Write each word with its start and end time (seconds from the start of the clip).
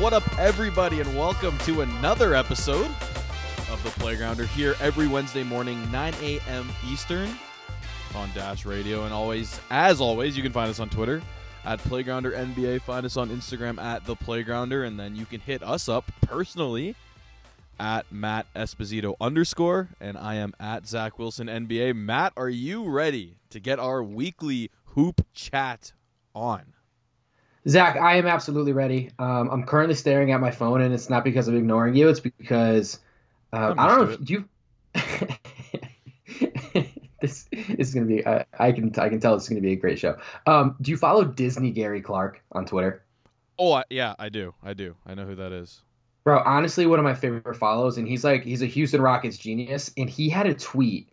What 0.00 0.12
up, 0.12 0.38
everybody, 0.40 1.00
and 1.00 1.16
welcome 1.16 1.56
to 1.58 1.82
another 1.82 2.34
episode 2.34 2.90
of 3.70 3.80
The 3.84 3.90
Playgrounder 3.90 4.44
here 4.44 4.74
every 4.80 5.06
Wednesday 5.06 5.44
morning, 5.44 5.90
9 5.92 6.12
a.m. 6.20 6.68
Eastern 6.90 7.30
on 8.12 8.28
Dash 8.34 8.66
Radio. 8.66 9.04
And 9.04 9.14
always, 9.14 9.60
as 9.70 10.00
always, 10.00 10.36
you 10.36 10.42
can 10.42 10.50
find 10.50 10.68
us 10.68 10.80
on 10.80 10.88
Twitter 10.88 11.22
at 11.64 11.78
Playgrounder 11.78 12.34
NBA. 12.34 12.82
Find 12.82 13.06
us 13.06 13.16
on 13.16 13.30
Instagram 13.30 13.80
at 13.80 14.04
The 14.04 14.16
Playgrounder. 14.16 14.84
And 14.84 14.98
then 14.98 15.14
you 15.14 15.26
can 15.26 15.40
hit 15.40 15.62
us 15.62 15.88
up 15.88 16.10
personally 16.22 16.96
at 17.78 18.10
Matt 18.10 18.52
Esposito 18.56 19.14
underscore. 19.20 19.90
And 20.00 20.18
I 20.18 20.34
am 20.34 20.54
at 20.58 20.88
Zach 20.88 21.20
Wilson 21.20 21.46
NBA. 21.46 21.94
Matt, 21.94 22.32
are 22.36 22.50
you 22.50 22.84
ready 22.84 23.36
to 23.50 23.60
get 23.60 23.78
our 23.78 24.02
weekly 24.02 24.72
hoop 24.86 25.24
chat 25.32 25.92
on? 26.34 26.73
Zach, 27.66 27.96
I 27.96 28.16
am 28.16 28.26
absolutely 28.26 28.72
ready. 28.72 29.10
Um, 29.18 29.48
I'm 29.50 29.64
currently 29.64 29.94
staring 29.94 30.32
at 30.32 30.40
my 30.40 30.50
phone, 30.50 30.82
and 30.82 30.92
it's 30.92 31.08
not 31.08 31.24
because 31.24 31.48
I'm 31.48 31.56
ignoring 31.56 31.94
you. 31.94 32.08
It's 32.08 32.20
because 32.20 32.98
uh, 33.52 33.74
I 33.76 33.88
don't 33.88 34.06
know 34.06 34.12
if 34.12 34.30
you. 34.30 34.44
this, 37.20 37.48
this 37.50 37.70
is 37.78 37.94
gonna 37.94 38.06
be. 38.06 38.24
Uh, 38.24 38.44
I 38.58 38.72
can 38.72 38.92
I 38.98 39.08
can 39.08 39.20
tell 39.20 39.34
it's 39.34 39.48
gonna 39.48 39.62
be 39.62 39.72
a 39.72 39.76
great 39.76 39.98
show. 39.98 40.18
Um, 40.46 40.76
do 40.80 40.90
you 40.90 40.98
follow 40.98 41.24
Disney 41.24 41.70
Gary 41.70 42.02
Clark 42.02 42.42
on 42.52 42.66
Twitter? 42.66 43.02
Oh 43.58 43.72
I, 43.72 43.84
yeah, 43.88 44.14
I 44.18 44.28
do. 44.28 44.54
I 44.62 44.74
do. 44.74 44.94
I 45.06 45.14
know 45.14 45.24
who 45.24 45.36
that 45.36 45.52
is. 45.52 45.80
Bro, 46.24 46.42
honestly, 46.44 46.86
one 46.86 46.98
of 46.98 47.04
my 47.04 47.14
favorite 47.14 47.56
follows, 47.56 47.96
and 47.96 48.06
he's 48.06 48.24
like 48.24 48.44
he's 48.44 48.60
a 48.60 48.66
Houston 48.66 49.00
Rockets 49.00 49.38
genius, 49.38 49.90
and 49.96 50.10
he 50.10 50.28
had 50.28 50.46
a 50.46 50.54
tweet 50.54 51.08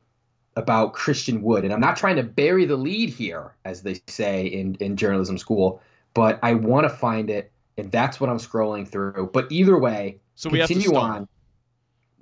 about 0.57 0.93
Christian 0.93 1.43
Wood, 1.43 1.63
and 1.63 1.73
I'm 1.73 1.79
not 1.79 1.95
trying 1.95 2.17
to 2.17 2.23
bury 2.23 2.65
the 2.65 2.75
lead 2.75 3.09
here, 3.09 3.53
as 3.63 3.83
they 3.83 4.01
say 4.07 4.47
in 4.47 4.75
in 4.75 4.97
journalism 4.97 5.37
school 5.37 5.81
but 6.13 6.39
I 6.43 6.53
want 6.53 6.85
to 6.85 6.89
find 6.89 7.29
it, 7.29 7.51
and 7.77 7.91
that's 7.91 8.19
what 8.19 8.29
I'm 8.29 8.37
scrolling 8.37 8.87
through. 8.87 9.31
But 9.33 9.51
either 9.51 9.77
way, 9.77 10.19
so 10.35 10.49
we 10.49 10.59
continue 10.59 10.95
on. 10.95 11.27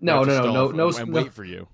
No, 0.01 0.23
no, 0.23 0.43
no, 0.43 0.51
no, 0.51 0.71
no, 0.71 0.89
and 0.89 1.09
no, 1.09 1.21
wait 1.21 1.33
for 1.33 1.43
you. 1.43 1.67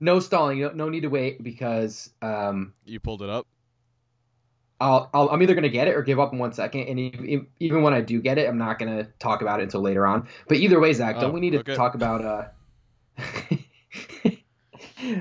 No 0.00 0.20
stalling. 0.20 0.60
No, 0.60 0.70
no 0.70 0.88
need 0.88 1.02
to 1.02 1.08
wait 1.08 1.42
because 1.42 2.10
um, 2.22 2.72
you 2.84 3.00
pulled 3.00 3.22
it 3.22 3.28
up. 3.28 3.46
I'll, 4.80 5.10
i 5.12 5.34
am 5.34 5.42
either 5.42 5.54
going 5.54 5.64
to 5.64 5.70
get 5.70 5.88
it 5.88 5.96
or 5.96 6.02
give 6.02 6.20
up 6.20 6.32
in 6.32 6.38
one 6.38 6.52
second. 6.52 6.82
And 6.82 7.46
even 7.58 7.82
when 7.82 7.92
I 7.92 8.00
do 8.00 8.20
get 8.20 8.38
it, 8.38 8.48
I'm 8.48 8.58
not 8.58 8.78
going 8.78 8.96
to 8.96 9.10
talk 9.18 9.42
about 9.42 9.58
it 9.58 9.64
until 9.64 9.80
later 9.80 10.06
on. 10.06 10.28
But 10.46 10.58
either 10.58 10.78
way, 10.78 10.92
Zach, 10.92 11.16
don't 11.16 11.30
oh, 11.30 11.32
we 11.32 11.40
need 11.40 11.50
to 11.50 11.58
okay. 11.58 11.74
talk 11.74 11.96
about? 11.96 12.24
Uh... 12.24 12.44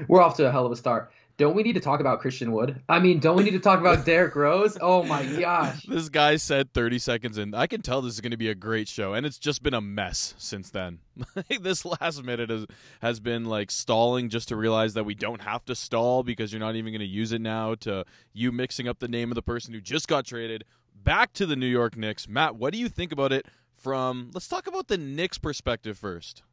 We're 0.08 0.22
off 0.22 0.38
to 0.38 0.48
a 0.48 0.52
hell 0.52 0.66
of 0.66 0.72
a 0.72 0.76
start 0.76 1.12
don't 1.38 1.56
we 1.56 1.62
need 1.62 1.74
to 1.74 1.80
talk 1.80 2.00
about 2.00 2.20
Christian 2.20 2.52
Wood? 2.52 2.82
I 2.90 3.00
mean, 3.00 3.20
don't 3.20 3.38
we 3.38 3.44
need 3.44 3.52
to 3.52 3.60
talk 3.60 3.80
about 3.80 4.06
Derrick 4.06 4.36
Rose? 4.36 4.78
Oh 4.82 5.04
my 5.04 5.24
gosh. 5.24 5.86
This 5.86 6.10
guy 6.10 6.36
said 6.38 6.74
30 6.74 7.00
seconds 7.00 7.38
in. 7.38 7.54
I 7.54 7.68
can 7.68 7.82
tell 7.82 8.02
this 8.02 8.14
is 8.14 8.22
going 8.22 8.32
to 8.32 8.38
be 8.38 8.50
a 8.50 8.56
great 8.56 8.88
show, 8.88 9.14
and 9.14 9.26
it's 9.26 9.38
just 9.38 9.62
been 9.62 9.76
a 9.76 9.82
mess 9.82 10.34
since 10.38 10.72
then. 10.72 11.00
this 11.62 11.86
last 11.86 12.24
minute 12.24 12.50
has, 12.50 12.66
has 13.02 13.20
been 13.20 13.46
like 13.46 13.70
stalling 13.70 14.30
just 14.30 14.48
to 14.50 14.56
realize 14.56 14.96
that 14.96 15.04
we 15.04 15.14
don't 15.14 15.42
have 15.42 15.64
to 15.66 15.76
stall 15.76 16.24
because 16.24 16.52
you're 16.52 16.60
not 16.60 16.76
even 16.76 16.92
going 16.92 17.00
to 17.00 17.06
use 17.06 17.32
it 17.32 17.42
now, 17.42 17.76
to 17.76 18.04
you 18.34 18.52
mixing 18.52 18.88
up 18.88 19.00
the 19.00 19.08
name 19.08 19.32
of 19.32 19.36
the 19.36 19.44
person 19.44 19.74
who 19.74 19.82
just 19.82 20.08
got 20.08 20.26
traded 20.26 20.64
back 21.04 21.34
to 21.34 21.46
the 21.46 21.56
New 21.56 21.68
York 21.68 21.96
Knicks. 21.96 22.28
Matt, 22.28 22.56
what 22.56 22.74
do 22.74 22.80
you 22.80 22.90
think 22.90 23.12
about 23.12 23.32
it 23.32 23.46
from, 23.78 24.32
let's 24.34 24.48
talk 24.48 24.68
about 24.68 24.88
the 24.88 24.98
Knicks 24.98 25.38
perspective 25.38 25.98
first. 25.98 26.44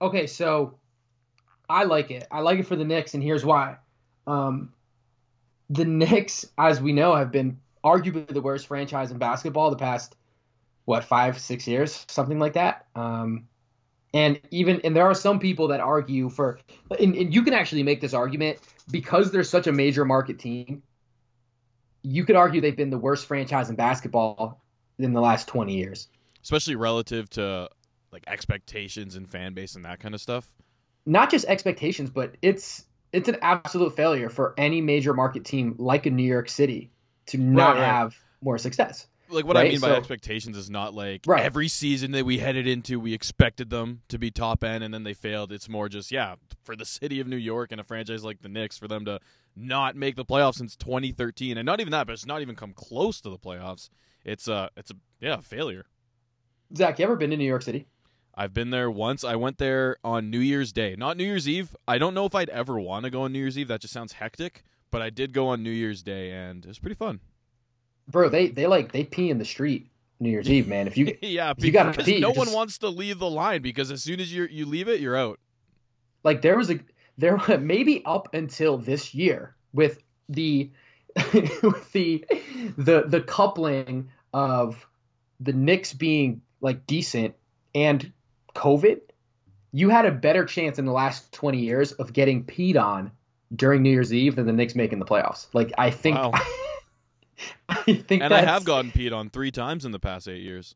Okay, 0.00 0.26
so 0.26 0.78
I 1.68 1.84
like 1.84 2.10
it. 2.10 2.26
I 2.30 2.40
like 2.40 2.58
it 2.58 2.66
for 2.66 2.76
the 2.76 2.84
Knicks, 2.84 3.14
and 3.14 3.22
here's 3.22 3.44
why. 3.44 3.76
Um, 4.26 4.72
the 5.70 5.84
Knicks, 5.84 6.46
as 6.58 6.80
we 6.80 6.92
know, 6.92 7.14
have 7.14 7.32
been 7.32 7.58
arguably 7.84 8.26
the 8.28 8.40
worst 8.40 8.66
franchise 8.66 9.10
in 9.10 9.18
basketball 9.18 9.70
the 9.70 9.76
past 9.76 10.16
what 10.84 11.04
five, 11.04 11.38
six 11.38 11.66
years, 11.66 12.04
something 12.08 12.38
like 12.38 12.54
that. 12.54 12.86
Um, 12.94 13.48
and 14.12 14.40
even 14.50 14.80
and 14.84 14.94
there 14.94 15.04
are 15.04 15.14
some 15.14 15.38
people 15.38 15.68
that 15.68 15.80
argue 15.80 16.28
for, 16.28 16.58
and, 16.98 17.14
and 17.14 17.34
you 17.34 17.42
can 17.42 17.54
actually 17.54 17.82
make 17.82 18.00
this 18.00 18.14
argument 18.14 18.58
because 18.90 19.32
they're 19.32 19.42
such 19.42 19.66
a 19.66 19.72
major 19.72 20.04
market 20.04 20.38
team. 20.38 20.82
You 22.02 22.24
could 22.24 22.36
argue 22.36 22.60
they've 22.60 22.76
been 22.76 22.90
the 22.90 22.98
worst 22.98 23.26
franchise 23.26 23.70
in 23.70 23.76
basketball 23.76 24.62
in 24.98 25.14
the 25.14 25.20
last 25.20 25.48
20 25.48 25.74
years, 25.74 26.08
especially 26.42 26.76
relative 26.76 27.30
to 27.30 27.68
like 28.12 28.24
expectations 28.26 29.16
and 29.16 29.28
fan 29.28 29.54
base 29.54 29.74
and 29.74 29.84
that 29.86 29.98
kind 30.00 30.14
of 30.14 30.20
stuff 30.20 30.52
not 31.06 31.30
just 31.30 31.46
expectations, 31.46 32.10
but 32.10 32.36
it's 32.42 32.84
it's 33.12 33.28
an 33.28 33.36
absolute 33.42 33.94
failure 33.94 34.28
for 34.28 34.54
any 34.58 34.80
major 34.80 35.14
market 35.14 35.44
team 35.44 35.76
like 35.78 36.06
a 36.06 36.10
New 36.10 36.24
York 36.24 36.48
City 36.48 36.90
to 37.26 37.38
not 37.38 37.76
right, 37.76 37.84
have 37.84 38.16
more 38.40 38.58
success. 38.58 39.06
Like 39.30 39.46
what 39.46 39.56
right? 39.56 39.66
I 39.66 39.70
mean 39.70 39.80
by 39.80 39.88
so, 39.88 39.94
expectations 39.94 40.56
is 40.56 40.68
not 40.68 40.94
like 40.94 41.22
right. 41.26 41.42
every 41.42 41.68
season 41.68 42.10
that 42.12 42.24
we 42.24 42.38
headed 42.38 42.66
into, 42.66 43.00
we 43.00 43.14
expected 43.14 43.70
them 43.70 44.02
to 44.08 44.18
be 44.18 44.30
top 44.30 44.62
end, 44.62 44.84
and 44.84 44.92
then 44.92 45.04
they 45.04 45.14
failed. 45.14 45.52
It's 45.52 45.68
more 45.68 45.88
just 45.88 46.12
yeah, 46.12 46.34
for 46.62 46.76
the 46.76 46.84
city 46.84 47.20
of 47.20 47.26
New 47.26 47.36
York 47.36 47.72
and 47.72 47.80
a 47.80 47.84
franchise 47.84 48.24
like 48.24 48.42
the 48.42 48.48
Knicks, 48.48 48.76
for 48.76 48.88
them 48.88 49.04
to 49.06 49.20
not 49.56 49.96
make 49.96 50.16
the 50.16 50.24
playoffs 50.24 50.56
since 50.56 50.76
2013, 50.76 51.56
and 51.56 51.64
not 51.64 51.80
even 51.80 51.90
that, 51.92 52.06
but 52.06 52.12
it's 52.12 52.26
not 52.26 52.42
even 52.42 52.54
come 52.54 52.72
close 52.72 53.20
to 53.22 53.30
the 53.30 53.38
playoffs. 53.38 53.88
It's 54.24 54.48
a 54.48 54.70
it's 54.76 54.90
a 54.90 54.94
yeah 55.20 55.40
failure. 55.40 55.86
Zach, 56.76 56.98
you 56.98 57.04
ever 57.04 57.16
been 57.16 57.30
to 57.30 57.36
New 57.36 57.44
York 57.44 57.62
City? 57.62 57.86
I've 58.36 58.52
been 58.52 58.70
there 58.70 58.90
once. 58.90 59.22
I 59.22 59.36
went 59.36 59.58
there 59.58 59.96
on 60.02 60.30
New 60.30 60.40
Year's 60.40 60.72
Day, 60.72 60.96
not 60.98 61.16
New 61.16 61.24
Year's 61.24 61.48
Eve. 61.48 61.76
I 61.86 61.98
don't 61.98 62.14
know 62.14 62.26
if 62.26 62.34
I'd 62.34 62.48
ever 62.50 62.78
want 62.80 63.04
to 63.04 63.10
go 63.10 63.22
on 63.22 63.32
New 63.32 63.38
Year's 63.38 63.56
Eve. 63.56 63.68
That 63.68 63.80
just 63.80 63.94
sounds 63.94 64.14
hectic. 64.14 64.64
But 64.90 65.02
I 65.02 65.10
did 65.10 65.32
go 65.32 65.48
on 65.48 65.62
New 65.62 65.70
Year's 65.70 66.02
Day, 66.02 66.30
and 66.30 66.64
it 66.64 66.68
was 66.68 66.78
pretty 66.78 66.94
fun. 66.94 67.20
Bro, 68.08 68.28
they 68.28 68.48
they 68.48 68.66
like 68.66 68.92
they 68.92 69.04
pee 69.04 69.30
in 69.30 69.38
the 69.38 69.44
street 69.44 69.90
New 70.20 70.30
Year's 70.30 70.48
Eve, 70.48 70.68
man. 70.68 70.86
If 70.86 70.96
you 70.96 71.16
yeah, 71.22 71.52
if 71.56 71.64
you 71.64 71.72
got 71.72 71.94
to 71.94 72.04
pee, 72.04 72.20
no 72.20 72.30
one 72.30 72.46
just... 72.46 72.56
wants 72.56 72.78
to 72.78 72.88
leave 72.88 73.18
the 73.18 73.30
line 73.30 73.62
because 73.62 73.90
as 73.90 74.02
soon 74.02 74.20
as 74.20 74.32
you 74.32 74.46
you 74.50 74.66
leave 74.66 74.88
it, 74.88 75.00
you're 75.00 75.16
out. 75.16 75.38
Like 76.22 76.42
there 76.42 76.56
was 76.56 76.70
a 76.70 76.80
there 77.18 77.38
maybe 77.60 78.02
up 78.04 78.34
until 78.34 78.78
this 78.78 79.14
year 79.14 79.54
with 79.72 80.02
the 80.28 80.70
with 81.62 81.92
the 81.92 82.24
the 82.76 83.04
the 83.06 83.20
coupling 83.20 84.10
of 84.32 84.86
the 85.40 85.52
Knicks 85.52 85.92
being 85.92 86.40
like 86.60 86.86
decent 86.86 87.34
and 87.74 88.12
COVID, 88.54 89.00
you 89.72 89.88
had 89.88 90.06
a 90.06 90.12
better 90.12 90.44
chance 90.44 90.78
in 90.78 90.84
the 90.84 90.92
last 90.92 91.32
20 91.32 91.58
years 91.58 91.92
of 91.92 92.12
getting 92.12 92.44
peed 92.44 92.80
on 92.80 93.10
during 93.54 93.82
New 93.82 93.90
Year's 93.90 94.12
Eve 94.12 94.36
than 94.36 94.46
the 94.46 94.52
Knicks 94.52 94.74
making 94.74 94.98
the 94.98 95.04
playoffs. 95.04 95.46
Like 95.52 95.72
I 95.76 95.90
think, 95.90 96.16
wow. 96.16 96.32
I 97.68 97.94
think, 97.94 98.22
and 98.22 98.32
I 98.32 98.42
have 98.42 98.64
gotten 98.64 98.90
peed 98.90 99.12
on 99.12 99.30
three 99.30 99.50
times 99.50 99.84
in 99.84 99.92
the 99.92 99.98
past 99.98 100.28
eight 100.28 100.42
years. 100.42 100.74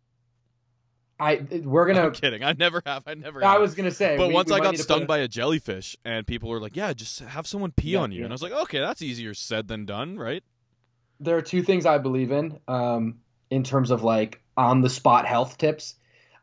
I 1.21 1.44
we're 1.65 1.87
gonna. 1.87 2.06
I'm 2.06 2.12
kidding. 2.12 2.44
I 2.44 2.53
never 2.53 2.81
have. 2.87 3.03
I 3.06 3.15
never. 3.15 3.44
I 3.44 3.53
have. 3.53 3.61
was 3.61 3.75
gonna 3.75 3.91
say. 3.91 4.17
But 4.17 4.28
we, 4.28 4.34
once 4.34 4.50
we 4.50 4.56
I 4.56 4.61
got 4.61 4.77
stung 4.78 5.06
by 5.06 5.19
a 5.19 5.28
jellyfish, 5.28 5.97
and 6.05 6.27
people 6.27 6.49
were 6.49 6.61
like, 6.61 6.77
"Yeah, 6.77 6.93
just 6.93 7.21
have 7.21 7.47
someone 7.47 7.72
pee 7.72 7.91
yeah, 7.91 8.00
on 8.00 8.12
you," 8.12 8.19
yeah. 8.19 8.25
and 8.25 8.33
I 8.33 8.34
was 8.34 8.43
like, 8.43 8.53
"Okay, 8.53 8.78
that's 8.78 9.03
easier 9.03 9.34
said 9.34 9.67
than 9.67 9.84
done, 9.84 10.17
right?" 10.17 10.44
There 11.19 11.37
are 11.37 11.43
two 11.43 11.62
things 11.62 11.87
I 11.87 11.99
believe 11.99 12.31
in, 12.31 12.61
um, 12.69 13.19
in 13.50 13.65
terms 13.65 13.91
of 13.91 14.05
like 14.05 14.41
on 14.56 14.81
the 14.81 14.91
spot 14.91 15.27
health 15.27 15.59
tips. 15.59 15.97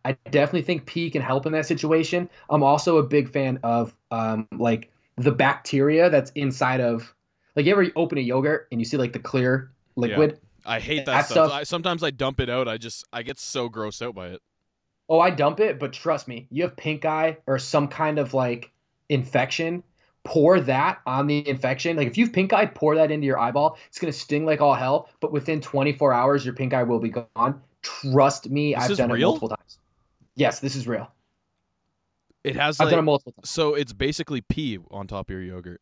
I 0.05 0.16
definitely 0.29 0.61
think 0.61 0.85
pee 0.85 1.09
can 1.09 1.23
help 1.23 1.47
in 1.47 1.51
that 1.53 1.66
situation. 1.66 2.29
I'm 2.47 2.61
also 2.61 2.99
a 2.99 3.03
big 3.03 3.31
fan 3.31 3.59
of 3.63 3.93
um, 4.11 4.47
like 4.55 4.91
the 5.17 5.31
bacteria 5.31 6.11
that's 6.11 6.31
inside 6.35 6.79
of 6.79 7.13
like 7.55 7.66
you 7.66 7.71
ever 7.71 7.88
open 7.95 8.19
a 8.19 8.21
yogurt 8.21 8.67
and 8.71 8.79
you 8.79 8.85
see 8.85 8.97
like 8.97 9.13
the 9.13 9.19
clear 9.19 9.71
liquid. 9.95 10.31
Yeah. 10.33 10.73
I 10.73 10.79
hate 10.79 11.05
that, 11.05 11.13
that 11.13 11.25
stuff. 11.25 11.49
stuff. 11.49 11.51
I, 11.51 11.63
sometimes 11.63 12.03
I 12.03 12.11
dump 12.11 12.39
it 12.39 12.49
out. 12.49 12.67
I 12.67 12.77
just 12.77 13.05
I 13.11 13.23
get 13.23 13.39
so 13.39 13.67
grossed 13.67 14.03
out 14.03 14.13
by 14.13 14.27
it. 14.27 14.41
Oh, 15.09 15.19
I 15.19 15.31
dump 15.31 15.59
it, 15.59 15.80
but 15.80 15.94
trust 15.94 16.27
me, 16.27 16.47
you 16.50 16.63
have 16.63 16.75
pink 16.75 17.06
eye 17.06 17.38
or 17.47 17.59
some 17.59 17.88
kind 17.88 18.19
of 18.19 18.33
like 18.33 18.71
infection. 19.09 19.83
Pour 20.24 20.59
that 20.59 21.01
on 21.06 21.27
the 21.27 21.47
infection. 21.47 21.97
Like 21.97 22.07
if 22.07 22.18
you 22.18 22.25
have 22.25 22.33
pink 22.33 22.53
eye, 22.53 22.65
pour 22.68 22.95
that 22.95 23.12
into 23.12 23.25
your 23.25 23.39
eyeball. 23.39 23.77
It's 23.88 24.00
gonna 24.00 24.13
sting 24.13 24.45
like 24.45 24.62
all 24.62 24.75
hell, 24.75 25.09
but 25.19 25.31
within 25.31 25.62
24 25.62 26.13
hours, 26.13 26.45
your 26.45 26.53
pink 26.53 26.74
eye 26.74 26.83
will 26.83 27.00
be 27.00 27.09
gone. 27.09 27.62
Trust 27.81 28.50
me, 28.50 28.74
this 28.75 28.91
I've 28.91 28.97
done 28.97 29.12
real? 29.12 29.30
it 29.30 29.31
multiple 29.31 29.50
times. 29.50 29.77
Yes, 30.35 30.59
this 30.59 30.75
is 30.75 30.87
real. 30.87 31.11
It 32.43 32.55
has. 32.55 32.79
I've 32.79 32.85
like, 32.85 32.91
done 32.91 32.99
it 32.99 33.03
multiple 33.03 33.33
times. 33.33 33.49
So 33.49 33.73
it's 33.73 33.93
basically 33.93 34.41
pee 34.41 34.77
on 34.91 35.07
top 35.07 35.29
of 35.29 35.33
your 35.33 35.41
yogurt. 35.41 35.81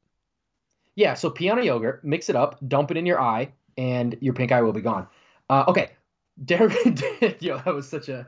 Yeah. 0.95 1.15
So 1.15 1.29
pee 1.29 1.49
on 1.49 1.59
a 1.59 1.63
yogurt, 1.63 2.03
mix 2.05 2.29
it 2.29 2.35
up, 2.35 2.57
dump 2.67 2.91
it 2.91 2.97
in 2.97 3.05
your 3.05 3.19
eye, 3.19 3.51
and 3.77 4.15
your 4.21 4.33
pink 4.33 4.51
eye 4.51 4.61
will 4.61 4.73
be 4.73 4.81
gone. 4.81 5.07
Uh, 5.49 5.65
okay. 5.67 5.91
Derrick, 6.45 7.41
yo, 7.41 7.59
that 7.59 7.75
was 7.75 7.87
such 7.87 8.09
a 8.09 8.25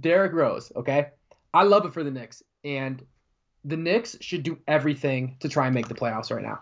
Derrick 0.00 0.32
Rose. 0.32 0.72
Okay, 0.74 1.10
I 1.52 1.62
love 1.62 1.86
it 1.86 1.92
for 1.92 2.02
the 2.02 2.10
Knicks, 2.10 2.42
and 2.64 3.00
the 3.64 3.76
Knicks 3.76 4.16
should 4.20 4.42
do 4.42 4.58
everything 4.66 5.36
to 5.38 5.48
try 5.48 5.66
and 5.66 5.74
make 5.74 5.86
the 5.86 5.94
playoffs 5.94 6.34
right 6.34 6.42
now. 6.42 6.60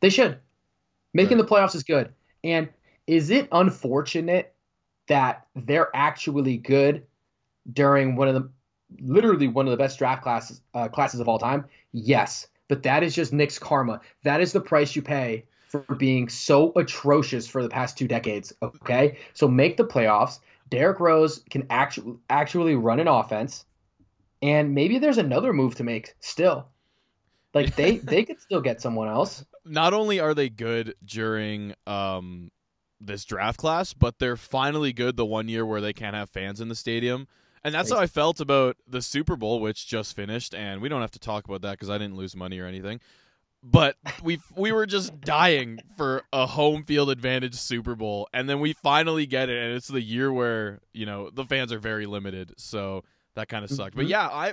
They 0.00 0.10
should. 0.10 0.38
Making 1.14 1.38
right. 1.38 1.48
the 1.48 1.54
playoffs 1.54 1.74
is 1.74 1.82
good. 1.82 2.12
And 2.44 2.68
is 3.06 3.30
it 3.30 3.48
unfortunate 3.50 4.54
that 5.08 5.46
they're 5.54 5.94
actually 5.94 6.58
good 6.58 7.04
during 7.72 8.16
one 8.16 8.28
of 8.28 8.34
the 8.34 8.50
literally 9.00 9.48
one 9.48 9.66
of 9.66 9.70
the 9.70 9.76
best 9.76 9.98
draft 9.98 10.22
classes 10.22 10.60
uh, 10.74 10.88
classes 10.88 11.20
of 11.20 11.28
all 11.28 11.38
time? 11.38 11.66
Yes, 11.92 12.46
but 12.68 12.82
that 12.84 13.02
is 13.02 13.14
just 13.14 13.32
Knicks' 13.32 13.58
karma. 13.58 14.00
That 14.22 14.40
is 14.40 14.52
the 14.52 14.60
price 14.60 14.94
you 14.96 15.02
pay 15.02 15.44
for 15.68 15.94
being 15.96 16.28
so 16.28 16.72
atrocious 16.76 17.46
for 17.46 17.62
the 17.62 17.68
past 17.68 17.98
two 17.98 18.08
decades. 18.08 18.52
Okay, 18.62 19.18
so 19.34 19.48
make 19.48 19.76
the 19.76 19.84
playoffs. 19.84 20.40
Derrick 20.68 21.00
Rose 21.00 21.42
can 21.50 21.66
actually 21.70 22.16
actually 22.28 22.74
run 22.74 23.00
an 23.00 23.08
offense, 23.08 23.64
and 24.42 24.74
maybe 24.74 24.98
there's 24.98 25.18
another 25.18 25.52
move 25.52 25.76
to 25.76 25.84
make 25.84 26.14
still. 26.20 26.68
Like 27.54 27.76
they 27.76 27.98
they 28.02 28.24
could 28.24 28.40
still 28.40 28.60
get 28.60 28.80
someone 28.80 29.08
else. 29.08 29.44
Not 29.64 29.94
only 29.94 30.20
are 30.20 30.34
they 30.34 30.48
good 30.48 30.94
during 31.04 31.74
um 31.86 32.50
this 33.00 33.24
draft 33.24 33.58
class, 33.58 33.92
but 33.92 34.18
they're 34.18 34.36
finally 34.36 34.92
good 34.92 35.16
the 35.16 35.26
one 35.26 35.48
year 35.48 35.66
where 35.66 35.80
they 35.80 35.92
can't 35.92 36.14
have 36.14 36.30
fans 36.30 36.60
in 36.60 36.68
the 36.68 36.74
stadium. 36.74 37.28
And 37.66 37.74
that's 37.74 37.90
how 37.90 37.98
I 37.98 38.06
felt 38.06 38.40
about 38.40 38.76
the 38.86 39.02
Super 39.02 39.34
Bowl, 39.34 39.58
which 39.60 39.88
just 39.88 40.14
finished. 40.14 40.54
And 40.54 40.80
we 40.80 40.88
don't 40.88 41.00
have 41.00 41.10
to 41.10 41.18
talk 41.18 41.44
about 41.46 41.62
that 41.62 41.72
because 41.72 41.90
I 41.90 41.98
didn't 41.98 42.14
lose 42.14 42.36
money 42.36 42.60
or 42.60 42.66
anything. 42.66 43.00
But 43.60 43.96
we 44.22 44.38
we 44.54 44.70
were 44.70 44.86
just 44.86 45.20
dying 45.22 45.80
for 45.96 46.22
a 46.32 46.46
home 46.46 46.84
field 46.84 47.10
advantage 47.10 47.56
Super 47.56 47.96
Bowl, 47.96 48.28
and 48.32 48.48
then 48.48 48.60
we 48.60 48.72
finally 48.72 49.26
get 49.26 49.48
it, 49.48 49.60
and 49.60 49.74
it's 49.74 49.88
the 49.88 50.00
year 50.00 50.32
where 50.32 50.78
you 50.92 51.06
know 51.06 51.28
the 51.30 51.44
fans 51.44 51.72
are 51.72 51.80
very 51.80 52.06
limited, 52.06 52.52
so 52.56 53.02
that 53.34 53.48
kind 53.48 53.64
of 53.64 53.70
sucked. 53.70 53.96
Mm-hmm. 53.96 54.02
But 54.02 54.06
yeah, 54.06 54.28
I 54.28 54.52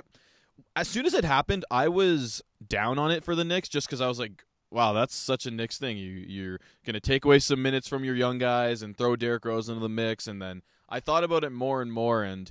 as 0.74 0.88
soon 0.88 1.06
as 1.06 1.14
it 1.14 1.24
happened, 1.24 1.64
I 1.70 1.86
was 1.86 2.42
down 2.66 2.98
on 2.98 3.12
it 3.12 3.22
for 3.22 3.36
the 3.36 3.44
Knicks 3.44 3.68
just 3.68 3.86
because 3.86 4.00
I 4.00 4.08
was 4.08 4.18
like, 4.18 4.44
wow, 4.72 4.92
that's 4.92 5.14
such 5.14 5.46
a 5.46 5.52
Knicks 5.52 5.78
thing. 5.78 5.96
You 5.96 6.10
you're 6.10 6.58
gonna 6.84 6.98
take 6.98 7.24
away 7.24 7.38
some 7.38 7.62
minutes 7.62 7.86
from 7.86 8.02
your 8.02 8.16
young 8.16 8.38
guys 8.38 8.82
and 8.82 8.96
throw 8.96 9.14
Derrick 9.14 9.44
Rose 9.44 9.68
into 9.68 9.80
the 9.80 9.88
mix, 9.88 10.26
and 10.26 10.42
then 10.42 10.62
I 10.88 10.98
thought 10.98 11.22
about 11.22 11.44
it 11.44 11.50
more 11.50 11.80
and 11.80 11.92
more, 11.92 12.24
and 12.24 12.50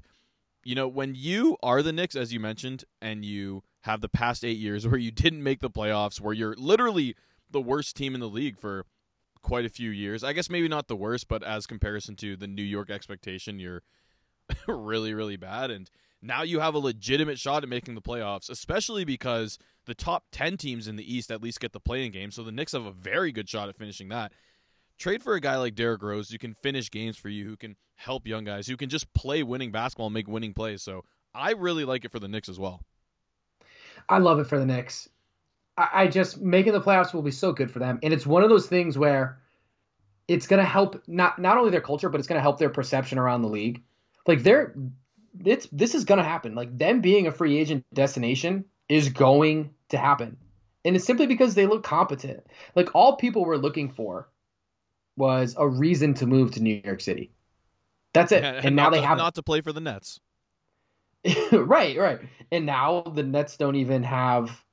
you 0.64 0.76
know 0.76 0.88
when 0.88 1.16
you 1.16 1.58
are 1.62 1.82
the 1.82 1.94
Knicks, 1.94 2.16
as 2.16 2.34
you 2.34 2.40
mentioned, 2.40 2.84
and 3.02 3.24
you 3.26 3.64
have 3.82 4.02
the 4.02 4.10
past 4.10 4.44
eight 4.44 4.58
years 4.58 4.88
where 4.88 5.00
you 5.00 5.12
didn't 5.12 5.44
make 5.44 5.60
the 5.60 5.70
playoffs, 5.70 6.20
where 6.20 6.34
you're 6.34 6.56
literally 6.56 7.16
the 7.50 7.62
worst 7.62 7.96
team 7.96 8.16
in 8.16 8.22
the 8.22 8.30
league 8.30 8.58
for 8.58 8.86
quite 9.42 9.66
a 9.66 9.70
few 9.70 9.90
years. 9.90 10.24
I 10.24 10.34
guess 10.34 10.50
maybe 10.50 10.68
not 10.68 10.88
the 10.88 10.96
worst, 10.96 11.28
but 11.28 11.44
as 11.44 11.68
comparison 11.68 12.16
to 12.18 12.36
the 12.36 12.48
New 12.48 12.64
York 12.64 12.90
expectation, 12.90 13.60
you're 13.60 13.84
really 14.68 15.14
really 15.14 15.38
bad, 15.38 15.72
and 15.72 15.90
now 16.24 16.42
you 16.42 16.62
have 16.62 16.74
a 16.74 16.80
legitimate 16.80 17.38
shot 17.38 17.64
at 17.64 17.70
making 17.70 17.96
the 17.96 18.02
playoffs, 18.02 18.50
especially 18.50 19.04
because 19.04 19.60
the 19.86 19.94
top 19.94 20.24
10 20.32 20.56
teams 20.56 20.88
in 20.88 20.96
the 20.96 21.14
East 21.14 21.30
at 21.30 21.44
least 21.44 21.60
get 21.60 21.74
the 21.74 21.82
play-in 21.82 22.14
game. 22.14 22.32
So 22.32 22.44
the 22.44 22.52
Knicks 22.52 22.72
have 22.72 22.86
a 22.86 22.92
very 22.92 23.34
good 23.34 23.50
shot 23.50 23.68
at 23.68 23.78
finishing 23.78 24.08
that. 24.08 24.32
Trade 25.04 25.22
for 25.22 25.34
a 25.34 25.42
guy 25.42 25.58
like 25.58 25.76
Derrick 25.76 26.02
Rose 26.02 26.30
who 26.30 26.38
can 26.38 26.54
finish 26.54 26.90
games 26.90 27.18
for 27.18 27.28
you, 27.28 27.44
who 27.44 27.58
can 27.58 27.76
help 27.96 28.26
young 28.26 28.46
guys, 28.46 28.68
who 28.68 28.78
can 28.78 28.88
just 28.88 29.14
play 29.14 29.44
winning 29.44 29.70
basketball 29.70 30.08
and 30.08 30.14
make 30.14 30.30
winning 30.30 30.54
plays. 30.54 30.82
So 30.82 31.04
I 31.36 31.52
really 31.52 31.84
like 31.84 32.06
it 32.06 32.12
for 32.12 32.20
the 32.20 32.30
Knicks 32.30 32.48
as 32.48 32.58
well. 32.58 32.80
I 34.08 34.20
love 34.20 34.40
it 34.40 34.48
for 34.48 34.58
the 34.58 34.66
Knicks. 34.66 35.10
I, 35.78 35.90
I 35.94 36.08
just 36.08 36.40
making 36.40 36.72
the 36.72 36.80
playoffs 36.80 37.14
will 37.14 37.22
be 37.22 37.32
so 37.32 37.52
good 37.52 37.70
for 37.70 37.80
them. 37.80 38.00
And 38.02 38.14
it's 38.14 38.26
one 38.26 38.44
of 38.44 38.50
those 38.50 38.68
things 38.68 38.98
where 38.98 39.40
it's 40.30 40.48
going 40.48 40.64
to 40.64 40.70
help 40.70 41.04
not 41.06 41.38
not 41.38 41.58
only 41.58 41.72
their 41.72 41.82
culture, 41.82 42.08
but 42.08 42.20
it's 42.20 42.28
going 42.30 42.40
to 42.40 42.42
help 42.42 42.58
their 42.58 42.70
perception 42.70 43.18
around 43.18 43.42
the 43.42 43.50
league. 43.50 43.84
Like 44.26 44.44
they're 44.44 44.74
it's 45.44 45.68
this 45.74 45.96
is 45.96 46.06
going 46.06 46.20
to 46.20 46.24
happen. 46.24 46.56
Like 46.56 46.78
them 46.78 47.02
being 47.02 47.28
a 47.28 47.34
free 47.34 47.58
agent 47.58 47.86
destination 47.94 48.64
is 48.88 49.10
going 49.10 49.72
to 49.90 49.98
happen. 49.98 50.38
And 50.86 50.96
it's 50.96 51.04
simply 51.04 51.28
because 51.28 51.56
they 51.56 51.66
look 51.66 51.84
competent. 51.84 52.48
Like 52.74 52.96
all 52.96 53.18
people 53.18 53.44
were 53.44 53.58
looking 53.58 53.92
for 53.92 54.30
was 55.16 55.56
a 55.58 55.68
reason 55.68 56.14
to 56.16 56.26
move 56.26 56.52
to 56.52 56.62
New 56.62 56.82
York 56.84 57.02
City. 57.02 57.32
That's 58.14 58.32
it. 58.32 58.44
Yeah, 58.44 58.54
and, 58.54 58.66
and 58.68 58.76
now 58.76 58.90
they 58.90 59.02
to, 59.02 59.08
have 59.08 59.18
not 59.18 59.36
to 59.36 59.44
play 59.44 59.62
for 59.62 59.74
the 59.74 59.82
Nets. 59.82 60.20
right, 61.52 61.98
right. 61.98 62.20
And 62.52 62.66
now 62.66 63.02
the 63.02 63.24
Nets 63.24 63.58
don't 63.58 63.76
even 63.76 64.04
have 64.04 64.64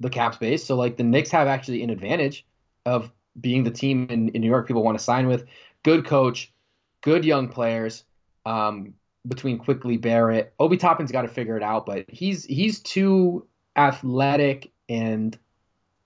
the 0.00 0.10
cap 0.10 0.34
space. 0.34 0.64
So 0.64 0.76
like 0.76 0.96
the 0.96 1.04
Knicks 1.04 1.30
have 1.30 1.48
actually 1.48 1.82
an 1.82 1.90
advantage 1.90 2.46
of 2.84 3.12
being 3.40 3.64
the 3.64 3.70
team 3.70 4.08
in, 4.10 4.28
in 4.30 4.40
New 4.40 4.48
York 4.48 4.66
people 4.66 4.82
want 4.82 4.98
to 4.98 5.04
sign 5.04 5.26
with. 5.28 5.46
Good 5.82 6.04
coach, 6.04 6.52
good 7.00 7.24
young 7.24 7.48
players, 7.48 8.04
um, 8.44 8.94
between 9.26 9.58
Quickley 9.58 9.96
Barrett. 9.96 10.52
Obi 10.58 10.76
Toppin's 10.76 11.12
got 11.12 11.22
to 11.22 11.28
figure 11.28 11.56
it 11.56 11.62
out, 11.62 11.86
but 11.86 12.06
he's 12.08 12.44
he's 12.44 12.80
too 12.80 13.46
athletic 13.76 14.72
and 14.88 15.38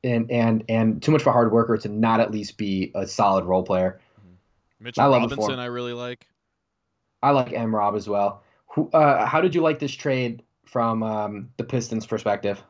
and 0.04 0.30
and 0.30 0.64
and 0.68 1.02
too 1.02 1.12
much 1.12 1.22
of 1.22 1.26
a 1.26 1.32
hard 1.32 1.52
worker 1.52 1.76
to 1.76 1.88
not 1.88 2.20
at 2.20 2.30
least 2.30 2.56
be 2.56 2.92
a 2.94 3.06
solid 3.06 3.44
role 3.44 3.62
player. 3.62 4.00
Mm-hmm. 4.20 4.84
Mitchell 4.84 5.02
I 5.02 5.18
Robinson, 5.18 5.58
I 5.58 5.66
really 5.66 5.92
like. 5.92 6.26
I 7.22 7.30
like 7.30 7.52
M. 7.52 7.74
Rob 7.74 7.96
as 7.96 8.08
well. 8.08 8.42
Who, 8.68 8.90
uh, 8.90 9.24
how 9.24 9.40
did 9.40 9.54
you 9.54 9.62
like 9.62 9.78
this 9.78 9.92
trade 9.92 10.42
from 10.66 11.02
um, 11.02 11.48
the 11.56 11.64
Pistons' 11.64 12.06
perspective? 12.06 12.62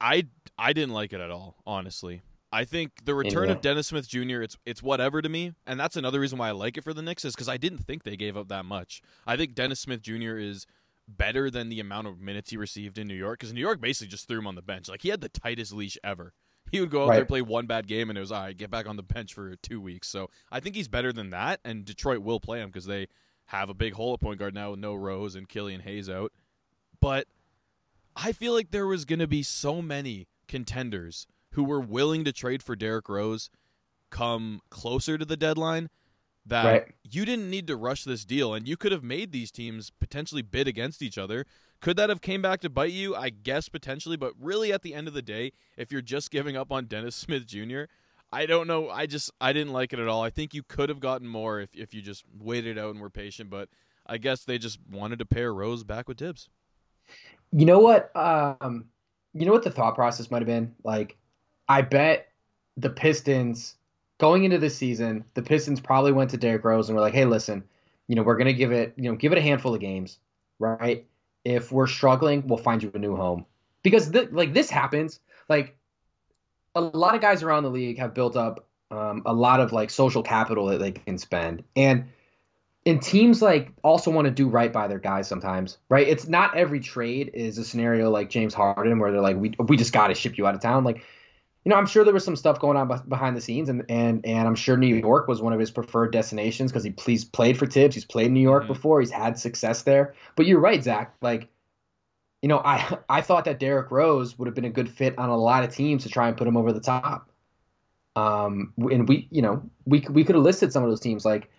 I 0.00 0.26
I 0.58 0.72
didn't 0.72 0.92
like 0.92 1.12
it 1.12 1.20
at 1.20 1.30
all, 1.30 1.56
honestly. 1.66 2.22
I 2.52 2.64
think 2.64 3.04
the 3.04 3.16
return 3.16 3.50
of 3.50 3.60
Dennis 3.60 3.88
Smith 3.88 4.08
Jr. 4.08 4.42
it's 4.42 4.56
it's 4.64 4.82
whatever 4.82 5.20
to 5.20 5.28
me, 5.28 5.54
and 5.66 5.80
that's 5.80 5.96
another 5.96 6.20
reason 6.20 6.38
why 6.38 6.48
I 6.48 6.52
like 6.52 6.76
it 6.76 6.84
for 6.84 6.94
the 6.94 7.02
Knicks 7.02 7.24
is 7.24 7.34
because 7.34 7.48
I 7.48 7.56
didn't 7.56 7.78
think 7.78 8.04
they 8.04 8.16
gave 8.16 8.36
up 8.36 8.48
that 8.48 8.64
much. 8.64 9.02
I 9.26 9.36
think 9.36 9.54
Dennis 9.54 9.80
Smith 9.80 10.02
Jr. 10.02 10.36
is 10.36 10.66
better 11.06 11.50
than 11.50 11.68
the 11.68 11.80
amount 11.80 12.06
of 12.06 12.20
minutes 12.20 12.50
he 12.50 12.56
received 12.56 12.98
in 12.98 13.06
New 13.06 13.14
York 13.14 13.40
because 13.40 13.52
New 13.52 13.60
York 13.60 13.80
basically 13.80 14.10
just 14.10 14.26
threw 14.26 14.38
him 14.38 14.46
on 14.46 14.54
the 14.54 14.62
bench. 14.62 14.88
Like 14.88 15.02
he 15.02 15.10
had 15.10 15.20
the 15.20 15.28
tightest 15.28 15.72
leash 15.72 15.98
ever. 16.02 16.32
He 16.70 16.80
would 16.80 16.90
go 16.90 17.04
out 17.04 17.10
right. 17.10 17.16
there 17.16 17.24
play 17.26 17.42
one 17.42 17.66
bad 17.66 17.86
game 17.86 18.08
and 18.08 18.16
it 18.16 18.20
was 18.20 18.32
all 18.32 18.42
right, 18.42 18.56
get 18.56 18.70
back 18.70 18.88
on 18.88 18.96
the 18.96 19.02
bench 19.02 19.34
for 19.34 19.54
two 19.56 19.80
weeks. 19.80 20.08
So 20.08 20.30
I 20.50 20.60
think 20.60 20.74
he's 20.74 20.88
better 20.88 21.12
than 21.12 21.30
that, 21.30 21.60
and 21.64 21.84
Detroit 21.84 22.20
will 22.20 22.40
play 22.40 22.60
him 22.60 22.68
because 22.68 22.86
they 22.86 23.08
have 23.46 23.68
a 23.68 23.74
big 23.74 23.92
hole 23.92 24.14
at 24.14 24.20
point 24.20 24.38
guard 24.38 24.54
now 24.54 24.70
with 24.70 24.80
no 24.80 24.94
Rose 24.94 25.34
and 25.34 25.48
Killian 25.48 25.82
Hayes 25.82 26.08
out. 26.08 26.32
But 27.00 27.26
I 28.16 28.32
feel 28.32 28.54
like 28.54 28.70
there 28.70 28.86
was 28.86 29.04
going 29.04 29.18
to 29.18 29.26
be 29.26 29.42
so 29.42 29.82
many 29.82 30.26
contenders 30.48 31.26
who 31.52 31.64
were 31.64 31.80
willing 31.80 32.24
to 32.24 32.32
trade 32.32 32.62
for 32.62 32.74
Derrick 32.74 33.08
Rose 33.08 33.50
come 34.10 34.60
closer 34.70 35.18
to 35.18 35.24
the 35.24 35.36
deadline 35.36 35.90
that 36.46 36.64
right. 36.64 36.94
you 37.10 37.24
didn't 37.24 37.50
need 37.50 37.66
to 37.66 37.76
rush 37.76 38.04
this 38.04 38.24
deal 38.24 38.54
and 38.54 38.68
you 38.68 38.76
could 38.76 38.92
have 38.92 39.02
made 39.02 39.32
these 39.32 39.50
teams 39.50 39.90
potentially 39.90 40.42
bid 40.42 40.68
against 40.68 41.02
each 41.02 41.16
other. 41.16 41.46
Could 41.80 41.96
that 41.96 42.08
have 42.08 42.20
came 42.20 42.42
back 42.42 42.60
to 42.60 42.70
bite 42.70 42.92
you? 42.92 43.14
I 43.14 43.30
guess 43.30 43.68
potentially, 43.68 44.16
but 44.16 44.32
really 44.38 44.72
at 44.72 44.82
the 44.82 44.94
end 44.94 45.08
of 45.08 45.14
the 45.14 45.22
day, 45.22 45.52
if 45.76 45.90
you're 45.90 46.02
just 46.02 46.30
giving 46.30 46.56
up 46.56 46.70
on 46.70 46.86
Dennis 46.86 47.16
Smith 47.16 47.46
Jr., 47.46 47.84
I 48.32 48.46
don't 48.46 48.66
know. 48.66 48.90
I 48.90 49.06
just 49.06 49.30
I 49.40 49.52
didn't 49.52 49.72
like 49.72 49.92
it 49.92 49.98
at 50.00 50.08
all. 50.08 50.22
I 50.22 50.30
think 50.30 50.54
you 50.54 50.62
could 50.64 50.88
have 50.88 50.98
gotten 50.98 51.28
more 51.28 51.60
if 51.60 51.70
if 51.74 51.94
you 51.94 52.02
just 52.02 52.24
waited 52.36 52.78
out 52.78 52.90
and 52.90 53.00
were 53.00 53.10
patient, 53.10 53.48
but 53.48 53.68
I 54.06 54.18
guess 54.18 54.44
they 54.44 54.58
just 54.58 54.78
wanted 54.90 55.20
to 55.20 55.24
pair 55.24 55.54
Rose 55.54 55.84
back 55.84 56.08
with 56.08 56.18
Thibs. 56.18 56.48
You 57.52 57.64
know 57.64 57.78
what? 57.78 58.10
Um, 58.16 58.86
you 59.34 59.46
know 59.46 59.52
what 59.52 59.62
the 59.62 59.70
thought 59.70 59.94
process 59.94 60.30
might 60.30 60.42
have 60.42 60.46
been 60.46 60.74
like 60.82 61.16
I 61.68 61.82
bet 61.82 62.28
the 62.76 62.90
Pistons 62.90 63.76
going 64.18 64.44
into 64.44 64.58
this 64.58 64.76
season, 64.76 65.24
the 65.34 65.42
Pistons 65.42 65.80
probably 65.80 66.12
went 66.12 66.30
to 66.30 66.36
Derrick 66.36 66.64
Rose 66.64 66.88
and 66.88 66.96
were 66.96 67.02
like, 67.02 67.14
"Hey, 67.14 67.24
listen, 67.24 67.64
you 68.06 68.16
know, 68.16 68.22
we're 68.22 68.36
gonna 68.36 68.52
give 68.52 68.72
it, 68.72 68.94
you 68.96 69.10
know, 69.10 69.16
give 69.16 69.32
it 69.32 69.38
a 69.38 69.42
handful 69.42 69.74
of 69.74 69.80
games, 69.80 70.18
right? 70.58 71.06
If 71.44 71.72
we're 71.72 71.86
struggling, 71.86 72.46
we'll 72.46 72.58
find 72.58 72.82
you 72.82 72.90
a 72.94 72.98
new 72.98 73.16
home." 73.16 73.46
Because 73.82 74.10
th- 74.10 74.30
like 74.30 74.54
this 74.54 74.70
happens, 74.70 75.20
like 75.48 75.76
a 76.74 76.80
lot 76.80 77.14
of 77.14 77.20
guys 77.20 77.42
around 77.42 77.64
the 77.64 77.70
league 77.70 77.98
have 77.98 78.14
built 78.14 78.36
up 78.36 78.66
um, 78.90 79.22
a 79.26 79.32
lot 79.32 79.60
of 79.60 79.72
like 79.72 79.90
social 79.90 80.22
capital 80.22 80.66
that 80.66 80.78
they 80.78 80.92
can 80.92 81.18
spend, 81.18 81.64
and 81.76 82.06
and 82.86 83.00
teams 83.00 83.40
like 83.40 83.72
also 83.82 84.10
want 84.10 84.26
to 84.26 84.30
do 84.30 84.48
right 84.48 84.72
by 84.72 84.88
their 84.88 84.98
guys 84.98 85.26
sometimes, 85.26 85.78
right? 85.88 86.06
It's 86.06 86.28
not 86.28 86.56
every 86.56 86.80
trade 86.80 87.30
is 87.34 87.58
a 87.58 87.64
scenario 87.64 88.10
like 88.10 88.30
James 88.30 88.52
Harden 88.52 88.98
where 88.98 89.10
they're 89.10 89.20
like, 89.20 89.36
we 89.36 89.54
we 89.58 89.76
just 89.76 89.92
got 89.92 90.08
to 90.08 90.14
ship 90.14 90.36
you 90.36 90.46
out 90.46 90.54
of 90.54 90.60
town, 90.60 90.84
like 90.84 91.02
you 91.64 91.70
know, 91.70 91.76
I'm 91.76 91.86
sure 91.86 92.04
there 92.04 92.12
was 92.12 92.24
some 92.24 92.36
stuff 92.36 92.60
going 92.60 92.76
on 92.76 93.02
behind 93.08 93.36
the 93.36 93.40
scenes, 93.40 93.70
and 93.70 93.84
and 93.88 94.24
and 94.26 94.46
I'm 94.46 94.54
sure 94.54 94.76
New 94.76 94.94
York 94.94 95.28
was 95.28 95.40
one 95.40 95.54
of 95.54 95.60
his 95.60 95.70
preferred 95.70 96.12
destinations 96.12 96.70
because 96.70 96.84
he 96.84 96.90
please 96.90 97.24
played 97.24 97.56
for 97.56 97.66
Thibs, 97.66 97.94
He's 97.94 98.04
played 98.04 98.26
in 98.26 98.34
New 98.34 98.40
York 98.40 98.64
mm-hmm. 98.64 98.74
before. 98.74 99.00
He's 99.00 99.10
had 99.10 99.38
success 99.38 99.82
there. 99.82 100.14
But 100.36 100.46
you're 100.46 100.60
right, 100.60 100.82
Zach. 100.82 101.14
Like, 101.22 101.48
you 102.42 102.48
know, 102.50 102.58
I 102.58 102.98
I 103.08 103.22
thought 103.22 103.46
that 103.46 103.58
Derrick 103.58 103.90
Rose 103.90 104.38
would 104.38 104.46
have 104.46 104.54
been 104.54 104.66
a 104.66 104.70
good 104.70 104.90
fit 104.90 105.18
on 105.18 105.30
a 105.30 105.36
lot 105.36 105.64
of 105.64 105.74
teams 105.74 106.02
to 106.02 106.10
try 106.10 106.28
and 106.28 106.36
put 106.36 106.46
him 106.46 106.58
over 106.58 106.70
the 106.72 106.80
top. 106.80 107.30
Um, 108.14 108.74
and 108.76 109.08
we, 109.08 109.26
you 109.30 109.40
know, 109.40 109.62
we 109.86 110.04
we 110.10 110.22
could 110.22 110.34
have 110.34 110.44
listed 110.44 110.70
some 110.70 110.82
of 110.82 110.90
those 110.90 111.00
teams. 111.00 111.24
Like, 111.24 111.50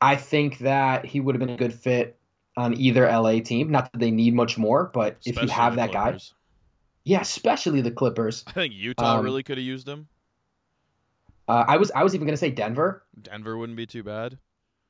I 0.00 0.16
think 0.16 0.58
that 0.58 1.04
he 1.06 1.20
would 1.20 1.36
have 1.36 1.40
been 1.40 1.54
a 1.54 1.56
good 1.56 1.72
fit 1.72 2.18
on 2.56 2.74
either 2.74 3.06
LA 3.06 3.38
team. 3.38 3.70
Not 3.70 3.92
that 3.92 3.98
they 4.00 4.10
need 4.10 4.34
much 4.34 4.58
more, 4.58 4.90
but 4.92 5.18
Especially 5.20 5.44
if 5.44 5.48
you 5.50 5.54
have 5.54 5.76
that 5.76 5.92
Clippers. 5.92 6.30
guy 6.30 6.36
yeah, 7.04 7.20
especially 7.20 7.80
the 7.80 7.90
Clippers. 7.90 8.44
I 8.46 8.52
think 8.52 8.74
Utah 8.74 9.18
um, 9.18 9.24
really 9.24 9.42
could 9.42 9.58
have 9.58 9.66
used 9.66 9.88
him. 9.88 10.08
Uh, 11.48 11.64
I 11.66 11.76
was 11.78 11.90
I 11.90 12.04
was 12.04 12.14
even 12.14 12.26
gonna 12.26 12.36
say 12.36 12.50
Denver. 12.50 13.04
Denver 13.20 13.56
wouldn't 13.56 13.76
be 13.76 13.86
too 13.86 14.02
bad. 14.02 14.38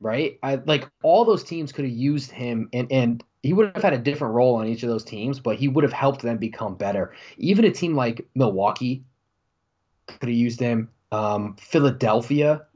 Right? 0.00 0.38
I 0.43 0.57
like 0.57 0.88
all 1.02 1.25
those 1.25 1.45
teams 1.45 1.73
could 1.73 1.85
have 1.85 1.95
used 1.95 2.31
him 2.31 2.69
and 2.73 2.90
and 2.90 3.25
he 3.43 3.52
would 3.52 3.75
have 3.75 3.83
had 3.83 3.93
a 3.93 3.99
different 3.99 4.35
role 4.35 4.57
on 4.57 4.67
each 4.67 4.83
of 4.83 4.88
those 4.88 5.05
teams, 5.05 5.40
but 5.40 5.57
he 5.57 5.69
would 5.69 5.85
have 5.85 5.93
helped 5.93 6.23
them 6.23 6.37
become 6.37 6.75
better. 6.75 7.14
Even 7.38 7.64
a 7.64 7.71
team 7.71 7.95
like 7.95 8.26
Milwaukee 8.35 9.05
could 10.07 10.29
have 10.29 10.37
used 10.37 10.61
him. 10.61 10.90
Um, 11.12 11.57
Philadelphia, 11.59 12.67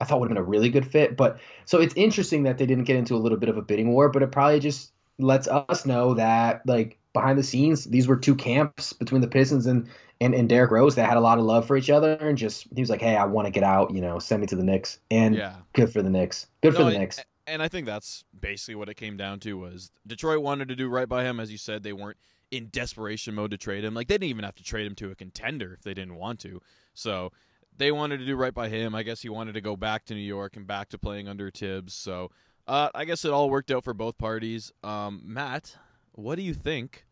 I 0.00 0.04
thought 0.04 0.20
would 0.20 0.30
have 0.30 0.36
been 0.36 0.44
a 0.44 0.46
really 0.46 0.70
good 0.70 0.86
fit. 0.86 1.16
But 1.16 1.40
so 1.64 1.80
it's 1.80 1.94
interesting 1.94 2.44
that 2.44 2.58
they 2.58 2.66
didn't 2.66 2.84
get 2.84 2.96
into 2.96 3.14
a 3.14 3.18
little 3.18 3.38
bit 3.38 3.48
of 3.48 3.56
a 3.56 3.62
bidding 3.62 3.92
war, 3.92 4.08
but 4.08 4.22
it 4.22 4.30
probably 4.30 4.60
just 4.60 4.92
lets 5.18 5.48
us 5.48 5.84
know 5.84 6.14
that 6.14 6.62
like 6.64 6.98
behind 7.18 7.38
the 7.38 7.42
scenes, 7.42 7.84
these 7.84 8.06
were 8.06 8.16
two 8.16 8.34
camps 8.34 8.92
between 8.92 9.20
the 9.20 9.28
Pistons 9.28 9.66
and 9.66 9.88
and, 10.20 10.34
and 10.34 10.48
Derrick 10.48 10.72
Rose 10.72 10.96
that 10.96 11.08
had 11.08 11.16
a 11.16 11.20
lot 11.20 11.38
of 11.38 11.44
love 11.44 11.66
for 11.66 11.76
each 11.76 11.90
other 11.90 12.14
and 12.14 12.36
just 12.36 12.66
he 12.74 12.80
was 12.80 12.90
like, 12.90 13.00
Hey, 13.00 13.16
I 13.16 13.24
want 13.26 13.46
to 13.46 13.52
get 13.52 13.62
out, 13.62 13.92
you 13.92 14.00
know, 14.00 14.18
send 14.18 14.40
me 14.40 14.46
to 14.48 14.56
the 14.56 14.64
Knicks. 14.64 14.98
And 15.10 15.36
yeah. 15.36 15.54
good 15.72 15.92
for 15.92 16.02
the 16.02 16.10
Knicks. 16.10 16.46
Good 16.60 16.72
no, 16.72 16.80
for 16.80 16.84
the 16.84 16.98
Knicks. 16.98 17.20
and 17.46 17.62
I 17.62 17.68
think 17.68 17.86
that's 17.86 18.24
basically 18.38 18.74
what 18.74 18.88
it 18.88 18.94
came 18.94 19.16
down 19.16 19.40
to 19.40 19.56
was 19.58 19.92
Detroit 20.06 20.42
wanted 20.42 20.68
to 20.68 20.76
do 20.76 20.88
right 20.88 21.08
by 21.08 21.24
him, 21.24 21.38
as 21.38 21.52
you 21.52 21.58
said. 21.58 21.82
They 21.82 21.92
weren't 21.92 22.18
in 22.50 22.68
desperation 22.70 23.34
mode 23.34 23.50
to 23.50 23.56
trade 23.56 23.84
him. 23.84 23.94
Like 23.94 24.08
they 24.08 24.14
didn't 24.14 24.30
even 24.30 24.44
have 24.44 24.56
to 24.56 24.64
trade 24.64 24.86
him 24.86 24.94
to 24.96 25.10
a 25.10 25.14
contender 25.14 25.74
if 25.74 25.82
they 25.82 25.94
didn't 25.94 26.16
want 26.16 26.40
to. 26.40 26.60
So 26.94 27.32
they 27.76 27.92
wanted 27.92 28.18
to 28.18 28.26
do 28.26 28.36
right 28.36 28.54
by 28.54 28.68
him. 28.68 28.94
I 28.94 29.02
guess 29.04 29.22
he 29.22 29.28
wanted 29.28 29.52
to 29.52 29.60
go 29.60 29.76
back 29.76 30.04
to 30.06 30.14
New 30.14 30.20
York 30.20 30.56
and 30.56 30.66
back 30.66 30.88
to 30.90 30.98
playing 30.98 31.28
under 31.28 31.50
Thibs. 31.50 31.94
So 31.94 32.30
uh, 32.66 32.90
I 32.94 33.04
guess 33.04 33.24
it 33.24 33.30
all 33.30 33.50
worked 33.50 33.70
out 33.70 33.84
for 33.84 33.94
both 33.94 34.18
parties. 34.18 34.72
Um, 34.82 35.22
Matt, 35.24 35.76
what 36.12 36.36
do 36.36 36.42
you 36.42 36.54
think 36.54 37.06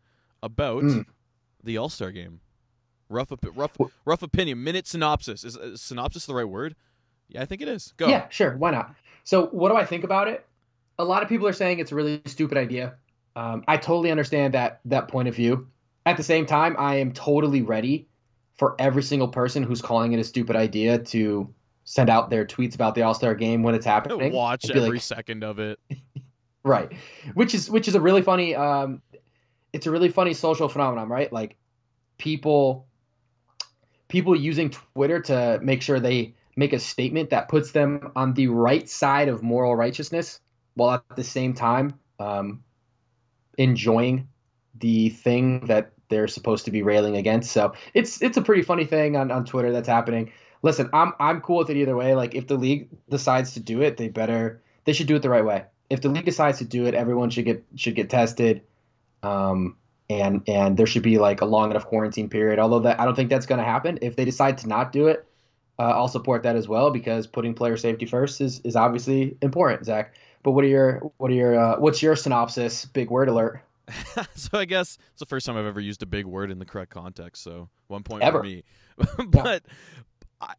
about 0.47 0.83
Mm. 0.83 1.05
the 1.63 1.77
All 1.77 1.89
Star 1.89 2.11
game? 2.11 2.39
Rough, 3.09 3.31
rough, 3.55 3.77
rough 4.05 4.21
opinion. 4.23 4.63
Minute 4.63 4.87
synopsis. 4.87 5.43
Is, 5.43 5.55
is 5.55 5.81
synopsis 5.81 6.25
the 6.25 6.33
right 6.33 6.49
word? 6.49 6.75
Yeah, 7.29 7.41
I 7.41 7.45
think 7.45 7.61
it 7.61 7.67
is. 7.67 7.93
Go. 7.97 8.07
Yeah, 8.07 8.27
sure. 8.29 8.57
Why 8.57 8.71
not? 8.71 8.95
So, 9.23 9.47
what 9.47 9.69
do 9.69 9.75
I 9.75 9.85
think 9.85 10.03
about 10.03 10.27
it? 10.27 10.45
A 10.99 11.03
lot 11.05 11.21
of 11.23 11.29
people 11.29 11.47
are 11.47 11.53
saying 11.53 11.79
it's 11.79 11.91
a 11.91 11.95
really 11.95 12.21
stupid 12.25 12.57
idea. 12.57 12.95
Um, 13.35 13.63
I 13.67 13.77
totally 13.77 14.09
understand 14.11 14.53
that 14.55 14.79
that 14.85 15.07
point 15.09 15.27
of 15.27 15.35
view. 15.35 15.67
At 16.05 16.17
the 16.17 16.23
same 16.23 16.45
time, 16.45 16.75
I 16.79 16.95
am 16.95 17.11
totally 17.11 17.61
ready 17.61 18.07
for 18.57 18.75
every 18.79 19.03
single 19.03 19.27
person 19.27 19.61
who's 19.63 19.81
calling 19.81 20.13
it 20.13 20.19
a 20.19 20.23
stupid 20.23 20.55
idea 20.55 20.97
to 20.97 21.53
send 21.83 22.09
out 22.09 22.29
their 22.29 22.45
tweets 22.45 22.75
about 22.75 22.95
the 22.95 23.03
All 23.03 23.13
Star 23.13 23.35
Game 23.35 23.63
when 23.63 23.75
it's 23.75 23.85
happening. 23.85 24.33
Watch 24.33 24.69
every 24.69 24.89
like, 24.89 25.01
second 25.01 25.43
of 25.43 25.59
it. 25.59 25.79
right, 26.63 26.91
which 27.33 27.53
is 27.53 27.69
which 27.69 27.87
is 27.87 27.95
a 27.95 28.01
really 28.01 28.21
funny. 28.21 28.55
Um, 28.55 29.01
it's 29.73 29.87
a 29.87 29.91
really 29.91 30.09
funny 30.09 30.33
social 30.33 30.69
phenomenon, 30.69 31.09
right? 31.09 31.31
Like 31.31 31.55
people 32.17 32.87
people 34.07 34.35
using 34.35 34.69
Twitter 34.69 35.21
to 35.21 35.59
make 35.61 35.81
sure 35.81 35.99
they 35.99 36.35
make 36.55 36.73
a 36.73 36.79
statement 36.79 37.29
that 37.29 37.49
puts 37.49 37.71
them 37.71 38.11
on 38.15 38.33
the 38.33 38.47
right 38.47 38.89
side 38.89 39.27
of 39.27 39.43
moral 39.43 39.75
righteousness, 39.75 40.39
while 40.73 40.95
at 40.95 41.15
the 41.15 41.23
same 41.23 41.53
time 41.53 41.93
um, 42.19 42.63
enjoying 43.57 44.27
the 44.79 45.09
thing 45.09 45.65
that 45.67 45.91
they're 46.09 46.27
supposed 46.27 46.65
to 46.65 46.71
be 46.71 46.81
railing 46.83 47.17
against. 47.17 47.51
So 47.51 47.73
it's 47.93 48.21
it's 48.21 48.37
a 48.37 48.41
pretty 48.41 48.63
funny 48.63 48.85
thing 48.85 49.15
on, 49.15 49.31
on 49.31 49.45
Twitter 49.45 49.71
that's 49.71 49.87
happening. 49.87 50.31
Listen, 50.61 50.89
I'm 50.93 51.13
I'm 51.19 51.41
cool 51.41 51.57
with 51.57 51.69
it 51.69 51.77
either 51.77 51.95
way. 51.95 52.15
Like 52.15 52.35
if 52.35 52.47
the 52.47 52.55
league 52.55 52.89
decides 53.09 53.53
to 53.53 53.59
do 53.59 53.81
it, 53.81 53.97
they 53.97 54.07
better 54.07 54.61
they 54.85 54.93
should 54.93 55.07
do 55.07 55.15
it 55.15 55.21
the 55.21 55.29
right 55.29 55.45
way. 55.45 55.65
If 55.89 56.01
the 56.01 56.09
league 56.09 56.25
decides 56.25 56.59
to 56.59 56.65
do 56.65 56.85
it, 56.85 56.93
everyone 56.93 57.29
should 57.29 57.45
get 57.45 57.63
should 57.75 57.95
get 57.95 58.09
tested. 58.09 58.63
Um, 59.23 59.77
and 60.09 60.41
and 60.47 60.77
there 60.77 60.85
should 60.85 61.03
be 61.03 61.17
like 61.17 61.41
a 61.41 61.45
long 61.45 61.71
enough 61.71 61.85
quarantine 61.85 62.29
period. 62.29 62.59
Although 62.59 62.79
that 62.79 62.99
I 62.99 63.05
don't 63.05 63.15
think 63.15 63.29
that's 63.29 63.45
going 63.45 63.59
to 63.59 63.65
happen. 63.65 63.99
If 64.01 64.15
they 64.15 64.25
decide 64.25 64.57
to 64.59 64.67
not 64.67 64.91
do 64.91 65.07
it, 65.07 65.27
uh, 65.79 65.83
I'll 65.83 66.07
support 66.07 66.43
that 66.43 66.55
as 66.55 66.67
well 66.67 66.91
because 66.91 67.27
putting 67.27 67.53
player 67.53 67.77
safety 67.77 68.05
first 68.05 68.41
is 68.41 68.59
is 68.61 68.75
obviously 68.75 69.37
important, 69.41 69.85
Zach. 69.85 70.13
But 70.43 70.51
what 70.51 70.63
are 70.63 70.67
your 70.67 71.11
what 71.17 71.31
are 71.31 71.35
your 71.35 71.59
uh, 71.59 71.79
what's 71.79 72.01
your 72.01 72.15
synopsis? 72.15 72.85
Big 72.85 73.09
word 73.09 73.29
alert. 73.29 73.61
so 74.35 74.57
I 74.57 74.65
guess 74.65 74.97
it's 75.11 75.19
the 75.19 75.25
first 75.25 75.45
time 75.45 75.57
I've 75.57 75.65
ever 75.65 75.79
used 75.79 76.03
a 76.03 76.05
big 76.05 76.25
word 76.25 76.51
in 76.51 76.59
the 76.59 76.65
correct 76.65 76.91
context. 76.91 77.43
So 77.43 77.69
one 77.87 78.03
point 78.03 78.23
Ever. 78.23 78.39
for 78.39 78.43
me. 78.43 78.63
but 79.27 79.63
I, 80.41 80.53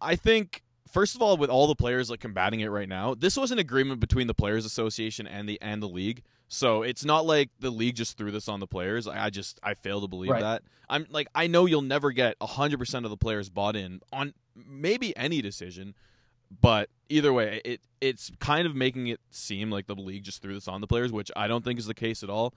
I 0.00 0.16
think 0.16 0.62
first 0.90 1.14
of 1.14 1.22
all, 1.22 1.36
with 1.36 1.50
all 1.50 1.66
the 1.66 1.74
players 1.74 2.10
like 2.10 2.20
combating 2.20 2.60
it 2.60 2.68
right 2.68 2.88
now, 2.88 3.14
this 3.14 3.36
was 3.36 3.50
an 3.50 3.58
agreement 3.58 4.00
between 4.00 4.26
the 4.26 4.34
players' 4.34 4.64
association 4.64 5.26
and 5.26 5.48
the 5.48 5.60
and 5.60 5.82
the 5.82 5.88
league. 5.88 6.22
So 6.54 6.82
it's 6.82 7.04
not 7.04 7.26
like 7.26 7.50
the 7.58 7.70
league 7.70 7.96
just 7.96 8.16
threw 8.16 8.30
this 8.30 8.48
on 8.48 8.60
the 8.60 8.66
players. 8.66 9.08
I 9.08 9.28
just 9.30 9.58
I 9.62 9.74
fail 9.74 10.00
to 10.00 10.06
believe 10.08 10.30
Right. 10.30 10.40
that. 10.40 10.62
I'm 10.88 11.06
like 11.10 11.28
I 11.34 11.46
know 11.48 11.66
you'll 11.66 11.82
never 11.82 12.12
get 12.12 12.36
hundred 12.40 12.78
percent 12.78 13.04
of 13.04 13.10
the 13.10 13.16
players 13.16 13.50
bought 13.50 13.74
in 13.74 14.00
on 14.12 14.34
maybe 14.54 15.16
any 15.16 15.42
decision, 15.42 15.94
but 16.60 16.90
either 17.08 17.32
way, 17.32 17.60
it 17.64 17.80
it's 18.00 18.30
kind 18.38 18.66
of 18.66 18.74
making 18.76 19.08
it 19.08 19.20
seem 19.30 19.70
like 19.70 19.86
the 19.86 19.94
league 19.96 20.22
just 20.22 20.42
threw 20.42 20.54
this 20.54 20.68
on 20.68 20.80
the 20.80 20.86
players, 20.86 21.10
which 21.10 21.30
I 21.34 21.48
don't 21.48 21.64
think 21.64 21.78
is 21.78 21.86
the 21.86 21.94
case 21.94 22.22
at 22.22 22.30
all. 22.30 22.54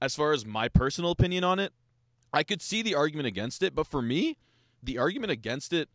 As 0.00 0.14
far 0.14 0.32
as 0.32 0.44
my 0.44 0.68
personal 0.68 1.10
opinion 1.12 1.42
on 1.44 1.58
it, 1.58 1.72
I 2.34 2.42
could 2.42 2.60
see 2.60 2.82
the 2.82 2.94
argument 2.94 3.28
against 3.28 3.62
it, 3.62 3.74
but 3.74 3.86
for 3.86 4.02
me, 4.02 4.36
the 4.82 4.98
argument 4.98 5.30
against 5.30 5.72
it 5.72 5.88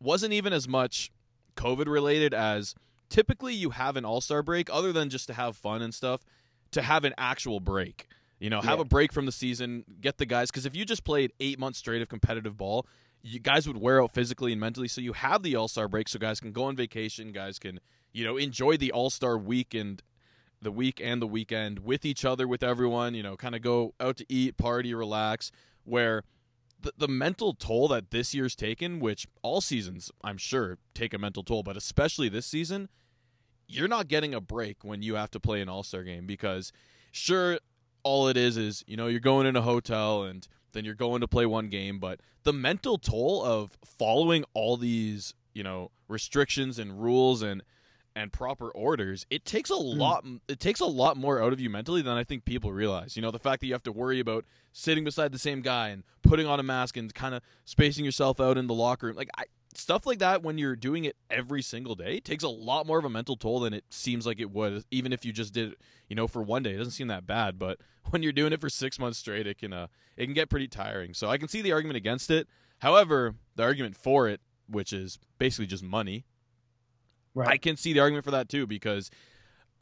wasn't 0.00 0.32
even 0.32 0.52
as 0.52 0.66
much 0.66 1.12
COVID 1.56 1.86
related 1.86 2.34
as 2.34 2.74
typically 3.08 3.54
you 3.54 3.70
have 3.70 3.96
an 3.96 4.04
all 4.04 4.20
star 4.20 4.42
break, 4.42 4.68
other 4.72 4.92
than 4.92 5.10
just 5.10 5.26
to 5.28 5.34
have 5.34 5.56
fun 5.56 5.82
and 5.82 5.94
stuff, 5.94 6.24
to 6.72 6.82
have 6.82 7.04
an 7.04 7.14
actual 7.16 7.60
break. 7.60 8.06
You 8.38 8.50
know, 8.50 8.60
have 8.60 8.78
Yeah. 8.78 8.82
a 8.82 8.84
break 8.84 9.12
from 9.12 9.26
the 9.26 9.32
season, 9.32 9.84
get 10.00 10.18
the 10.18 10.26
guys, 10.26 10.50
because 10.50 10.66
if 10.66 10.74
you 10.74 10.84
just 10.84 11.04
played 11.04 11.32
eight 11.38 11.58
months 11.58 11.78
straight 11.78 12.02
of 12.02 12.08
competitive 12.08 12.56
ball, 12.56 12.86
you 13.22 13.38
guys 13.38 13.68
would 13.68 13.76
wear 13.76 14.02
out 14.02 14.12
physically 14.12 14.50
and 14.50 14.60
mentally. 14.60 14.88
So 14.88 15.00
you 15.00 15.12
have 15.12 15.44
the 15.44 15.54
all 15.54 15.68
star 15.68 15.86
break, 15.86 16.08
so 16.08 16.18
guys 16.18 16.40
can 16.40 16.50
go 16.50 16.64
on 16.64 16.74
vacation, 16.74 17.30
guys 17.30 17.60
can, 17.60 17.78
you 18.12 18.24
know, 18.24 18.36
enjoy 18.36 18.76
the 18.76 18.90
all 18.90 19.10
star 19.10 19.38
week 19.38 19.74
and 19.74 20.02
the 20.60 20.72
week 20.72 21.00
and 21.02 21.22
the 21.22 21.26
weekend 21.26 21.80
with 21.80 22.04
each 22.04 22.24
other, 22.24 22.48
with 22.48 22.62
everyone, 22.64 23.14
you 23.14 23.22
know, 23.22 23.36
kind 23.36 23.54
of 23.54 23.62
go 23.62 23.94
out 24.00 24.16
to 24.16 24.26
eat, 24.28 24.56
party, 24.56 24.92
relax, 24.92 25.52
where 25.84 26.24
the, 26.80 26.92
the 26.98 27.08
mental 27.08 27.54
toll 27.54 27.86
that 27.88 28.10
this 28.10 28.34
year's 28.34 28.56
taken, 28.56 28.98
which 28.98 29.26
all 29.42 29.60
seasons, 29.60 30.10
I'm 30.24 30.36
sure, 30.38 30.78
take 30.94 31.14
a 31.14 31.18
mental 31.18 31.44
toll, 31.44 31.62
but 31.62 31.76
especially 31.76 32.28
this 32.28 32.46
season, 32.46 32.88
you're 33.72 33.88
not 33.88 34.08
getting 34.08 34.34
a 34.34 34.40
break 34.40 34.84
when 34.84 35.02
you 35.02 35.14
have 35.14 35.30
to 35.32 35.40
play 35.40 35.60
an 35.60 35.68
All 35.68 35.82
Star 35.82 36.02
game 36.02 36.26
because, 36.26 36.72
sure, 37.10 37.58
all 38.02 38.28
it 38.28 38.36
is 38.36 38.56
is, 38.56 38.84
you 38.86 38.96
know, 38.96 39.06
you're 39.06 39.20
going 39.20 39.46
in 39.46 39.56
a 39.56 39.62
hotel 39.62 40.24
and 40.24 40.46
then 40.72 40.84
you're 40.84 40.94
going 40.94 41.20
to 41.20 41.28
play 41.28 41.46
one 41.46 41.68
game, 41.68 41.98
but 41.98 42.20
the 42.44 42.52
mental 42.52 42.98
toll 42.98 43.44
of 43.44 43.78
following 43.84 44.44
all 44.54 44.76
these, 44.76 45.34
you 45.54 45.62
know, 45.62 45.90
restrictions 46.08 46.78
and 46.78 47.02
rules 47.02 47.42
and 47.42 47.62
and 48.14 48.30
proper 48.30 48.70
orders, 48.70 49.24
it 49.30 49.44
takes 49.44 49.70
a 49.70 49.74
hmm. 49.74 49.98
lot 49.98 50.24
it 50.48 50.60
takes 50.60 50.80
a 50.80 50.86
lot 50.86 51.16
more 51.16 51.42
out 51.42 51.52
of 51.52 51.60
you 51.60 51.70
mentally 51.70 52.02
than 52.02 52.16
I 52.16 52.24
think 52.24 52.44
people 52.44 52.72
realize. 52.72 53.16
You 53.16 53.22
know, 53.22 53.30
the 53.30 53.38
fact 53.38 53.60
that 53.60 53.66
you 53.66 53.72
have 53.72 53.82
to 53.84 53.92
worry 53.92 54.20
about 54.20 54.44
sitting 54.72 55.04
beside 55.04 55.32
the 55.32 55.38
same 55.38 55.62
guy 55.62 55.88
and 55.88 56.02
putting 56.22 56.46
on 56.46 56.60
a 56.60 56.62
mask 56.62 56.96
and 56.96 57.12
kind 57.14 57.34
of 57.34 57.42
spacing 57.64 58.04
yourself 58.04 58.40
out 58.40 58.58
in 58.58 58.66
the 58.66 58.74
locker 58.74 59.06
room. 59.06 59.16
Like 59.16 59.30
I, 59.36 59.44
stuff 59.74 60.06
like 60.06 60.18
that 60.18 60.42
when 60.42 60.58
you're 60.58 60.76
doing 60.76 61.04
it 61.04 61.16
every 61.30 61.62
single 61.62 61.94
day 61.94 62.20
takes 62.20 62.44
a 62.44 62.48
lot 62.48 62.86
more 62.86 62.98
of 62.98 63.04
a 63.04 63.10
mental 63.10 63.36
toll 63.36 63.60
than 63.60 63.72
it 63.72 63.84
seems 63.90 64.26
like 64.26 64.38
it 64.40 64.50
would 64.50 64.84
even 64.90 65.12
if 65.12 65.24
you 65.24 65.32
just 65.32 65.52
did 65.54 65.72
it, 65.72 65.78
you 66.08 66.16
know, 66.16 66.26
for 66.26 66.42
one 66.42 66.62
day. 66.62 66.74
It 66.74 66.78
doesn't 66.78 66.92
seem 66.92 67.08
that 67.08 67.26
bad, 67.26 67.58
but 67.58 67.78
when 68.10 68.22
you're 68.22 68.32
doing 68.32 68.52
it 68.52 68.60
for 68.60 68.68
6 68.68 68.98
months 68.98 69.18
straight, 69.18 69.46
it 69.46 69.58
can 69.58 69.72
uh 69.72 69.86
it 70.16 70.24
can 70.26 70.34
get 70.34 70.50
pretty 70.50 70.68
tiring. 70.68 71.14
So 71.14 71.28
I 71.28 71.38
can 71.38 71.48
see 71.48 71.62
the 71.62 71.72
argument 71.72 71.96
against 71.96 72.30
it. 72.30 72.48
However, 72.78 73.34
the 73.56 73.62
argument 73.62 73.96
for 73.96 74.28
it, 74.28 74.40
which 74.68 74.92
is 74.92 75.18
basically 75.38 75.66
just 75.66 75.82
money, 75.84 76.24
Right. 77.34 77.48
I 77.48 77.56
can 77.56 77.76
see 77.76 77.92
the 77.92 78.00
argument 78.00 78.24
for 78.24 78.30
that 78.32 78.48
too 78.48 78.66
because 78.66 79.10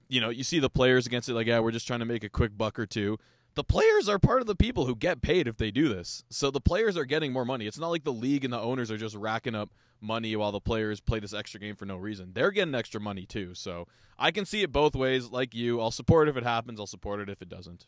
you 0.09 0.21
know 0.21 0.29
you 0.29 0.45
see 0.45 0.61
the 0.61 0.71
players 0.71 1.07
against 1.07 1.29
it 1.29 1.35
like 1.35 1.47
yeah 1.47 1.59
we're 1.61 1.73
just 1.73 1.87
trying 1.87 1.99
to 2.01 2.05
make 2.05 2.23
a 2.25 2.29
quick 2.29 2.57
buck 2.57 2.79
or 2.79 2.87
two. 2.87 3.19
The 3.55 3.65
players 3.65 4.09
are 4.09 4.19
part 4.19 4.41
of 4.41 4.47
the 4.47 4.55
people 4.55 4.87
who 4.87 4.95
get 4.95 5.23
paid 5.23 5.49
if 5.49 5.57
they 5.57 5.71
do 5.71 5.89
this, 5.89 6.25
so 6.31 6.51
the 6.51 6.61
players 6.61 6.97
are 6.97 7.05
getting 7.05 7.33
more 7.33 7.45
money. 7.45 7.67
It's 7.67 7.79
not 7.79 7.89
like 7.89 8.05
the 8.05 8.13
league 8.13 8.45
and 8.45 8.53
the 8.53 8.61
owners 8.61 8.91
are 8.91 8.97
just 8.97 9.17
racking 9.17 9.57
up 9.57 9.71
money 10.01 10.35
while 10.37 10.53
the 10.53 10.61
players 10.61 11.01
play 11.01 11.21
this 11.21 11.35
extra 11.35 11.61
game 11.61 11.77
for 11.77 11.85
no 11.85 11.97
reason. 11.97 12.31
They're 12.33 12.53
getting 12.53 12.75
extra 12.75 13.01
money 13.01 13.27
too. 13.27 13.55
So 13.55 13.87
I 14.19 14.31
can 14.31 14.45
see 14.45 14.63
it 14.63 14.73
both 14.73 14.95
ways. 14.95 15.31
Like 15.31 15.55
you, 15.55 15.81
I'll 15.81 15.91
support 15.91 16.29
it 16.29 16.31
if 16.31 16.37
it 16.37 16.45
happens. 16.45 16.81
I'll 16.81 16.87
support 16.87 17.21
it 17.21 17.29
if 17.29 17.43
it 17.43 17.49
doesn't. 17.49 17.87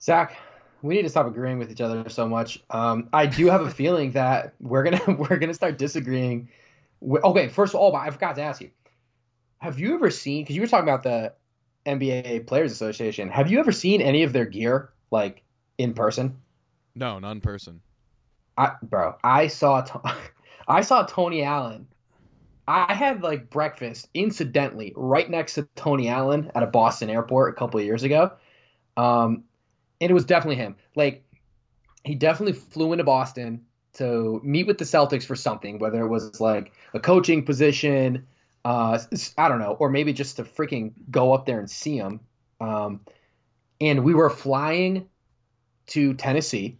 Zach, 0.00 0.36
we 0.82 0.94
need 0.94 1.02
to 1.02 1.08
stop 1.08 1.26
agreeing 1.26 1.58
with 1.58 1.70
each 1.70 1.80
other 1.80 2.08
so 2.08 2.28
much. 2.28 2.62
Um, 2.70 3.08
I 3.12 3.26
do 3.26 3.46
have 3.46 3.62
a 3.62 3.70
feeling 3.70 4.12
that 4.12 4.54
we're 4.60 4.84
gonna 4.84 5.00
we're 5.18 5.38
gonna 5.38 5.54
start 5.54 5.78
disagreeing. 5.78 6.48
With, 7.00 7.24
okay, 7.24 7.48
first 7.48 7.74
of 7.74 7.80
all, 7.80 7.94
I 7.94 8.10
forgot 8.10 8.36
to 8.36 8.42
ask 8.42 8.60
you: 8.60 8.70
Have 9.58 9.78
you 9.80 9.94
ever 9.94 10.10
seen? 10.10 10.44
Because 10.44 10.56
you 10.56 10.62
were 10.62 10.68
talking 10.68 10.88
about 10.88 11.02
the 11.02 11.32
NBA 11.88 12.46
Players 12.46 12.72
Association. 12.72 13.30
Have 13.30 13.50
you 13.50 13.58
ever 13.60 13.72
seen 13.72 14.00
any 14.00 14.22
of 14.22 14.32
their 14.32 14.44
gear 14.44 14.90
like 15.10 15.42
in 15.78 15.94
person? 15.94 16.36
No, 16.94 17.18
not 17.18 17.32
in 17.32 17.40
person. 17.40 17.80
I, 18.56 18.72
bro, 18.82 19.16
I 19.22 19.46
saw 19.46 19.84
I 20.68 20.82
saw 20.82 21.04
Tony 21.04 21.42
Allen. 21.42 21.88
I 22.66 22.92
had 22.92 23.22
like 23.22 23.48
breakfast 23.48 24.08
incidentally 24.12 24.92
right 24.94 25.28
next 25.28 25.54
to 25.54 25.66
Tony 25.74 26.08
Allen 26.08 26.50
at 26.54 26.62
a 26.62 26.66
Boston 26.66 27.08
airport 27.08 27.54
a 27.54 27.56
couple 27.56 27.80
of 27.80 27.86
years 27.86 28.02
ago. 28.02 28.32
Um, 28.96 29.44
and 30.00 30.10
it 30.10 30.14
was 30.14 30.26
definitely 30.26 30.56
him. 30.56 30.76
Like 30.94 31.24
he 32.04 32.14
definitely 32.14 32.52
flew 32.52 32.92
into 32.92 33.04
Boston 33.04 33.64
to 33.94 34.40
meet 34.44 34.66
with 34.66 34.76
the 34.76 34.84
Celtics 34.84 35.24
for 35.24 35.34
something, 35.34 35.78
whether 35.78 36.04
it 36.04 36.08
was 36.08 36.40
like 36.40 36.72
a 36.92 37.00
coaching 37.00 37.44
position, 37.44 38.26
uh, 38.68 38.98
I 39.38 39.48
don't 39.48 39.60
know, 39.60 39.72
or 39.72 39.88
maybe 39.88 40.12
just 40.12 40.36
to 40.36 40.44
freaking 40.44 40.92
go 41.10 41.32
up 41.32 41.46
there 41.46 41.58
and 41.58 41.70
see 41.70 41.96
him. 41.96 42.20
Um, 42.60 43.00
and 43.80 44.04
we 44.04 44.12
were 44.12 44.28
flying 44.28 45.08
to 45.88 46.12
Tennessee, 46.14 46.76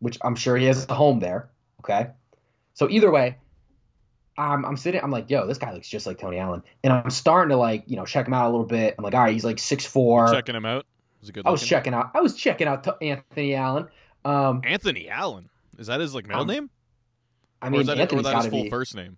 which 0.00 0.18
I'm 0.20 0.34
sure 0.34 0.56
he 0.56 0.66
has 0.66 0.86
a 0.88 0.94
home 0.94 1.20
there. 1.20 1.48
Okay, 1.80 2.10
so 2.74 2.90
either 2.90 3.10
way, 3.10 3.38
I'm, 4.36 4.66
I'm 4.66 4.76
sitting. 4.76 5.00
I'm 5.02 5.10
like, 5.10 5.30
yo, 5.30 5.46
this 5.46 5.56
guy 5.56 5.72
looks 5.72 5.88
just 5.88 6.06
like 6.06 6.18
Tony 6.18 6.38
Allen, 6.38 6.62
and 6.84 6.92
I'm 6.92 7.10
starting 7.10 7.50
to 7.50 7.56
like, 7.56 7.84
you 7.86 7.96
know, 7.96 8.04
check 8.04 8.26
him 8.26 8.34
out 8.34 8.46
a 8.48 8.50
little 8.50 8.66
bit. 8.66 8.96
I'm 8.98 9.04
like, 9.04 9.14
all 9.14 9.20
right, 9.22 9.32
he's 9.32 9.44
like 9.44 9.58
six 9.58 9.86
four. 9.86 10.30
Checking 10.30 10.54
him 10.56 10.66
out. 10.66 10.84
Was 11.20 11.30
good? 11.30 11.46
I 11.46 11.50
was 11.50 11.64
checking 11.66 11.94
out. 11.94 12.10
I 12.14 12.20
was 12.20 12.36
checking 12.36 12.68
out 12.68 12.86
Anthony 13.00 13.54
Allen. 13.54 13.88
Um, 14.24 14.60
Anthony 14.64 15.08
Allen. 15.08 15.48
Is 15.78 15.86
that 15.86 16.00
his 16.00 16.14
like 16.14 16.26
middle 16.26 16.42
Um, 16.42 16.48
name? 16.48 16.70
I 17.62 17.68
or 17.68 17.70
mean, 17.70 17.80
is 17.82 17.86
that, 17.86 18.12
or 18.12 18.22
that 18.22 18.36
his 18.36 18.46
full 18.48 18.64
be. 18.64 18.70
first 18.70 18.94
name? 18.94 19.16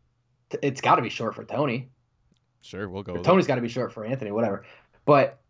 It's 0.63 0.81
got 0.81 0.97
to 0.97 1.03
be 1.03 1.09
short 1.09 1.35
for 1.35 1.45
Tony. 1.45 1.91
Sure, 2.63 2.89
we'll 2.89 3.03
go. 3.03 3.17
Tony's 3.23 3.47
got 3.47 3.57
to 3.57 3.61
be 3.61 3.69
short 3.69 3.93
for 3.93 4.05
Anthony, 4.05 4.31
whatever. 4.31 4.65
But 5.05 5.41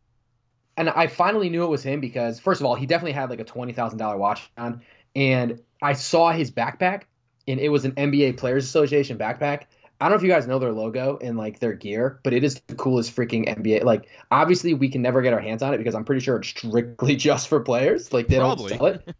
and 0.77 0.89
I 0.89 1.09
finally 1.09 1.49
knew 1.49 1.65
it 1.65 1.69
was 1.69 1.83
him 1.83 2.01
because 2.01 2.41
first 2.41 2.61
of 2.61 2.67
all, 2.67 2.75
he 2.75 2.87
definitely 2.87 3.13
had 3.13 3.31
like 3.31 3.41
a 3.41 3.45
twenty 3.45 3.73
thousand 3.73 3.99
dollar 3.99 4.17
watch 4.17 4.51
on, 4.57 4.83
and 5.15 5.61
I 5.83 5.95
saw 5.95 6.31
his 6.31 6.51
backpack, 6.51 7.03
and 7.49 7.61
it 7.61 7.69
was 7.69 7.85
an 7.85 7.93
NBA 7.93 8.39
Players 8.39 8.65
Association 8.65 9.19
backpack. 9.19 9.65
I 10.01 10.07
don't 10.07 10.13
know 10.13 10.17
if 10.17 10.23
you 10.23 10.31
guys 10.31 10.47
know 10.47 10.59
their 10.59 10.73
logo 10.73 11.19
and 11.21 11.37
like 11.37 11.59
their 11.59 11.75
gear, 11.75 12.21
but 12.23 12.33
it 12.33 12.43
is 12.43 12.63
the 12.69 12.75
coolest 12.75 13.15
freaking 13.15 13.47
NBA. 13.47 13.85
Like, 13.85 14.09
obviously, 14.31 14.73
we 14.73 14.89
can 14.89 15.03
never 15.03 15.21
get 15.21 15.35
our 15.35 15.41
hands 15.41 15.63
on 15.63 15.75
it 15.75 15.79
because 15.79 15.95
I'm 15.95 16.07
pretty 16.07 16.23
sure 16.23 16.37
it's 16.37 16.49
strictly 16.49 17.17
just 17.17 17.49
for 17.49 17.61
players. 17.61 18.11
Like, 18.11 18.27
they 18.27 18.39
Probably. 18.39 18.71
don't 18.71 18.79
sell 18.79 18.87
it. 18.87 19.15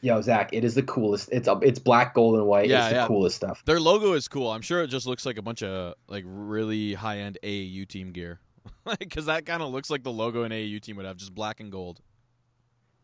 Yo, 0.00 0.20
Zach, 0.20 0.50
it 0.52 0.64
is 0.64 0.74
the 0.74 0.82
coolest. 0.82 1.28
It's 1.32 1.48
it's 1.62 1.78
black, 1.80 2.14
gold, 2.14 2.36
and 2.36 2.46
white. 2.46 2.68
Yeah, 2.68 2.80
it's 2.80 2.88
the 2.90 2.94
yeah. 2.96 3.06
coolest 3.08 3.36
stuff. 3.36 3.64
Their 3.64 3.80
logo 3.80 4.12
is 4.12 4.28
cool. 4.28 4.50
I'm 4.50 4.62
sure 4.62 4.82
it 4.82 4.88
just 4.88 5.06
looks 5.06 5.26
like 5.26 5.38
a 5.38 5.42
bunch 5.42 5.62
of 5.62 5.94
like 6.06 6.24
really 6.26 6.94
high 6.94 7.18
end 7.18 7.38
AAU 7.42 7.88
team 7.88 8.12
gear, 8.12 8.38
because 8.98 9.26
that 9.26 9.44
kind 9.44 9.62
of 9.62 9.70
looks 9.70 9.90
like 9.90 10.04
the 10.04 10.12
logo 10.12 10.44
an 10.44 10.52
AAU 10.52 10.80
team 10.80 10.96
would 10.96 11.06
have, 11.06 11.16
just 11.16 11.34
black 11.34 11.58
and 11.58 11.72
gold. 11.72 12.00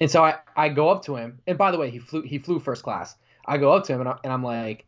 And 0.01 0.11
so 0.11 0.25
I, 0.25 0.37
I 0.57 0.69
go 0.69 0.89
up 0.89 1.05
to 1.05 1.17
him, 1.17 1.41
and 1.47 1.59
by 1.59 1.71
the 1.71 1.79
way, 1.79 1.91
he 1.91 1.99
flew 1.99 2.23
he 2.23 2.39
flew 2.39 2.61
first 2.61 2.83
class. 2.85 3.17
I 3.47 3.59
go 3.59 3.73
up 3.73 3.85
to 3.85 3.93
him 3.93 4.01
and, 4.01 4.09
I, 4.09 4.19
and 4.25 4.33
I'm 4.33 4.43
like, 4.43 4.87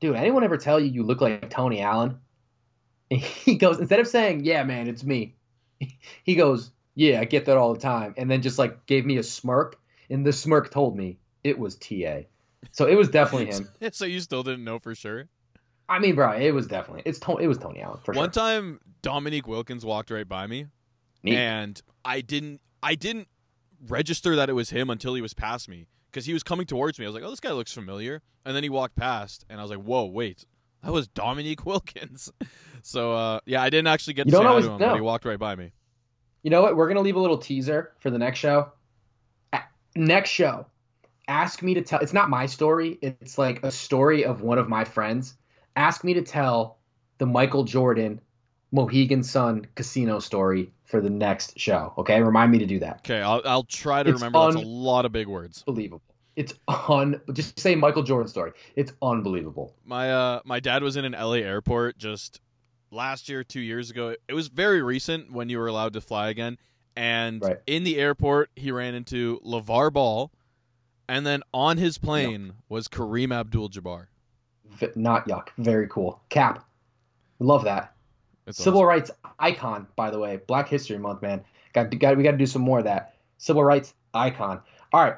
dude, 0.00 0.16
anyone 0.16 0.44
ever 0.44 0.56
tell 0.56 0.78
you 0.78 0.90
you 0.90 1.02
look 1.02 1.20
like 1.20 1.50
Tony 1.50 1.80
Allen? 1.80 2.18
And 3.10 3.20
he 3.20 3.56
goes 3.56 3.78
instead 3.78 4.00
of 4.00 4.08
saying, 4.08 4.44
yeah, 4.44 4.62
man, 4.64 4.88
it's 4.88 5.04
me. 5.04 5.36
He 6.22 6.34
goes, 6.34 6.70
yeah, 6.94 7.20
I 7.20 7.24
get 7.24 7.46
that 7.46 7.56
all 7.56 7.74
the 7.74 7.80
time, 7.80 8.14
and 8.16 8.30
then 8.30 8.42
just 8.42 8.58
like 8.58 8.86
gave 8.86 9.04
me 9.04 9.18
a 9.18 9.22
smirk, 9.22 9.78
and 10.14 10.24
the 10.24 10.32
smirk 10.32 10.70
told 10.70 10.96
me 10.96 11.18
it 11.42 11.58
was 11.58 11.74
Ta. 11.76 12.22
So 12.72 12.86
it 12.86 12.94
was 12.94 13.08
definitely 13.08 13.52
him. 13.54 13.68
so 13.92 14.04
you 14.06 14.20
still 14.20 14.42
didn't 14.42 14.64
know 14.64 14.78
for 14.78 14.94
sure. 14.94 15.28
I 15.88 15.98
mean, 15.98 16.14
bro, 16.14 16.32
it 16.32 16.52
was 16.52 16.66
definitely 16.66 17.02
it's 17.04 17.18
it 17.40 17.46
was 17.46 17.58
Tony 17.58 17.82
Allen 17.82 17.98
for 18.04 18.14
One 18.14 18.32
sure. 18.32 18.42
time, 18.42 18.80
Dominique 19.02 19.46
Wilkins 19.46 19.84
walked 19.84 20.10
right 20.10 20.26
by 20.26 20.46
me, 20.46 20.66
Neat. 21.22 21.36
and 21.36 21.82
I 22.04 22.20
didn't 22.22 22.60
I 22.82 22.94
didn't 22.94 23.28
register 23.86 24.34
that 24.36 24.48
it 24.48 24.54
was 24.54 24.70
him 24.70 24.88
until 24.88 25.14
he 25.14 25.20
was 25.20 25.34
past 25.34 25.68
me 25.68 25.86
because 26.10 26.24
he 26.24 26.32
was 26.32 26.42
coming 26.42 26.64
towards 26.66 26.98
me. 26.98 27.04
I 27.04 27.08
was 27.08 27.14
like, 27.14 27.24
"Oh, 27.24 27.28
this 27.30 27.40
guy 27.40 27.52
looks 27.52 27.72
familiar," 27.72 28.22
and 28.46 28.56
then 28.56 28.62
he 28.62 28.70
walked 28.70 28.96
past, 28.96 29.44
and 29.50 29.60
I 29.60 29.62
was 29.62 29.70
like, 29.70 29.82
"Whoa, 29.82 30.06
wait, 30.06 30.46
that 30.82 30.92
was 30.92 31.06
Dominique 31.08 31.66
Wilkins." 31.66 32.32
so 32.82 33.12
uh, 33.12 33.40
yeah, 33.44 33.60
I 33.62 33.68
didn't 33.68 33.88
actually 33.88 34.14
get 34.14 34.24
You 34.26 34.32
to 34.32 34.38
say 34.38 34.42
hi 34.44 34.60
to 34.60 34.66
him, 34.72 34.78
know. 34.78 34.88
but 34.88 34.94
he 34.94 35.00
walked 35.02 35.26
right 35.26 35.38
by 35.38 35.54
me. 35.54 35.72
You 36.42 36.50
know 36.50 36.62
what? 36.62 36.76
We're 36.76 36.88
gonna 36.88 37.00
leave 37.02 37.16
a 37.16 37.20
little 37.20 37.38
teaser 37.38 37.92
for 38.00 38.10
the 38.10 38.18
next 38.18 38.38
show. 38.38 38.72
Next 39.96 40.30
show, 40.30 40.66
ask 41.28 41.62
me 41.62 41.74
to 41.74 41.82
tell. 41.82 42.00
It's 42.00 42.12
not 42.12 42.30
my 42.30 42.46
story. 42.46 42.98
It's 43.00 43.38
like 43.38 43.62
a 43.64 43.70
story 43.70 44.24
of 44.24 44.40
one 44.42 44.58
of 44.58 44.68
my 44.68 44.84
friends. 44.84 45.34
Ask 45.76 46.04
me 46.04 46.14
to 46.14 46.22
tell 46.22 46.78
the 47.18 47.26
Michael 47.26 47.64
Jordan 47.64 48.20
Mohegan 48.72 49.22
Sun 49.22 49.68
casino 49.76 50.18
story 50.18 50.72
for 50.84 51.00
the 51.00 51.10
next 51.10 51.58
show. 51.58 51.94
Okay, 51.98 52.20
remind 52.20 52.50
me 52.50 52.58
to 52.58 52.66
do 52.66 52.80
that. 52.80 52.98
Okay, 53.04 53.20
I'll 53.20 53.40
I'll 53.44 53.62
try 53.62 54.02
to 54.02 54.10
It's 54.10 54.20
remember. 54.20 54.52
That's 54.52 54.64
a 54.64 54.68
lot 54.68 55.04
of 55.04 55.12
big 55.12 55.28
words. 55.28 55.62
Unbelievable. 55.66 56.02
It's 56.36 56.54
un. 56.66 57.20
Just 57.32 57.58
say 57.60 57.76
Michael 57.76 58.02
Jordan 58.02 58.28
story. 58.28 58.52
It's 58.74 58.92
unbelievable. 59.00 59.74
My 59.84 60.12
uh 60.12 60.40
my 60.44 60.58
dad 60.58 60.82
was 60.82 60.96
in 60.96 61.04
an 61.04 61.12
LA 61.12 61.34
airport 61.34 61.98
just 61.98 62.40
last 62.90 63.28
year, 63.28 63.44
two 63.44 63.60
years 63.60 63.90
ago. 63.90 64.16
It 64.28 64.34
was 64.34 64.48
very 64.48 64.82
recent 64.82 65.32
when 65.32 65.48
you 65.48 65.58
were 65.58 65.68
allowed 65.68 65.92
to 65.92 66.00
fly 66.00 66.28
again. 66.28 66.58
And 66.96 67.42
Right. 67.42 67.58
in 67.66 67.84
the 67.84 67.98
airport, 67.98 68.50
he 68.56 68.70
ran 68.70 68.94
into 68.94 69.40
LeVar 69.44 69.92
Ball, 69.92 70.30
and 71.08 71.26
then 71.26 71.42
on 71.52 71.76
his 71.76 71.98
plane 71.98 72.54
was 72.68 72.86
Kareem 72.88 73.32
Abdul-Jabbar. 73.34 74.06
V- 74.66 74.88
not 74.94 75.26
yuck. 75.28 75.48
Very 75.58 75.88
cool. 75.88 76.20
Cap. 76.28 76.64
Love 77.40 77.64
that. 77.64 77.94
It's 78.46 78.58
Civil 78.62 78.80
awesome. 78.80 78.88
rights 78.88 79.10
icon, 79.38 79.86
by 79.96 80.10
the 80.10 80.18
way. 80.18 80.38
Black 80.46 80.68
History 80.68 80.98
Month, 80.98 81.22
man. 81.22 81.44
Got, 81.72 81.90
got 81.98 82.16
we 82.16 82.22
got 82.22 82.32
to 82.32 82.36
do 82.36 82.46
some 82.46 82.62
more 82.62 82.78
of 82.78 82.84
that. 82.84 83.14
Civil 83.38 83.64
rights 83.64 83.94
icon. 84.12 84.60
All 84.92 85.02
right. 85.02 85.16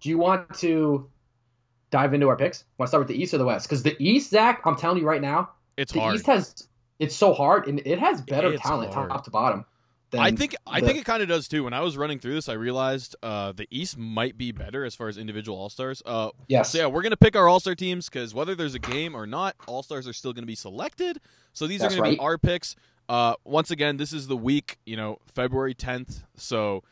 Do 0.00 0.08
you 0.08 0.16
want 0.18 0.54
to 0.60 1.08
dive 1.90 2.14
into 2.14 2.28
our 2.28 2.36
picks? 2.36 2.64
Want 2.78 2.86
to 2.86 2.90
start 2.90 3.00
with 3.02 3.08
the 3.08 3.22
East 3.22 3.34
or 3.34 3.38
the 3.38 3.44
West? 3.44 3.68
Because 3.68 3.82
the 3.82 3.96
East, 4.02 4.30
Zach, 4.30 4.62
I'm 4.64 4.76
telling 4.76 4.98
you 4.98 5.06
right 5.06 5.20
now, 5.20 5.50
It's 5.76 5.92
the 5.92 6.00
hard. 6.00 6.14
East 6.14 6.26
has 6.26 6.68
it's 6.98 7.14
so 7.16 7.32
hard 7.34 7.66
and 7.66 7.80
it 7.84 7.98
has 7.98 8.20
better 8.22 8.52
It's 8.52 8.62
talent 8.62 8.94
hard. 8.94 9.10
top 9.10 9.24
to 9.24 9.30
bottom. 9.30 9.64
Than 10.10 10.20
I 10.20 10.32
think 10.32 10.56
I 10.66 10.80
the- 10.80 10.86
think 10.86 10.98
it 10.98 11.04
kind 11.04 11.22
of 11.22 11.28
does 11.28 11.46
too. 11.46 11.64
When 11.64 11.72
I 11.72 11.80
was 11.80 11.96
running 11.96 12.18
through 12.18 12.34
this, 12.34 12.48
I 12.48 12.54
realized 12.54 13.14
uh, 13.22 13.52
the 13.52 13.68
East 13.70 13.96
might 13.96 14.36
be 14.36 14.50
better 14.50 14.84
as 14.84 14.94
far 14.94 15.08
as 15.08 15.16
individual 15.16 15.56
All 15.58 15.68
Stars. 15.70 16.02
Uh, 16.04 16.30
yes. 16.48 16.70
So 16.70 16.78
yeah, 16.78 16.86
we're 16.86 17.02
gonna 17.02 17.16
pick 17.16 17.36
our 17.36 17.48
All 17.48 17.60
Star 17.60 17.74
teams 17.74 18.08
because 18.08 18.34
whether 18.34 18.54
there's 18.54 18.74
a 18.74 18.80
game 18.80 19.14
or 19.14 19.26
not, 19.26 19.54
All 19.66 19.82
Stars 19.82 20.08
are 20.08 20.12
still 20.12 20.32
gonna 20.32 20.46
be 20.46 20.56
selected. 20.56 21.20
So 21.52 21.66
these 21.66 21.80
That's 21.80 21.94
are 21.94 21.98
gonna 21.98 22.10
be 22.12 22.18
our 22.18 22.38
picks. 22.38 22.74
Uh, 23.08 23.34
once 23.44 23.70
again, 23.70 23.96
this 23.96 24.12
is 24.12 24.26
the 24.28 24.36
week, 24.36 24.78
you 24.86 24.96
know, 24.96 25.18
February 25.34 25.74
10th. 25.74 26.22
So 26.36 26.82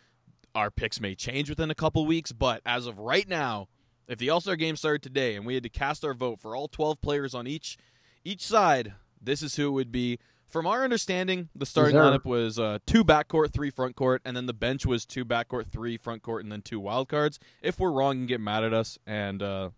our 0.54 0.70
picks 0.70 1.00
may 1.00 1.14
change 1.14 1.48
within 1.48 1.70
a 1.70 1.74
couple 1.74 2.04
weeks, 2.07 2.33
but 2.33 2.61
as 2.66 2.87
of 2.87 2.98
right 2.98 3.28
now, 3.28 3.68
if 4.09 4.18
the 4.18 4.31
All 4.31 4.40
Star 4.40 4.57
game 4.57 4.76
started 4.76 5.02
today 5.02 5.35
and 5.37 5.44
we 5.44 5.54
had 5.54 5.62
to 5.64 5.68
cast 5.68 6.04
our 6.04 6.14
vote 6.14 6.38
for 6.40 6.54
all 6.57 6.68
12 6.68 7.00
players 7.00 7.35
on 7.35 7.46
each 7.46 7.78
each 8.24 8.42
side, 8.42 8.94
this 9.20 9.42
is 9.42 9.57
who 9.57 9.66
it 9.68 9.72
would 9.72 9.90
be. 9.92 10.18
From 10.49 10.67
our 10.67 10.83
understanding, 10.83 11.51
the 11.55 11.67
starting 11.67 11.95
lineup 11.97 12.25
was 12.25 12.59
uh, 12.59 12.79
two 12.87 13.05
backcourt, 13.05 13.53
three 13.53 13.69
front 13.71 13.97
court, 13.97 14.23
and 14.25 14.35
then 14.35 14.47
the 14.47 14.55
bench 14.55 14.87
was 14.87 15.05
two 15.05 15.25
backcourt, 15.25 15.67
three 15.67 15.99
front 15.99 16.23
court, 16.23 16.43
and 16.43 16.51
then 16.51 16.63
two 16.63 16.81
wild 16.81 17.09
cards. 17.09 17.39
If 17.63 17.79
we're 17.79 17.91
wrong, 17.91 18.15
you 18.17 18.21
can 18.21 18.27
get 18.29 18.41
mad 18.41 18.65
at 18.65 18.73
us, 18.73 18.99
and 19.07 19.43
uh, 19.43 19.71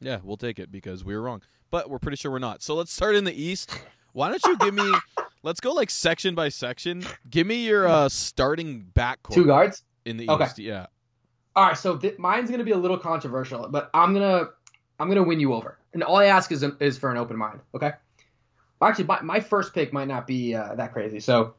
yeah, 0.00 0.20
we'll 0.22 0.38
take 0.38 0.58
it 0.58 0.72
because 0.72 1.04
we 1.04 1.14
were 1.14 1.20
wrong. 1.20 1.42
But 1.70 1.90
we're 1.90 1.98
pretty 1.98 2.16
sure 2.16 2.30
we're 2.30 2.38
not. 2.38 2.62
So 2.62 2.74
let's 2.74 2.92
start 2.92 3.14
in 3.14 3.24
the 3.24 3.34
East. 3.34 3.78
Why 4.14 4.30
don't 4.30 4.42
you 4.46 4.56
give 4.56 4.72
me? 4.72 4.90
let's 5.42 5.60
go 5.60 5.72
like 5.72 5.90
section 5.90 6.34
by 6.34 6.48
section. 6.48 7.04
Give 7.28 7.46
me 7.46 7.66
your 7.66 7.86
uh, 7.86 8.08
starting 8.08 8.86
backcourt 8.94 9.34
Two 9.34 9.44
guards. 9.44 9.84
in 10.06 10.16
the 10.16 10.28
Okay. 10.30 10.44
East. 10.44 10.58
Yeah. 10.58 10.86
All 11.56 11.66
right, 11.66 11.76
so 11.76 11.98
th- 11.98 12.16
mine's 12.18 12.50
gonna 12.50 12.64
be 12.64 12.70
a 12.70 12.76
little 12.78 12.96
controversial, 12.98 13.68
but 13.68 13.90
I'm 13.92 14.14
gonna 14.14 14.48
I'm 14.98 15.08
gonna 15.08 15.22
win 15.24 15.40
you 15.40 15.52
over, 15.52 15.76
and 15.92 16.02
all 16.02 16.16
I 16.16 16.26
ask 16.26 16.50
is 16.52 16.64
is 16.80 16.96
for 16.96 17.10
an 17.10 17.18
open 17.18 17.36
mind. 17.36 17.60
Okay. 17.74 17.92
Actually, 18.82 19.04
my, 19.04 19.20
my 19.22 19.40
first 19.40 19.74
pick 19.74 19.92
might 19.92 20.08
not 20.08 20.26
be 20.26 20.54
uh, 20.54 20.74
that 20.76 20.92
crazy. 20.92 21.20
So, 21.20 21.54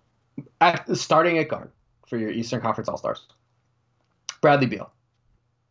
at, 0.59 0.89
starting 0.97 1.37
at 1.37 1.49
guard 1.49 1.71
for 2.07 2.17
your 2.17 2.31
Eastern 2.31 2.61
Conference 2.61 2.87
All 2.89 2.97
Stars, 2.97 3.25
Bradley 4.41 4.67
Beal. 4.67 4.91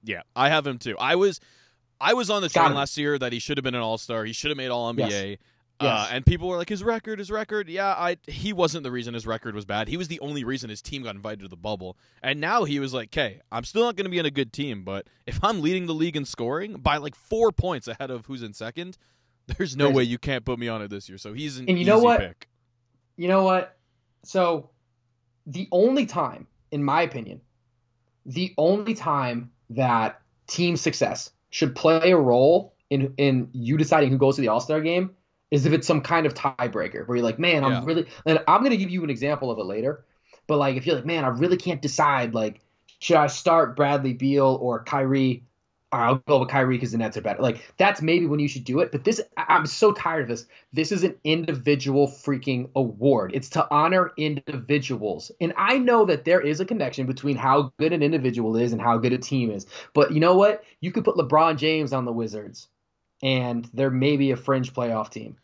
Yeah, 0.05 0.23
I 0.35 0.49
have 0.49 0.67
him 0.67 0.79
too. 0.79 0.97
I 0.99 1.17
was, 1.17 1.41
I 2.01 2.15
was 2.15 2.31
on 2.31 2.43
the 2.43 2.49
train 2.49 2.75
last 2.75 2.97
year 2.97 3.19
that 3.19 3.33
he 3.33 3.39
should 3.39 3.59
have 3.59 3.65
been 3.65 3.75
an 3.75 3.83
All 3.83 3.99
Star. 3.99 4.25
He 4.25 4.33
should 4.33 4.51
have 4.51 4.57
made 4.57 4.71
All 4.71 4.93
NBA. 4.93 5.11
Yes. 5.11 5.39
Uh, 5.81 5.85
Yes. 5.87 6.09
and 6.13 6.27
people 6.27 6.47
were 6.49 6.59
like, 6.59 6.69
his 6.69 6.85
record, 6.85 7.19
his 7.19 7.31
record. 7.31 7.71
Yeah, 7.71 7.87
I 7.87 8.19
he 8.27 8.53
wasn't 8.53 8.85
the 8.85 8.91
reason 8.91 9.15
his 9.15 9.27
record 9.27 9.55
was 9.55 9.65
bad. 9.65 9.89
He 9.89 9.97
was 9.97 10.09
the 10.09 10.21
only 10.21 10.45
reason 10.45 10.69
his 10.69 10.83
team 10.83 11.03
got 11.03 11.15
invited 11.15 11.41
to 11.41 11.49
the 11.49 11.57
bubble. 11.57 11.97
And 12.23 12.39
now 12.39 12.65
he 12.65 12.79
was 12.79 12.93
like, 12.93 13.09
okay, 13.09 13.41
I'm 13.51 13.65
still 13.65 13.85
not 13.85 13.97
going 13.97 14.05
to 14.05 14.11
be 14.11 14.19
in 14.19 14.27
a 14.27 14.31
good 14.31 14.53
team, 14.53 14.85
but 14.85 15.07
if 15.27 15.43
I'm 15.43 15.63
leading 15.63 15.87
the 15.87 15.95
league 15.95 16.17
in 16.17 16.27
scoring 16.27 16.75
by 16.75 16.99
like 16.99 17.15
four 17.15 17.51
points 17.51 17.89
ahead 17.89 18.11
of 18.11 18.27
who's 18.27 18.43
in 18.43 18.53
second, 18.53 18.99
there's 19.59 19.77
no 19.77 19.87
Crazy. 19.87 19.97
way 19.97 20.03
you 20.05 20.19
can't 20.19 20.45
put 20.45 20.59
me 20.59 20.69
on 20.69 20.83
it 20.83 20.89
this 20.89 21.09
year. 21.09 21.19
So 21.19 21.33
he's 21.33 21.59
an 21.59 21.69
And 21.69 21.79
you 21.79 21.85
know 21.85 21.99
what? 21.99 22.21
pick. 22.21 22.49
You 23.17 23.29
know 23.29 23.45
what? 23.45 23.77
So, 24.25 24.71
the 25.47 25.69
only 25.73 26.07
time, 26.07 26.47
in 26.71 26.83
my 26.85 27.03
opinion, 27.03 27.41
the 28.27 28.55
only 28.59 28.95
time 28.95 29.51
that 29.71 30.21
team 30.47 30.77
success 30.77 31.31
should 31.51 31.75
play 31.75 32.13
a 32.13 32.17
role 32.17 32.75
in 32.91 33.15
in 33.17 33.49
you 33.53 33.77
deciding 33.77 34.11
who 34.11 34.19
goes 34.19 34.37
to 34.37 34.43
the 34.43 34.49
All 34.49 34.61
Star 34.61 34.81
game 34.81 35.11
is 35.51 35.67
if 35.67 35.73
it's 35.73 35.87
some 35.87 36.01
kind 36.01 36.27
of 36.27 36.35
tiebreaker 36.35 37.07
where 37.09 37.17
you're 37.17 37.25
like, 37.25 37.39
man, 37.39 37.65
I'm 37.65 37.73
Yeah. 37.73 37.85
really, 37.85 38.07
and 38.27 38.39
I'm 38.49 38.63
gonna 38.63 38.77
give 38.77 38.91
you 38.91 39.03
an 39.05 39.11
example 39.11 39.51
of 39.51 39.59
it 39.59 39.65
later, 39.65 40.05
but 40.47 40.59
like 40.59 40.77
if 40.77 40.87
you're 40.87 40.97
like, 40.97 41.07
man, 41.07 41.25
I 41.25 41.29
really 41.29 41.57
can't 41.57 41.83
decide, 41.83 42.35
like, 42.35 42.61
should 43.01 43.17
I 43.17 43.27
start 43.29 43.77
Bradley 43.77 44.13
Beal 44.15 44.59
or 44.61 44.85
Kyrie? 44.85 45.45
Or 45.92 45.98
I'll 45.98 46.14
go 46.16 46.38
with 46.38 46.50
Kyrie 46.50 46.76
because 46.76 46.92
the 46.92 46.98
Nets 46.98 47.16
are 47.16 47.20
better. 47.20 47.42
Like 47.42 47.61
that's 47.76 48.00
maybe 48.00 48.26
when 48.26 48.38
you 48.38 48.46
should 48.46 48.62
do 48.62 48.79
it. 48.79 48.92
But 48.92 49.03
this, 49.03 49.20
I'm 49.37 49.66
so 49.66 49.90
tired 49.92 50.22
of 50.22 50.29
this. 50.29 50.46
This 50.72 50.92
is 50.92 51.03
an 51.03 51.16
individual 51.24 52.07
freaking 52.07 52.70
award. 52.76 53.33
It's 53.35 53.48
to 53.50 53.66
honor 53.72 54.12
individuals. 54.16 55.33
And 55.40 55.53
I 55.57 55.79
know 55.79 56.05
that 56.05 56.24
there 56.24 56.40
is 56.40 56.61
a 56.61 56.64
connection 56.64 57.07
between 57.07 57.35
how 57.35 57.72
good 57.79 57.92
an 57.92 58.05
individual 58.05 58.57
is 58.57 58.72
and 58.72 58.81
how 58.81 58.98
good 58.98 59.12
a 59.12 59.18
team 59.18 59.50
is. 59.50 59.66
But 59.92 60.12
you 60.12 60.20
know 60.20 60.37
what? 60.37 60.62
You 60.81 60.92
could 60.92 61.05
put 61.05 61.16
LeBron 61.16 61.57
James 61.57 61.92
on 61.92 62.05
the 62.05 62.12
Wizards, 62.12 62.68
and 63.20 63.68
they're 63.74 63.90
maybe 63.90 64.31
a 64.31 64.37
fringe 64.37 64.72
playoff 64.72 65.11
team. 65.11 65.38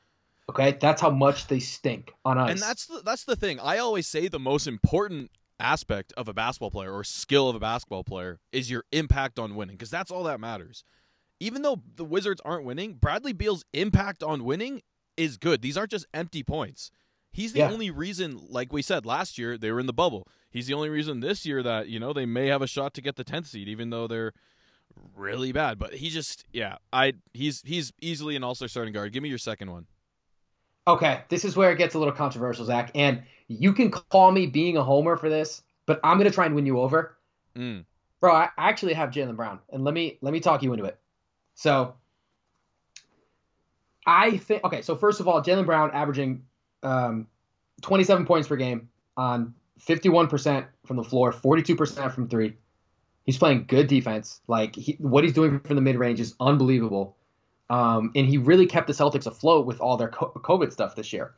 Okay, 0.49 0.79
that's 0.81 1.03
how 1.03 1.11
much 1.11 1.49
they 1.49 1.59
stink 1.59 2.15
on 2.25 2.39
ice. 2.39 2.53
And 2.53 2.61
that's 2.61 2.87
the, 2.87 3.03
that's 3.05 3.25
the 3.25 3.35
thing. 3.35 3.59
I 3.59 3.79
always 3.79 4.07
say 4.07 4.29
the 4.29 4.39
most 4.39 4.69
important 4.69 5.33
aspect 5.59 6.13
of 6.17 6.29
a 6.29 6.35
basketball 6.35 6.71
player 6.71 6.93
or 6.93 7.05
skill 7.05 7.49
of 7.49 7.57
a 7.57 7.61
basketball 7.61 8.05
player 8.05 8.39
is 8.53 8.71
your 8.71 8.85
impact 8.93 9.39
on 9.39 9.55
winning 9.55 9.77
because 9.77 9.91
that's 9.91 10.11
all 10.11 10.23
that 10.25 10.41
matters. 10.41 10.85
Even 11.41 11.63
though 11.63 11.83
the 11.97 12.05
Wizards 12.05 12.41
aren't 12.45 12.65
winning, 12.65 12.95
Bradley 12.95 13.33
Beal's 13.33 13.65
impact 13.73 14.23
on 14.23 14.45
winning 14.45 14.83
is 15.17 15.37
good. 15.37 15.63
These 15.63 15.77
aren't 15.77 15.91
just 15.91 16.07
empty 16.15 16.43
points. 16.43 16.91
He's 17.33 17.53
the 17.53 17.59
Yeah. 17.61 17.71
only 17.71 17.91
reason, 17.91 18.41
like 18.49 18.73
we 18.73 18.81
said 18.81 19.05
last 19.05 19.37
year, 19.37 19.59
they 19.59 19.71
were 19.71 19.81
in 19.81 19.87
the 19.87 19.93
bubble. 19.93 20.27
He's 20.51 20.67
the 20.67 20.75
only 20.75 20.89
reason 20.89 21.21
this 21.21 21.45
year 21.45 21.63
that 21.63 21.89
you 21.89 22.01
know 22.01 22.13
they 22.15 22.25
may 22.25 22.47
have 22.47 22.63
a 22.63 22.67
shot 22.67 22.95
to 22.95 23.03
get 23.03 23.17
the 23.17 23.25
tenth 23.25 23.47
seed, 23.49 23.69
even 23.69 23.91
though 23.91 24.07
they're 24.07 24.33
really 25.15 25.53
bad. 25.53 25.79
But 25.79 25.95
he 25.95 26.09
just, 26.09 26.45
yeah, 26.53 26.77
I 26.93 27.13
he's 27.35 27.61
he's 27.67 27.93
easily 28.01 28.37
an 28.37 28.45
all-star 28.45 28.69
starting 28.69 28.95
guard. 28.95 29.13
Give 29.13 29.23
me 29.23 29.29
your 29.29 29.37
second 29.39 29.71
one. 29.71 29.87
Okay, 30.89 31.23
this 31.29 31.45
is 31.45 31.57
where 31.57 31.73
it 31.73 31.77
gets 31.79 31.95
a 31.95 31.99
little 31.99 32.15
controversial, 32.15 32.65
Zach. 32.65 32.91
And 32.95 33.25
you 33.49 33.73
can 33.73 33.91
call 33.91 34.33
me 34.33 34.47
being 34.47 34.77
a 34.77 34.83
homer 34.83 35.17
for 35.17 35.29
this, 35.29 35.63
but 35.87 36.01
I'm 36.03 36.19
gonna 36.19 36.31
try 36.31 36.47
and 36.47 36.55
win 36.55 36.67
you 36.67 36.81
over. 36.81 37.17
Mm. 37.57 37.85
Bro, 38.21 38.35
I 38.35 38.49
actually 38.59 38.95
have 38.95 39.11
Jaylen 39.11 39.37
Brown, 39.37 39.61
and 39.71 39.85
let 39.85 39.95
me 39.95 40.19
let 40.21 40.33
me 40.33 40.41
talk 40.41 40.63
you 40.63 40.73
into 40.73 40.85
it. 40.85 40.99
So, 41.55 41.95
I 44.07 44.37
think 44.39 44.65
okay. 44.65 44.83
So 44.83 44.97
first 44.97 45.21
of 45.21 45.29
all, 45.29 45.43
Jaylen 45.43 45.67
Brown 45.67 45.91
averaging 45.93 46.45
um, 46.83 47.27
27 47.83 48.27
points 48.27 48.49
per 48.49 48.57
game 48.57 48.89
on 49.17 49.55
51% 49.81 50.67
from 50.85 50.97
the 50.97 51.05
floor, 51.05 51.33
42% 51.33 52.13
from 52.13 52.29
three. 52.29 52.57
He's 53.25 53.39
playing 53.39 53.65
good 53.67 53.89
defense. 53.89 54.41
Like 54.47 54.75
he, 54.75 54.93
what 54.99 55.25
he's 55.25 55.33
doing 55.33 55.61
from 55.61 55.77
the 55.77 55.83
mid 55.83 55.97
range 55.97 56.21
is 56.21 56.35
unbelievable. 56.41 57.17
Um, 57.69 58.13
and 58.15 58.27
he 58.27 58.39
really 58.39 58.67
kept 58.67 58.87
the 58.87 58.93
Celtics 58.93 59.27
afloat 59.27 59.67
with 59.67 59.81
all 59.81 59.97
their 59.97 60.09
COVID 60.09 60.73
stuff 60.73 60.95
this 60.95 61.13
year. 61.13 61.35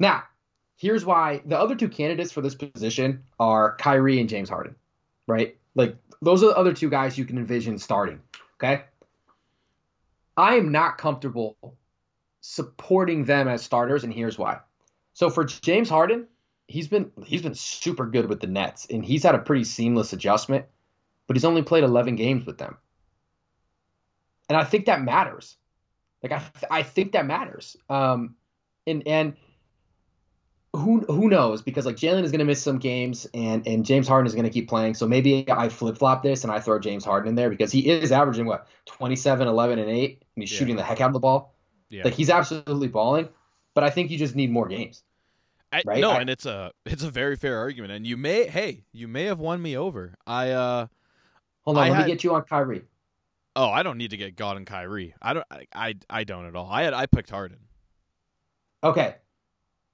Now, 0.00 0.24
here's 0.76 1.04
why 1.04 1.42
the 1.44 1.58
other 1.58 1.74
two 1.74 1.88
candidates 1.88 2.32
for 2.32 2.40
this 2.40 2.54
position 2.54 3.22
are 3.38 3.76
Kyrie 3.76 4.20
and 4.20 4.28
James 4.28 4.48
Harden, 4.48 4.74
right? 5.26 5.56
Like 5.74 5.96
those 6.22 6.42
are 6.42 6.46
the 6.48 6.56
other 6.56 6.72
two 6.72 6.90
guys 6.90 7.18
you 7.18 7.24
can 7.24 7.38
envision 7.38 7.78
starting. 7.78 8.20
Okay. 8.56 8.84
I 10.36 10.54
am 10.56 10.72
not 10.72 10.98
comfortable 10.98 11.56
supporting 12.40 13.24
them 13.24 13.48
as 13.48 13.62
starters, 13.62 14.04
and 14.04 14.12
here's 14.12 14.36
why. 14.36 14.58
So 15.12 15.30
for 15.30 15.44
James 15.44 15.88
Harden, 15.88 16.26
he's 16.66 16.88
been 16.88 17.12
he's 17.24 17.42
been 17.42 17.54
super 17.54 18.06
good 18.06 18.28
with 18.28 18.40
the 18.40 18.46
Nets, 18.46 18.86
and 18.90 19.04
he's 19.04 19.22
had 19.22 19.34
a 19.34 19.38
pretty 19.38 19.64
seamless 19.64 20.12
adjustment, 20.12 20.66
but 21.26 21.36
he's 21.36 21.44
only 21.44 21.62
played 21.62 21.84
11 21.84 22.16
games 22.16 22.44
with 22.44 22.58
them, 22.58 22.76
and 24.48 24.58
I 24.58 24.64
think 24.64 24.86
that 24.86 25.02
matters. 25.02 25.56
Like 26.22 26.32
I 26.32 26.42
I 26.70 26.82
think 26.82 27.12
that 27.12 27.26
matters. 27.26 27.76
Um, 27.88 28.34
and 28.86 29.06
and 29.06 29.36
who 30.74 31.00
who 31.00 31.28
knows 31.28 31.62
because 31.62 31.86
like 31.86 31.96
Jaylen 31.96 32.24
is 32.24 32.30
going 32.30 32.40
to 32.40 32.44
miss 32.44 32.62
some 32.62 32.78
games 32.78 33.26
and 33.32 33.66
and 33.66 33.84
James 33.84 34.08
Harden 34.08 34.26
is 34.26 34.34
going 34.34 34.44
to 34.44 34.50
keep 34.50 34.68
playing. 34.68 34.94
So 34.94 35.06
maybe 35.06 35.50
I 35.50 35.68
flip 35.68 35.98
flop 35.98 36.22
this 36.22 36.42
and 36.42 36.52
I 36.52 36.60
throw 36.60 36.78
James 36.78 37.04
Harden 37.04 37.28
in 37.28 37.34
there 37.34 37.50
because 37.50 37.70
he 37.70 37.88
is 37.88 38.12
averaging 38.12 38.46
what 38.46 38.66
27, 38.86 39.46
11, 39.46 39.78
and 39.78 39.90
eight, 39.90 40.24
and 40.34 40.42
he's 40.42 40.52
yeah. 40.52 40.58
shooting 40.58 40.76
the 40.76 40.82
heck 40.82 41.00
out 41.00 41.08
of 41.08 41.12
the 41.12 41.20
ball. 41.20 41.54
Yeah. 41.90 42.04
Like 42.04 42.14
he's 42.14 42.30
absolutely 42.30 42.88
balling, 42.88 43.28
but 43.74 43.84
I 43.84 43.90
think 43.90 44.10
you 44.10 44.18
just 44.18 44.34
need 44.34 44.50
more 44.50 44.66
games. 44.66 45.02
I, 45.72 45.82
right? 45.86 46.00
No, 46.00 46.10
I, 46.10 46.20
and 46.20 46.30
it's 46.30 46.46
a 46.46 46.72
it's 46.84 47.02
a 47.02 47.10
very 47.10 47.36
fair 47.36 47.58
argument, 47.58 47.92
and 47.92 48.06
you 48.06 48.16
may 48.16 48.46
hey 48.46 48.84
you 48.92 49.08
may 49.08 49.24
have 49.24 49.38
won 49.38 49.62
me 49.62 49.76
over. 49.76 50.14
I 50.26 50.50
uh 50.50 50.86
hold 51.62 51.78
on, 51.78 51.84
I 51.84 51.88
let 51.88 51.96
had, 51.96 52.06
me 52.06 52.12
get 52.12 52.24
you 52.24 52.34
on 52.34 52.42
Kyrie. 52.42 52.84
Oh, 53.56 53.68
I 53.68 53.84
don't 53.84 53.98
need 53.98 54.10
to 54.10 54.16
get 54.16 54.34
God 54.34 54.56
and 54.56 54.66
Kyrie. 54.66 55.14
I 55.22 55.34
don't. 55.34 55.46
I, 55.50 55.66
I 55.72 55.94
I 56.10 56.24
don't 56.24 56.46
at 56.46 56.56
all. 56.56 56.68
I 56.68 56.82
had 56.82 56.94
I 56.94 57.06
picked 57.06 57.30
Harden. 57.30 57.58
Okay, 58.82 59.14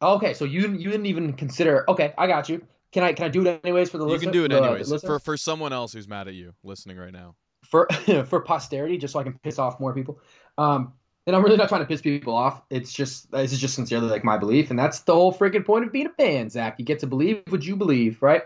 okay. 0.03 0.35
So 0.35 0.45
you 0.45 0.73
you 0.73 0.91
didn't 0.91 1.07
even 1.07 1.33
consider. 1.35 1.85
Okay, 1.89 2.15
I 2.17 2.27
got 2.27 2.49
you. 2.49 2.67
Can 2.93 3.05
I 3.05 3.13
can 3.13 3.27
I 3.27 3.29
do 3.29 3.47
it 3.47 3.61
anyways 3.65 3.91
for 3.91 3.99
the? 3.99 4.05
You 4.05 4.13
listen, 4.13 4.27
can 4.27 4.33
do 4.33 4.45
it 4.45 4.53
anyways 4.53 5.03
for 5.03 5.19
for 5.19 5.37
someone 5.37 5.73
else 5.73 5.93
who's 5.93 6.09
mad 6.09 6.29
at 6.29 6.35
you 6.35 6.55
listening 6.65 6.97
right 6.97 7.13
now. 7.13 7.37
For 7.63 7.89
for 8.27 8.41
posterity, 8.41 8.99
just 8.99 9.13
so 9.13 9.21
I 9.21 9.23
can 9.23 9.39
piss 9.39 9.59
off 9.59 9.79
more 9.79 9.95
people. 9.95 10.21
Um, 10.59 10.95
and 11.27 11.37
I'm 11.37 11.45
really 11.45 11.57
not 11.57 11.69
trying 11.69 11.83
to 11.83 11.87
piss 11.87 12.01
people 12.01 12.35
off. 12.35 12.63
It's 12.71 12.93
just 12.93 13.31
this 13.31 13.53
is 13.53 13.61
just 13.61 13.75
sincerely 13.75 14.09
like 14.09 14.25
my 14.25 14.39
belief, 14.39 14.71
and 14.71 14.79
that's 14.79 15.01
the 15.01 15.15
whole 15.15 15.33
freaking 15.33 15.65
point 15.65 15.85
of 15.85 15.93
being 15.93 16.07
a 16.07 16.11
fan, 16.11 16.51
Zach. 16.51 16.77
You 16.79 16.85
get 16.85 17.01
to 17.01 17.07
believe 17.07 17.43
what 17.49 17.65
you 17.65 17.77
believe, 17.77 18.21
right? 18.23 18.43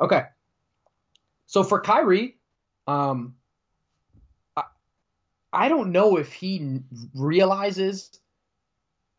Okay. 0.00 0.22
So 1.46 1.62
for 1.62 1.80
Kyrie, 1.80 2.36
um, 2.86 3.34
I, 4.56 4.62
I 5.52 5.68
don't 5.68 5.92
know 5.92 6.16
if 6.16 6.32
he 6.32 6.80
realizes 7.14 8.18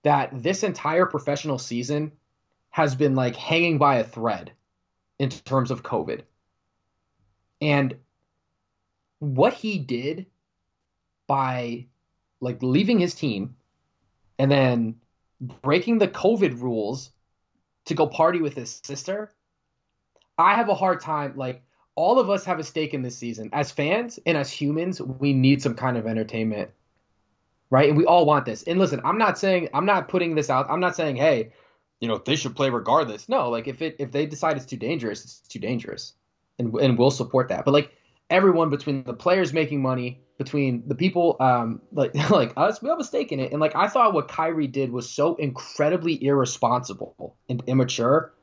that 0.07 0.29
this 0.41 0.63
entire 0.63 1.05
professional 1.05 1.57
season 1.57 2.13
has 2.69 2.95
been 2.95 3.13
like 3.13 3.35
hanging 3.35 3.77
by 3.77 3.97
a 3.97 4.05
thread 4.05 4.53
in 5.19 5.27
terms 5.27 5.69
of 5.69 5.83
COVID. 5.83 6.21
And 7.59 7.93
what 9.19 9.53
he 9.53 9.77
did 9.77 10.27
by 11.27 11.87
like 12.39 12.63
leaving 12.63 12.99
his 12.99 13.15
team 13.15 13.57
and 14.39 14.49
then 14.49 14.95
breaking 15.41 15.97
the 15.97 16.07
COVID 16.07 16.61
rules 16.61 17.11
to 17.87 17.93
go 17.93 18.07
party 18.07 18.39
with 18.39 18.53
his 18.53 18.79
sister, 18.85 19.33
I 20.37 20.55
have 20.55 20.69
a 20.69 20.73
hard 20.73 21.01
time. 21.01 21.33
Like, 21.35 21.63
all 21.95 22.17
of 22.17 22.29
us 22.29 22.45
have 22.45 22.59
a 22.59 22.63
stake 22.63 22.93
in 22.93 23.01
this 23.01 23.17
season. 23.17 23.49
As 23.51 23.71
fans 23.71 24.19
and 24.25 24.37
as 24.37 24.49
humans, 24.49 25.01
we 25.01 25.33
need 25.33 25.61
some 25.61 25.75
kind 25.75 25.97
of 25.97 26.07
entertainment, 26.07 26.71
right? 27.69 27.89
And 27.89 27.97
we 27.97 28.05
all 28.05 28.25
want 28.25 28.45
this. 28.45 28.63
And 28.63 28.79
listen, 28.79 29.01
I'm 29.03 29.17
not 29.17 29.37
saying, 29.37 29.69
I'm 29.73 29.85
not 29.85 30.07
putting 30.07 30.35
this 30.35 30.49
out. 30.49 30.69
I'm 30.69 30.79
not 30.79 30.95
saying, 30.95 31.15
hey, 31.15 31.51
you 31.99 32.07
know, 32.07 32.17
they 32.17 32.35
should 32.35 32.55
play 32.55 32.69
regardless. 32.69 33.27
No, 33.27 33.49
like 33.49 33.67
if 33.67 33.81
it 33.81 33.95
if 33.99 34.11
they 34.11 34.25
decide 34.25 34.57
it's 34.57 34.65
too 34.65 34.77
dangerous, 34.77 35.23
it's 35.23 35.39
too 35.39 35.59
dangerous, 35.59 36.13
and 36.59 36.73
and 36.75 36.97
we'll 36.97 37.11
support 37.11 37.49
that. 37.49 37.65
But 37.65 37.73
like 37.73 37.91
everyone 38.29 38.69
between 38.69 39.03
the 39.03 39.13
players 39.13 39.53
making 39.53 39.81
money, 39.81 40.21
between 40.37 40.83
the 40.87 40.95
people 40.95 41.37
um 41.39 41.81
like 41.91 42.13
like 42.29 42.53
us, 42.55 42.81
we 42.81 42.89
have 42.89 42.99
a 42.99 43.03
stake 43.03 43.31
in 43.31 43.39
it. 43.39 43.51
And 43.51 43.59
like 43.59 43.75
I 43.75 43.87
thought 43.87 44.13
what 44.13 44.27
Kyrie 44.27 44.67
did 44.67 44.91
was 44.91 45.09
so 45.09 45.35
incredibly 45.35 46.23
irresponsible 46.23 47.35
and 47.49 47.63
immature. 47.65 48.33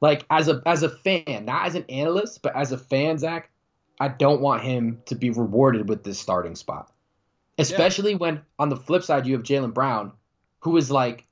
Like 0.00 0.24
as 0.30 0.48
a 0.48 0.62
as 0.64 0.82
a 0.82 0.88
fan, 0.88 1.46
not 1.46 1.66
as 1.66 1.74
an 1.74 1.86
analyst, 1.88 2.40
but 2.42 2.54
as 2.54 2.70
a 2.70 2.78
fan, 2.78 3.18
Zach, 3.18 3.50
I 3.98 4.08
don't 4.08 4.40
want 4.40 4.62
him 4.62 5.02
to 5.06 5.16
be 5.16 5.30
rewarded 5.30 5.88
with 5.88 6.04
this 6.04 6.20
starting 6.20 6.54
spot. 6.54 6.90
Especially 7.60 8.12
yeah. 8.12 8.18
when 8.18 8.42
on 8.58 8.68
the 8.68 8.76
flip 8.76 9.02
side 9.02 9.26
you 9.26 9.34
have 9.34 9.42
Jaylen 9.42 9.74
Brown, 9.74 10.12
who 10.60 10.76
is 10.76 10.90
like 10.90 11.26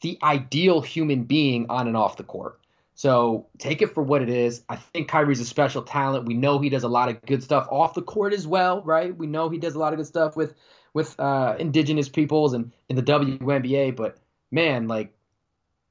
the 0.00 0.18
ideal 0.22 0.80
human 0.80 1.24
being 1.24 1.66
on 1.68 1.88
and 1.88 1.96
off 1.96 2.16
the 2.16 2.24
court. 2.24 2.60
So 2.94 3.46
take 3.58 3.82
it 3.82 3.92
for 3.92 4.02
what 4.02 4.22
it 4.22 4.30
is. 4.30 4.62
I 4.70 4.76
think 4.76 5.08
Kyrie's 5.08 5.40
a 5.40 5.44
special 5.44 5.82
talent. 5.82 6.24
We 6.24 6.32
know 6.32 6.58
he 6.58 6.70
does 6.70 6.82
a 6.82 6.88
lot 6.88 7.10
of 7.10 7.20
good 7.22 7.42
stuff 7.42 7.68
off 7.70 7.92
the 7.92 8.02
court 8.02 8.32
as 8.32 8.46
well, 8.46 8.82
right? 8.82 9.14
We 9.14 9.26
know 9.26 9.50
he 9.50 9.58
does 9.58 9.74
a 9.74 9.78
lot 9.78 9.92
of 9.92 9.98
good 9.98 10.06
stuff 10.06 10.34
with 10.34 10.54
with 10.94 11.18
uh, 11.20 11.56
indigenous 11.58 12.08
peoples 12.08 12.54
and 12.54 12.72
in 12.88 12.96
the 12.96 13.02
WNBA. 13.02 13.94
But 13.94 14.16
man, 14.50 14.88
like 14.88 15.12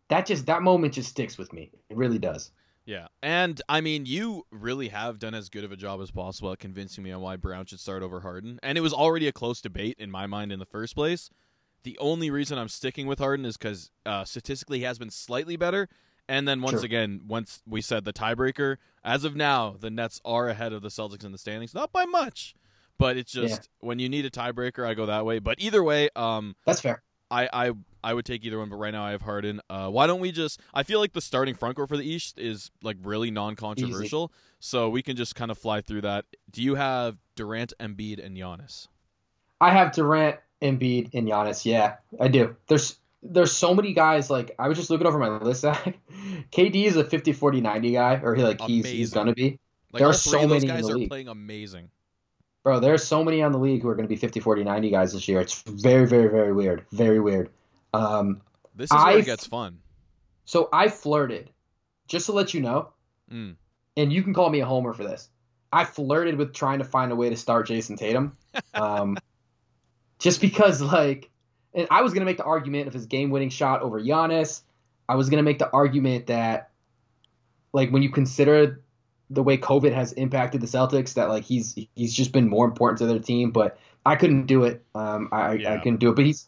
that 0.08 0.26
just 0.26 0.48
that 0.48 0.64
moment 0.64 0.96
just 0.96 1.10
sticks 1.10 1.38
with 1.38 1.54
me. 1.54 1.70
It 1.90 1.96
really 1.96 2.18
does. 2.18 2.50
Yeah, 2.86 3.08
and 3.24 3.60
I 3.68 3.82
mean, 3.82 4.06
you 4.06 4.46
really 4.52 4.90
have 4.90 5.18
done 5.18 5.34
as 5.34 5.50
good 5.50 5.64
of 5.64 5.72
a 5.72 5.76
job 5.76 6.02
as 6.02 6.12
possible 6.12 6.52
at 6.52 6.60
convincing 6.60 7.04
me 7.04 7.12
on 7.12 7.22
why 7.22 7.36
Brown 7.36 7.66
should 7.66 7.80
start 7.80 8.04
over 8.04 8.20
Harden, 8.20 8.60
and 8.62 8.78
it 8.78 8.82
was 8.82 8.94
already 8.94 9.28
a 9.28 9.32
close 9.32 9.60
debate 9.60 9.96
in 9.98 10.12
my 10.12 10.28
mind 10.28 10.52
in 10.52 10.60
the 10.60 10.66
first 10.66 10.96
place. 10.96 11.32
The 11.84 11.98
only 11.98 12.30
reason 12.30 12.60
I'm 12.60 12.70
sticking 12.70 13.08
with 13.08 13.18
Harden 13.18 13.46
is 13.46 13.58
because 13.58 13.90
uh, 14.06 14.24
statistically 14.24 14.80
he 14.80 14.84
has 14.84 15.00
been 15.00 15.10
slightly 15.10 15.56
better, 15.56 15.90
and 16.30 16.48
then 16.48 16.62
once 16.62 16.78
sure. 16.78 16.86
again, 16.86 17.22
once 17.28 17.64
we 17.68 17.82
said 17.82 18.06
the 18.06 18.14
tiebreaker, 18.14 18.78
as 19.04 19.24
of 19.24 19.36
now, 19.36 19.76
the 19.80 19.90
Nets 19.90 20.22
are 20.24 20.48
ahead 20.48 20.72
of 20.72 20.84
the 20.84 20.90
Celtics 20.90 21.26
in 21.26 21.32
the 21.32 21.40
standings, 21.40 21.74
not 21.74 21.92
by 21.92 22.06
much, 22.06 22.54
but 23.00 23.18
it's 23.18 23.32
just 23.32 23.64
yeah. 23.64 23.88
when 23.88 23.98
you 23.98 24.10
need 24.10 24.26
a 24.26 24.30
tiebreaker, 24.30 24.88
I 24.88 24.94
go 24.94 25.08
that 25.08 25.26
way. 25.26 25.40
But 25.40 25.60
either 25.60 25.84
way, 25.84 26.10
um, 26.16 26.56
that's 26.68 26.82
fair. 26.82 27.02
I, 27.32 27.50
I 27.52 27.72
I 28.06 28.14
would 28.14 28.24
take 28.24 28.46
either 28.46 28.60
one, 28.60 28.70
but 28.70 28.76
right 28.76 28.92
now 28.94 29.04
I 29.04 29.12
have 29.12 29.24
Harden. 29.24 29.62
Uh, 29.68 29.90
why 29.90 30.06
don't 30.06 30.20
we 30.20 30.32
just? 30.32 30.62
I 30.76 30.84
feel 30.84 31.00
like 31.00 31.14
the 31.14 31.22
starting 31.22 31.56
front 31.56 31.76
court 31.76 31.90
for 31.90 31.98
the 31.98 32.08
East 32.08 32.38
is 32.38 32.70
like 32.84 32.98
really 33.04 33.32
non-controversial, 33.32 34.32
Easy. 34.32 34.42
so 34.60 34.90
we 34.90 35.02
can 35.02 35.16
just 35.16 35.34
kind 35.36 35.50
of 35.50 35.58
fly 35.58 35.82
through 35.82 36.02
that. 36.02 36.26
Do 36.52 36.62
you 36.62 36.76
have 36.76 37.18
Durant, 37.36 37.74
Embiid, 37.80 38.24
and 38.24 38.38
Giannis? 38.38 38.90
I 39.60 39.72
have 39.72 39.92
Durant, 39.92 40.38
Embiid, 40.62 41.16
and 41.16 41.28
Giannis. 41.28 41.66
Yeah, 41.66 41.96
I 42.20 42.28
do. 42.28 42.56
There's 42.68 43.00
there's 43.24 43.52
so 43.52 43.74
many 43.74 43.92
guys 43.94 44.30
like 44.30 44.52
I 44.60 44.68
was 44.68 44.78
just 44.78 44.92
looking 44.92 45.08
over 45.08 45.18
my 45.18 45.30
list. 45.30 45.64
KD 46.52 46.86
is 46.86 46.98
a 46.98 47.04
50 47.04 47.34
40 47.34 47.60
90 47.60 47.92
guy 47.92 48.20
or 48.22 48.36
he 48.36 48.44
like 48.44 48.62
he's 48.62 48.86
he's 48.86 49.12
to 49.14 49.34
be. 49.34 49.58
Like 49.92 50.00
there 50.00 50.10
are 50.10 50.14
so 50.14 50.48
many 50.48 50.68
guys 50.68 50.82
in 50.82 50.86
the 50.86 50.94
are 50.94 50.98
league. 50.98 51.10
playing 51.10 51.28
amazing. 51.28 51.90
Bro, 52.64 52.82
there's 52.82 53.04
so 53.04 53.24
many 53.24 53.42
on 53.42 53.52
the 53.52 53.60
league 53.60 53.82
who 53.82 53.90
are 53.90 53.96
going 53.96 54.08
to 54.08 54.10
be 54.10 54.16
50 54.16 54.40
40 54.40 54.64
90 54.64 54.90
guys 54.92 55.14
this 55.14 55.28
year. 55.28 55.40
It's 55.40 55.64
very 55.64 56.06
very 56.06 56.30
very 56.30 56.54
weird. 56.54 56.86
Very 56.92 57.20
weird. 57.20 57.50
Um 57.96 58.42
This 58.76 58.92
is 58.92 58.96
where 58.96 59.06
I, 59.08 59.18
it 59.18 59.26
gets 59.26 59.48
fun. 59.48 59.80
So 60.46 60.70
I 60.72 60.90
flirted. 60.90 61.50
Just 62.08 62.28
to 62.28 62.34
let 62.34 62.54
you 62.54 62.62
know. 62.62 62.90
Mm. 63.32 63.56
And 63.98 64.14
you 64.14 64.22
can 64.22 64.34
call 64.34 64.50
me 64.50 64.60
a 64.60 64.66
homer 64.66 64.94
for 64.94 65.04
this. 65.04 65.30
I 65.72 65.86
flirted 65.86 66.38
with 66.38 66.54
trying 66.54 66.80
to 66.80 66.86
find 66.86 67.12
a 67.12 67.16
way 67.16 67.30
to 67.30 67.38
start 67.38 67.68
Jayson 67.68 67.98
Tatum. 67.98 68.38
Um 68.74 69.18
just 70.20 70.40
because 70.40 70.82
like 70.82 71.30
and 71.76 71.88
I 71.92 72.02
was 72.02 72.14
going 72.14 72.22
to 72.22 72.26
make 72.26 72.38
the 72.38 72.46
argument 72.46 72.88
of 72.88 72.94
his 72.94 73.06
game-winning 73.06 73.50
shot 73.50 73.82
over 73.82 74.02
Giannis. 74.02 74.62
I 75.10 75.16
was 75.16 75.30
going 75.30 75.38
to 75.38 75.44
make 75.44 75.60
the 75.60 75.70
argument 75.70 76.28
that, 76.28 76.72
like, 77.74 77.92
when 77.92 78.02
you 78.02 78.10
consider 78.10 78.82
the 79.30 79.44
way 79.44 79.58
COVID 79.58 79.94
has 79.94 80.14
impacted 80.14 80.62
the 80.62 80.68
Celtics, 80.68 81.16
that 81.16 81.30
like 81.30 81.44
he's 81.44 81.78
he's 81.94 82.14
just 82.14 82.32
been 82.32 82.48
more 82.48 82.66
important 82.66 83.00
to 83.00 83.08
their 83.08 83.20
team. 83.20 83.52
But 83.52 83.78
I 84.06 84.16
couldn't 84.16 84.46
do 84.46 84.64
it. 84.64 84.86
Um, 84.96 85.30
I 85.32 85.54
yeah. 85.54 85.74
I 85.74 85.78
couldn't 85.80 86.00
do 86.00 86.10
it. 86.10 86.16
But 86.16 86.26
he's 86.26 86.48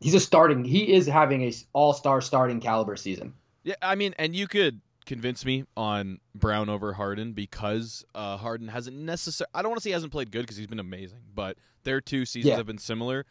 he's 0.00 0.14
a 0.14 0.20
starting. 0.20 0.64
He 0.64 0.92
is 0.92 1.06
having 1.06 1.42
a 1.42 1.52
all-star 1.72 2.20
starting 2.20 2.60
caliber 2.60 2.96
season. 2.96 3.34
Yeah, 3.64 3.74
I 3.82 3.94
mean, 3.94 4.14
and 4.18 4.34
you 4.34 4.46
could 4.46 4.80
convince 5.06 5.44
me 5.44 5.64
on 5.76 6.20
Brown 6.34 6.68
over 6.68 6.92
Harden 6.92 7.32
because 7.32 8.04
uh, 8.14 8.36
Harden 8.36 8.68
hasn't 8.68 8.96
necessarily. 8.96 9.50
I 9.54 9.62
don't 9.62 9.70
want 9.70 9.78
to 9.78 9.82
say 9.82 9.90
he 9.90 9.94
hasn't 9.94 10.12
played 10.12 10.30
good 10.30 10.42
because 10.42 10.56
he's 10.56 10.66
been 10.66 10.80
amazing, 10.80 11.20
but 11.34 11.56
their 11.84 12.00
two 12.00 12.24
seasons 12.24 12.50
yeah. 12.50 12.56
have 12.56 12.66
been 12.66 12.78
similar. 12.78 13.24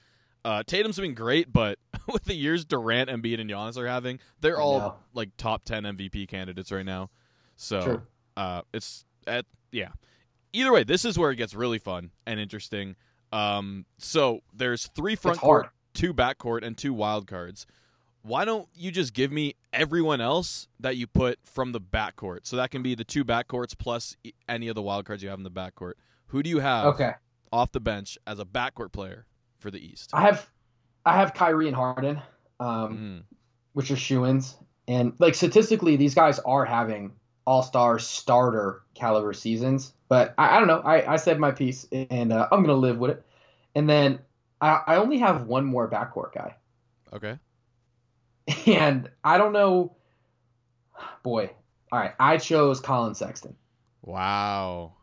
Uh, 0.44 0.64
Tatum's 0.64 1.00
been 1.00 1.14
great, 1.14 1.52
but 1.52 1.80
with 2.12 2.26
the 2.26 2.36
years 2.36 2.66
Durant, 2.66 3.10
Embiid, 3.10 3.40
and 3.40 3.50
Giannis 3.50 3.78
are 3.78 3.88
having, 3.88 4.20
they're 4.42 4.60
all 4.60 5.00
like 5.14 5.30
top 5.38 5.66
ten 5.66 5.84
MVP 5.84 6.28
candidates 6.28 6.72
right 6.72 6.86
now. 6.86 7.10
So 7.56 8.02
uh, 8.38 8.62
it's 8.74 9.06
at 9.28 9.46
yeah. 9.72 9.90
Either 10.54 10.72
way, 10.72 10.84
this 10.84 11.04
is 11.04 11.20
where 11.20 11.32
it 11.32 11.36
gets 11.36 11.54
really 11.54 11.80
fun 11.80 12.12
and 12.26 12.40
interesting. 12.40 12.96
Um, 13.34 13.86
so 13.98 14.40
there's 14.54 14.88
three 14.88 15.16
front 15.16 15.36
It's 15.36 15.44
hard. 15.44 15.64
court, 15.64 15.74
two 15.96 16.14
backcourt 16.14 16.64
and 16.64 16.78
two 16.78 16.94
wild 16.94 17.26
cards. 17.26 17.66
Why 18.22 18.44
don't 18.46 18.68
you 18.76 18.92
just 18.92 19.14
give 19.14 19.32
me 19.32 19.56
everyone 19.72 20.20
else 20.20 20.68
that 20.80 20.98
you 20.98 21.06
put 21.08 21.40
from 21.44 21.72
the 21.72 21.82
backcourt? 21.82 22.40
So 22.44 22.56
that 22.58 22.72
can 22.72 22.82
be 22.84 22.96
the 22.96 23.04
two 23.04 23.24
back 23.24 23.48
courts 23.48 23.74
plus 23.76 24.16
any 24.50 24.68
of 24.68 24.76
the 24.76 24.82
wild 24.82 25.06
cards 25.06 25.22
you 25.24 25.30
have 25.30 25.38
in 25.40 25.44
the 25.44 25.52
backcourt. 25.52 25.94
Who 26.28 26.42
do 26.44 26.50
you 26.50 26.60
have 26.60 26.86
Okay. 26.96 27.14
off 27.52 27.72
the 27.72 27.80
bench 27.80 28.18
as 28.26 28.40
a 28.40 28.46
backcourt 28.46 28.92
player 28.92 29.26
for 29.60 29.70
the 29.72 29.80
East? 29.84 30.10
I 30.14 30.22
have 30.22 30.50
I 31.06 31.14
have 31.18 31.36
Kyrie 31.36 31.68
and 31.68 31.76
Harden, 31.76 32.20
um, 32.60 32.98
Mm. 32.98 33.24
which 33.74 33.92
are 33.92 33.96
shoe-ins, 33.96 34.58
and 34.88 35.14
like 35.20 35.36
statistically, 35.36 35.96
these 35.98 36.16
guys 36.16 36.40
are 36.40 36.66
having 36.66 37.12
all-star 37.46 38.00
starter 38.00 38.82
caliber 38.96 39.34
seasons. 39.34 39.94
But 40.10 40.34
I, 40.40 40.56
I 40.56 40.60
don't 40.60 40.68
know. 40.68 40.80
I, 40.80 41.14
I 41.14 41.16
said 41.18 41.40
my 41.40 41.52
piece, 41.52 41.88
and 41.92 42.34
uh, 42.34 42.48
I'm 42.52 42.62
gonna 42.62 42.74
live 42.74 42.98
with 42.98 43.12
it. 43.12 43.26
And 43.76 43.88
then 43.88 44.18
I, 44.62 44.82
I 44.88 44.96
only 44.98 45.18
have 45.20 45.46
one 45.48 45.66
more 45.66 45.90
backcourt 45.90 46.34
guy, 46.34 46.56
Okay. 47.14 47.38
and 48.68 49.10
I 49.24 49.38
don't 49.38 49.54
know. 49.54 49.96
Boy, 51.24 51.50
all 51.92 52.00
right. 52.00 52.14
I 52.20 52.38
chose 52.38 52.80
Collin 52.80 53.16
Sexton, 53.16 53.56
Wow. 54.02 54.94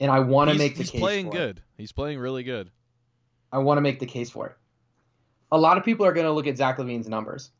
and 0.00 0.10
I 0.10 0.20
want 0.20 0.50
to 0.50 0.56
make 0.58 0.74
the 0.74 0.82
he's 0.82 0.90
case 0.90 1.00
playing 1.00 1.30
for 1.30 1.36
it. 1.36 1.38
good. 1.38 1.62
He's 1.76 1.92
playing 1.92 2.18
really 2.18 2.42
good. 2.44 2.70
I 3.50 3.58
want 3.58 3.78
to 3.78 3.82
make 3.82 3.98
the 3.98 4.06
case 4.06 4.30
for 4.30 4.46
it. 4.46 4.56
A 5.50 5.58
lot 5.58 5.76
of 5.78 5.84
people 5.84 6.06
are 6.06 6.12
going 6.12 6.26
to 6.26 6.32
look 6.32 6.46
at 6.46 6.56
Zach 6.56 6.78
LaVine's 6.78 7.08
numbers 7.08 7.50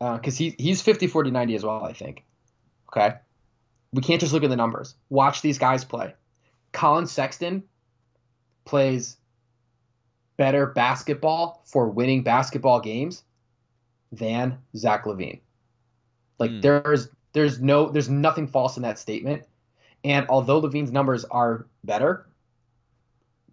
uh, 0.00 0.16
because 0.16 0.36
he, 0.36 0.54
he's 0.58 0.80
50, 0.82 1.06
40, 1.08 1.30
90 1.30 1.54
as 1.56 1.64
well, 1.64 1.82
I 1.84 1.92
think. 1.92 2.24
Okay. 2.92 3.14
We 3.92 4.02
can't 4.02 4.20
just 4.20 4.32
look 4.32 4.44
at 4.44 4.50
the 4.50 4.56
numbers. 4.56 4.94
Watch 5.08 5.40
these 5.42 5.58
guys 5.58 5.84
play. 5.84 6.14
Collin 6.72 7.06
Sexton 7.06 7.64
plays 8.64 9.16
better 10.38 10.66
basketball 10.66 11.62
for 11.66 11.90
winning 11.90 12.22
basketball 12.22 12.80
games 12.80 13.24
than 14.12 14.58
Zach 14.76 15.04
LaVine. 15.04 15.40
Like 16.38 16.52
Hmm. 16.52 16.60
there's 16.62 17.10
there's 17.34 17.60
no 17.60 17.90
there's 17.90 18.08
nothing 18.08 18.46
false 18.46 18.76
in 18.78 18.82
that 18.84 18.98
statement. 18.98 19.44
And 20.04 20.26
although 20.30 20.62
LaVine's 20.62 20.92
numbers 20.92 21.24
are 21.26 21.66
better, 21.84 22.26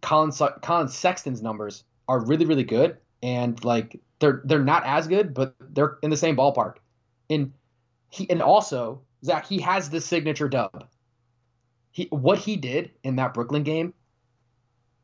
Collin 0.01 0.31
Collin 0.61 0.87
Sexton's 0.87 1.41
numbers 1.41 1.83
are 2.07 2.19
really 2.25 2.45
really 2.45 2.63
good 2.63 2.97
and 3.23 3.63
like 3.65 3.99
they're 4.19 4.41
they're 4.45 4.63
not 4.63 4.83
as 4.85 5.07
good 5.07 5.33
but 5.33 5.55
they're 5.59 5.97
in 6.03 6.11
the 6.11 6.17
same 6.17 6.37
ballpark. 6.37 6.75
And 7.29 7.53
he 8.09 8.29
and 8.29 8.41
also 8.41 9.01
Zach 9.25 9.47
he 9.47 9.59
has 9.59 9.89
the 9.89 9.99
signature 9.99 10.47
dub. 10.47 10.87
He 11.91 12.07
what 12.11 12.37
he 12.37 12.57
did 12.57 12.91
in 13.03 13.15
that 13.17 13.33
Brooklyn 13.33 13.63
game 13.63 13.93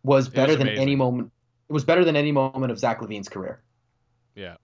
was 0.03 0.29
better 0.29 0.53
was 0.53 0.59
than 0.59 0.69
any 0.69 0.95
moment. 0.95 1.31
It 1.71 1.73
was 1.73 1.86
better 1.86 2.03
than 2.03 2.17
any 2.17 2.34
moment 2.34 2.69
of 2.69 2.77
Zach 2.77 2.99
LaVine's 2.99 3.29
career. 3.29 3.62
Yeah. 4.36 4.55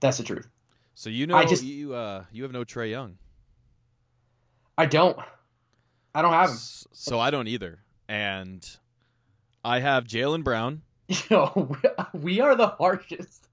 That's 0.00 0.18
the 0.18 0.24
truth. 0.24 0.46
So 0.94 1.08
you 1.08 1.26
know 1.26 1.34
I 1.34 1.46
just- 1.46 1.64
you 1.64 1.94
uh 1.94 2.24
you 2.30 2.42
have 2.42 2.52
no 2.52 2.64
Trae 2.66 2.90
Young. 2.90 3.16
I 4.76 4.84
don't. 4.84 5.18
I 6.14 6.20
don't 6.20 6.34
have 6.34 6.50
him. 6.50 6.56
So 6.92 7.18
I 7.18 7.30
don't 7.30 7.48
either. 7.48 7.78
And 8.10 8.62
I 9.64 9.80
have 9.80 10.04
Jaylen 10.04 10.44
Brown. 10.44 10.82
Yo, 11.30 11.74
we 12.12 12.42
are 12.42 12.54
the 12.54 12.66
harshest. 12.68 13.48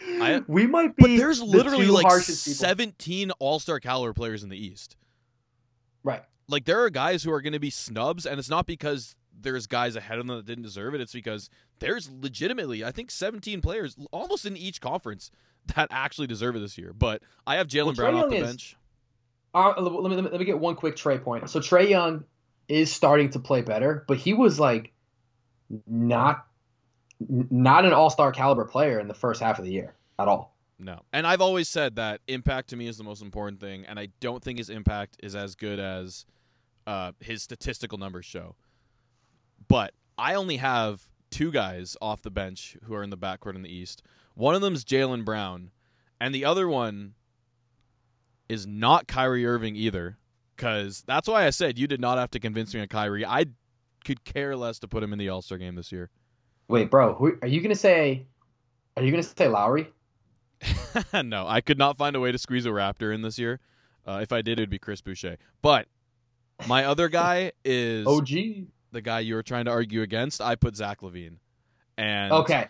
I- 0.00 0.44
we 0.46 0.68
might 0.68 0.94
be. 0.94 1.02
But 1.02 1.16
there's 1.16 1.40
the 1.40 1.44
literally 1.44 1.86
two 1.86 1.92
like 1.92 2.22
17 2.22 3.32
all-star 3.40 3.80
caliber 3.80 4.12
players 4.12 4.44
in 4.44 4.48
the 4.48 4.56
East. 4.56 4.94
Right. 6.04 6.22
Like 6.46 6.66
there 6.66 6.84
are 6.84 6.90
guys 6.90 7.24
who 7.24 7.32
are 7.32 7.42
going 7.42 7.52
to 7.52 7.58
be 7.58 7.70
snubs 7.70 8.26
and 8.26 8.38
it's 8.38 8.48
not 8.48 8.64
because 8.64 9.16
there's 9.44 9.66
guys 9.68 9.94
ahead 9.94 10.18
of 10.18 10.26
them 10.26 10.36
that 10.36 10.46
didn't 10.46 10.64
deserve 10.64 10.94
it. 10.94 11.00
It's 11.00 11.12
because 11.12 11.48
there's 11.78 12.10
legitimately 12.10 12.84
I 12.84 12.90
think 12.90 13.10
17 13.10 13.60
players 13.60 13.96
almost 14.10 14.44
in 14.44 14.56
each 14.56 14.80
conference 14.80 15.30
that 15.76 15.88
actually 15.90 16.26
deserve 16.26 16.56
it 16.56 16.60
this 16.60 16.76
year. 16.76 16.92
But 16.92 17.22
I 17.46 17.56
have 17.56 17.68
Jaylen 17.68 17.86
Well, 17.86 17.94
Brown 17.94 18.14
Trae 18.14 18.22
off 18.24 18.30
the 18.30 18.36
is- 18.36 18.42
bench. 18.42 18.76
Uh, 19.54 19.72
let, 19.78 19.92
me, 19.92 19.98
let, 20.00 20.10
me, 20.24 20.30
let 20.30 20.40
me 20.40 20.44
get 20.44 20.58
one 20.58 20.74
quick 20.74 20.96
Trae 20.96 21.22
point. 21.22 21.48
So 21.48 21.60
Trae 21.60 21.88
Young 21.88 22.24
is 22.66 22.90
starting 22.92 23.30
to 23.30 23.38
play 23.38 23.62
better, 23.62 24.04
but 24.08 24.16
he 24.16 24.34
was 24.34 24.58
like 24.58 24.92
not 25.86 26.44
not 27.28 27.84
an 27.84 27.92
all 27.92 28.10
star 28.10 28.32
caliber 28.32 28.64
player 28.64 28.98
in 28.98 29.06
the 29.06 29.14
first 29.14 29.40
half 29.40 29.60
of 29.60 29.64
the 29.64 29.70
year 29.70 29.94
at 30.18 30.26
all. 30.26 30.56
No. 30.78 31.02
And 31.12 31.24
I've 31.26 31.40
always 31.40 31.68
said 31.68 31.96
that 31.96 32.20
impact 32.26 32.70
to 32.70 32.76
me 32.76 32.88
is 32.88 32.98
the 32.98 33.04
most 33.04 33.22
important 33.22 33.60
thing, 33.60 33.84
and 33.86 33.98
I 33.98 34.08
don't 34.20 34.42
think 34.42 34.58
his 34.58 34.70
impact 34.70 35.16
is 35.22 35.36
as 35.36 35.54
good 35.54 35.78
as 35.78 36.26
uh, 36.86 37.12
his 37.20 37.42
statistical 37.42 37.96
numbers 37.96 38.24
show. 38.24 38.56
But 39.68 39.92
I 40.18 40.34
only 40.34 40.58
have 40.58 41.08
two 41.30 41.50
guys 41.50 41.96
off 42.00 42.22
the 42.22 42.30
bench 42.30 42.76
who 42.84 42.94
are 42.94 43.02
in 43.02 43.10
the 43.10 43.16
backcourt 43.16 43.56
in 43.56 43.62
the 43.62 43.74
East. 43.74 44.02
One 44.34 44.54
of 44.54 44.60
them's 44.60 44.84
Jaylen 44.84 45.24
Brown, 45.24 45.70
and 46.20 46.34
the 46.34 46.44
other 46.44 46.68
one 46.68 47.14
is 48.48 48.66
not 48.66 49.06
Kyrie 49.06 49.46
Irving 49.46 49.76
either, 49.76 50.18
because 50.56 51.02
that's 51.06 51.28
why 51.28 51.46
I 51.46 51.50
said 51.50 51.78
you 51.78 51.86
did 51.86 52.00
not 52.00 52.18
have 52.18 52.30
to 52.32 52.40
convince 52.40 52.74
me 52.74 52.80
on 52.80 52.88
Kyrie. 52.88 53.24
I 53.24 53.46
could 54.04 54.24
care 54.24 54.56
less 54.56 54.78
to 54.80 54.88
put 54.88 55.02
him 55.02 55.12
in 55.12 55.18
the 55.18 55.28
All 55.28 55.42
Star 55.42 55.58
game 55.58 55.74
this 55.74 55.90
year. 55.90 56.10
Wait, 56.68 56.90
bro, 56.90 57.14
who, 57.14 57.36
are 57.42 57.48
you 57.48 57.60
gonna 57.60 57.74
say? 57.74 58.26
Are 58.96 59.02
you 59.02 59.10
gonna 59.10 59.22
say 59.22 59.48
Lowry? 59.48 59.92
no, 61.24 61.46
I 61.46 61.60
could 61.60 61.78
not 61.78 61.98
find 61.98 62.16
a 62.16 62.20
way 62.20 62.32
to 62.32 62.38
squeeze 62.38 62.66
a 62.66 62.70
Raptor 62.70 63.14
in 63.14 63.22
this 63.22 63.38
year. 63.38 63.60
Uh, 64.06 64.20
if 64.22 64.32
I 64.32 64.42
did, 64.42 64.58
it'd 64.58 64.70
be 64.70 64.78
Chris 64.78 65.00
Boucher. 65.00 65.36
But 65.62 65.88
my 66.66 66.84
other 66.84 67.08
guy 67.08 67.52
is 67.64 68.06
OG. 68.06 68.28
The 68.94 69.02
guy 69.02 69.20
you 69.20 69.34
were 69.34 69.42
trying 69.42 69.66
to 69.66 69.70
argue 69.70 70.00
against. 70.02 70.40
I 70.40 70.54
put 70.54 70.76
Zach 70.76 71.00
LaVine, 71.02 71.36
and 71.98 72.32
Okay. 72.32 72.68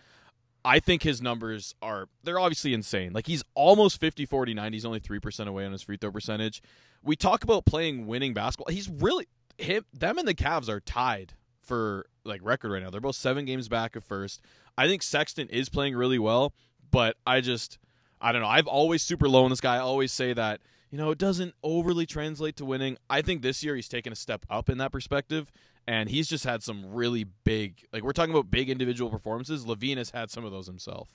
I 0.65 0.79
think 0.79 1.03
his 1.03 1.21
numbers 1.21 1.75
are 1.81 2.09
they're 2.23 2.39
obviously 2.39 2.73
insane. 2.73 3.13
Like 3.13 3.27
he's 3.27 3.43
almost 3.53 3.99
50 3.99 4.25
40 4.25 4.53
90. 4.55 4.75
He's 4.75 4.85
only 4.85 4.99
3% 4.99 5.47
away 5.47 5.65
on 5.65 5.71
his 5.71 5.83
free 5.83 5.97
throw 5.97 6.11
percentage. 6.11 6.61
We 7.03 7.15
talk 7.15 7.43
about 7.43 7.65
playing 7.65 8.07
winning 8.07 8.33
basketball. 8.33 8.73
He's 8.73 8.89
really 8.89 9.27
him 9.57 9.85
them 9.93 10.17
and 10.17 10.27
the 10.27 10.33
Cavs 10.33 10.67
are 10.67 10.79
tied 10.79 11.33
for 11.61 12.07
like 12.23 12.41
record 12.43 12.71
right 12.71 12.81
now. 12.81 12.89
They're 12.89 12.99
both 12.99 13.15
7 13.15 13.45
games 13.45 13.69
back 13.69 13.95
of 13.95 14.03
first. 14.03 14.41
I 14.77 14.87
think 14.87 15.03
Sexton 15.03 15.47
is 15.49 15.69
playing 15.69 15.95
really 15.95 16.19
well, 16.19 16.53
but 16.89 17.15
I 17.27 17.41
just 17.41 17.77
I 18.19 18.31
don't 18.31 18.41
know. 18.41 18.47
I've 18.47 18.67
always 18.67 19.03
super 19.03 19.29
low 19.29 19.43
on 19.43 19.51
this 19.51 19.61
guy. 19.61 19.75
I 19.75 19.79
always 19.79 20.11
say 20.11 20.33
that, 20.33 20.61
you 20.91 20.97
know, 20.97 21.11
it 21.11 21.17
doesn't 21.17 21.53
overly 21.63 22.05
translate 22.05 22.55
to 22.57 22.65
winning. 22.65 22.97
I 23.09 23.21
think 23.21 23.41
this 23.41 23.63
year 23.63 23.75
he's 23.75 23.87
taken 23.87 24.13
a 24.13 24.15
step 24.15 24.45
up 24.49 24.69
in 24.69 24.77
that 24.77 24.91
perspective 24.91 25.51
and 25.87 26.09
he's 26.09 26.27
just 26.27 26.43
had 26.43 26.63
some 26.63 26.93
really 26.93 27.25
big 27.43 27.85
like 27.93 28.03
we're 28.03 28.11
talking 28.11 28.33
about 28.33 28.49
big 28.49 28.69
individual 28.69 29.09
performances. 29.09 29.65
LaVine 29.65 29.97
has 29.97 30.09
had 30.09 30.31
some 30.31 30.45
of 30.45 30.51
those 30.51 30.67
himself. 30.67 31.09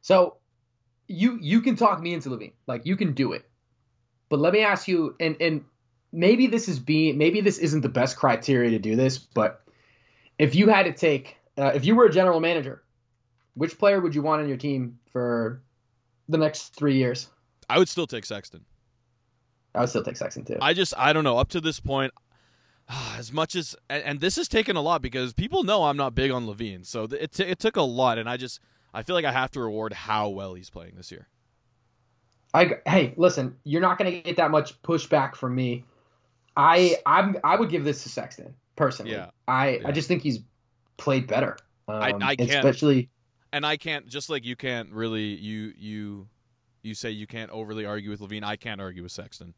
So 0.00 0.36
you 1.08 1.38
you 1.40 1.60
can 1.60 1.76
talk 1.76 2.00
me 2.00 2.14
into 2.14 2.30
LaVine. 2.30 2.52
Like 2.66 2.86
you 2.86 2.96
can 2.96 3.12
do 3.12 3.32
it. 3.32 3.48
But 4.28 4.40
let 4.40 4.52
me 4.52 4.60
ask 4.60 4.88
you 4.88 5.16
and 5.20 5.36
and 5.40 5.64
maybe 6.12 6.46
this 6.46 6.68
is 6.68 6.78
being 6.78 7.18
maybe 7.18 7.40
this 7.40 7.58
isn't 7.58 7.80
the 7.80 7.88
best 7.88 8.16
criteria 8.16 8.70
to 8.70 8.78
do 8.78 8.96
this, 8.96 9.18
but 9.18 9.62
if 10.38 10.54
you 10.54 10.68
had 10.68 10.84
to 10.84 10.92
take 10.92 11.36
uh, 11.56 11.72
if 11.74 11.84
you 11.84 11.94
were 11.94 12.06
a 12.06 12.12
general 12.12 12.40
manager, 12.40 12.82
which 13.54 13.78
player 13.78 14.00
would 14.00 14.14
you 14.14 14.22
want 14.22 14.42
on 14.42 14.48
your 14.48 14.56
team 14.56 14.98
for 15.12 15.62
the 16.28 16.38
next 16.38 16.74
3 16.76 16.96
years? 16.96 17.28
I 17.68 17.78
would 17.78 17.88
still 17.88 18.06
take 18.06 18.24
Sexton. 18.24 18.64
I 19.74 19.80
would 19.80 19.88
still 19.88 20.02
take 20.02 20.16
Sexton 20.16 20.44
too. 20.44 20.58
I 20.60 20.72
just 20.74 20.94
I 20.96 21.12
don't 21.12 21.24
know. 21.24 21.38
Up 21.38 21.48
to 21.50 21.60
this 21.60 21.80
point, 21.80 22.12
as 23.16 23.32
much 23.32 23.54
as 23.54 23.76
and, 23.88 24.02
and 24.04 24.20
this 24.20 24.36
has 24.36 24.48
taken 24.48 24.76
a 24.76 24.80
lot 24.82 25.02
because 25.02 25.32
people 25.32 25.62
know 25.62 25.84
I'm 25.84 25.96
not 25.96 26.14
big 26.14 26.30
on 26.30 26.46
LaVine, 26.46 26.84
so 26.86 27.04
it 27.04 27.32
t- 27.32 27.44
it 27.44 27.58
took 27.58 27.76
a 27.76 27.82
lot, 27.82 28.18
and 28.18 28.28
I 28.28 28.36
just 28.36 28.60
I 28.92 29.02
feel 29.02 29.14
like 29.14 29.24
I 29.24 29.32
have 29.32 29.50
to 29.52 29.60
reward 29.60 29.92
how 29.92 30.28
well 30.28 30.54
he's 30.54 30.70
playing 30.70 30.94
this 30.96 31.10
year. 31.12 31.28
I 32.52 32.78
hey, 32.86 33.14
listen, 33.16 33.56
you're 33.64 33.80
not 33.80 33.96
going 33.98 34.10
to 34.10 34.20
get 34.20 34.36
that 34.38 34.50
much 34.50 34.80
pushback 34.82 35.36
from 35.36 35.54
me. 35.54 35.84
I 36.56 36.96
I'm 37.06 37.36
I 37.44 37.56
would 37.56 37.70
give 37.70 37.84
this 37.84 38.02
to 38.02 38.08
Sexton 38.08 38.54
personally. 38.74 39.12
Yeah. 39.12 39.30
I 39.46 39.78
Yeah. 39.82 39.88
I 39.88 39.92
just 39.92 40.08
think 40.08 40.22
he's 40.22 40.40
played 40.96 41.28
better. 41.28 41.56
Um, 41.86 42.02
I- 42.02 42.12
I 42.30 42.36
can't- 42.36 42.50
especially 42.50 43.08
And 43.52 43.64
I 43.64 43.76
can't 43.76 44.06
just 44.08 44.30
like 44.30 44.44
you 44.44 44.56
can't 44.56 44.90
really 44.90 45.36
you 45.36 45.72
you 45.76 46.28
you 46.82 46.94
say 46.94 47.10
you 47.10 47.26
can't 47.26 47.50
overly 47.52 47.84
argue 47.86 48.10
with 48.10 48.20
LaVine. 48.20 48.42
I 48.42 48.56
can't 48.56 48.80
argue 48.80 49.02
with 49.04 49.12
Sexton. 49.12 49.54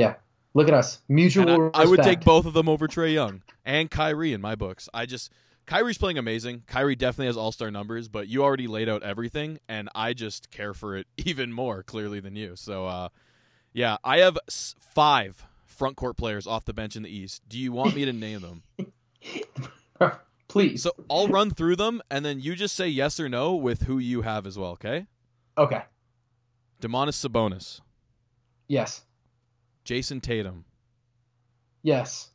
Yeah. 0.00 0.14
Look 0.52 0.66
at 0.66 0.74
us, 0.74 1.00
mutual 1.08 1.70
I, 1.74 1.82
I 1.82 1.84
would 1.84 2.02
take 2.02 2.24
both 2.24 2.44
of 2.44 2.54
them 2.54 2.68
over 2.68 2.88
Trae 2.88 3.14
Young 3.14 3.42
and 3.64 3.88
Kyrie 3.88 4.32
in 4.32 4.40
my 4.40 4.56
books. 4.56 4.88
I 4.92 5.06
just 5.06 5.30
Kyrie's 5.66 5.98
playing 5.98 6.18
amazing. 6.18 6.64
Kyrie 6.66 6.96
definitely 6.96 7.26
has 7.26 7.36
all 7.36 7.52
star 7.52 7.70
numbers, 7.70 8.08
but 8.08 8.26
you 8.26 8.42
already 8.42 8.66
laid 8.66 8.88
out 8.88 9.04
everything, 9.04 9.60
and 9.68 9.88
I 9.94 10.12
just 10.12 10.50
care 10.50 10.74
for 10.74 10.96
it 10.96 11.06
even 11.16 11.52
more 11.52 11.84
clearly 11.84 12.18
than 12.18 12.34
you. 12.34 12.56
So, 12.56 12.86
uh, 12.86 13.08
yeah, 13.72 13.98
I 14.02 14.18
have 14.18 14.38
five 14.48 15.46
front 15.64 15.96
court 15.96 16.16
players 16.16 16.48
off 16.48 16.64
the 16.64 16.74
bench 16.74 16.96
in 16.96 17.04
the 17.04 17.08
East. 17.08 17.42
Do 17.48 17.56
you 17.56 17.70
want 17.70 17.94
me 17.94 18.04
to 18.04 18.12
name 18.12 18.40
them? 18.40 18.62
Please. 20.48 20.82
So 20.82 20.90
I'll 21.08 21.28
run 21.28 21.52
through 21.52 21.76
them, 21.76 22.02
and 22.10 22.24
then 22.24 22.40
you 22.40 22.56
just 22.56 22.74
say 22.74 22.88
yes 22.88 23.20
or 23.20 23.28
no 23.28 23.54
with 23.54 23.82
who 23.82 23.98
you 23.98 24.22
have 24.22 24.46
as 24.46 24.58
well. 24.58 24.72
Okay? 24.72 25.06
okay. 25.56 25.82
Domantas 26.82 27.24
Sabonis, 27.24 27.80
Yes. 28.66 29.02
Jayson 29.84 30.20
Tatum, 30.20 30.64
Yes. 31.82 32.30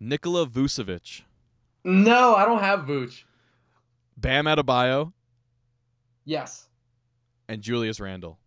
Nikola 0.00 0.46
Vucevic, 0.46 1.22
No, 1.84 2.34
I 2.34 2.44
don't 2.44 2.60
have 2.60 2.80
Vooch. 2.80 3.24
Bam 4.16 4.46
Adebayo, 4.46 5.12
Yes. 6.24 6.68
and 7.48 7.62
Julius 7.62 8.00
Randle. 8.00 8.38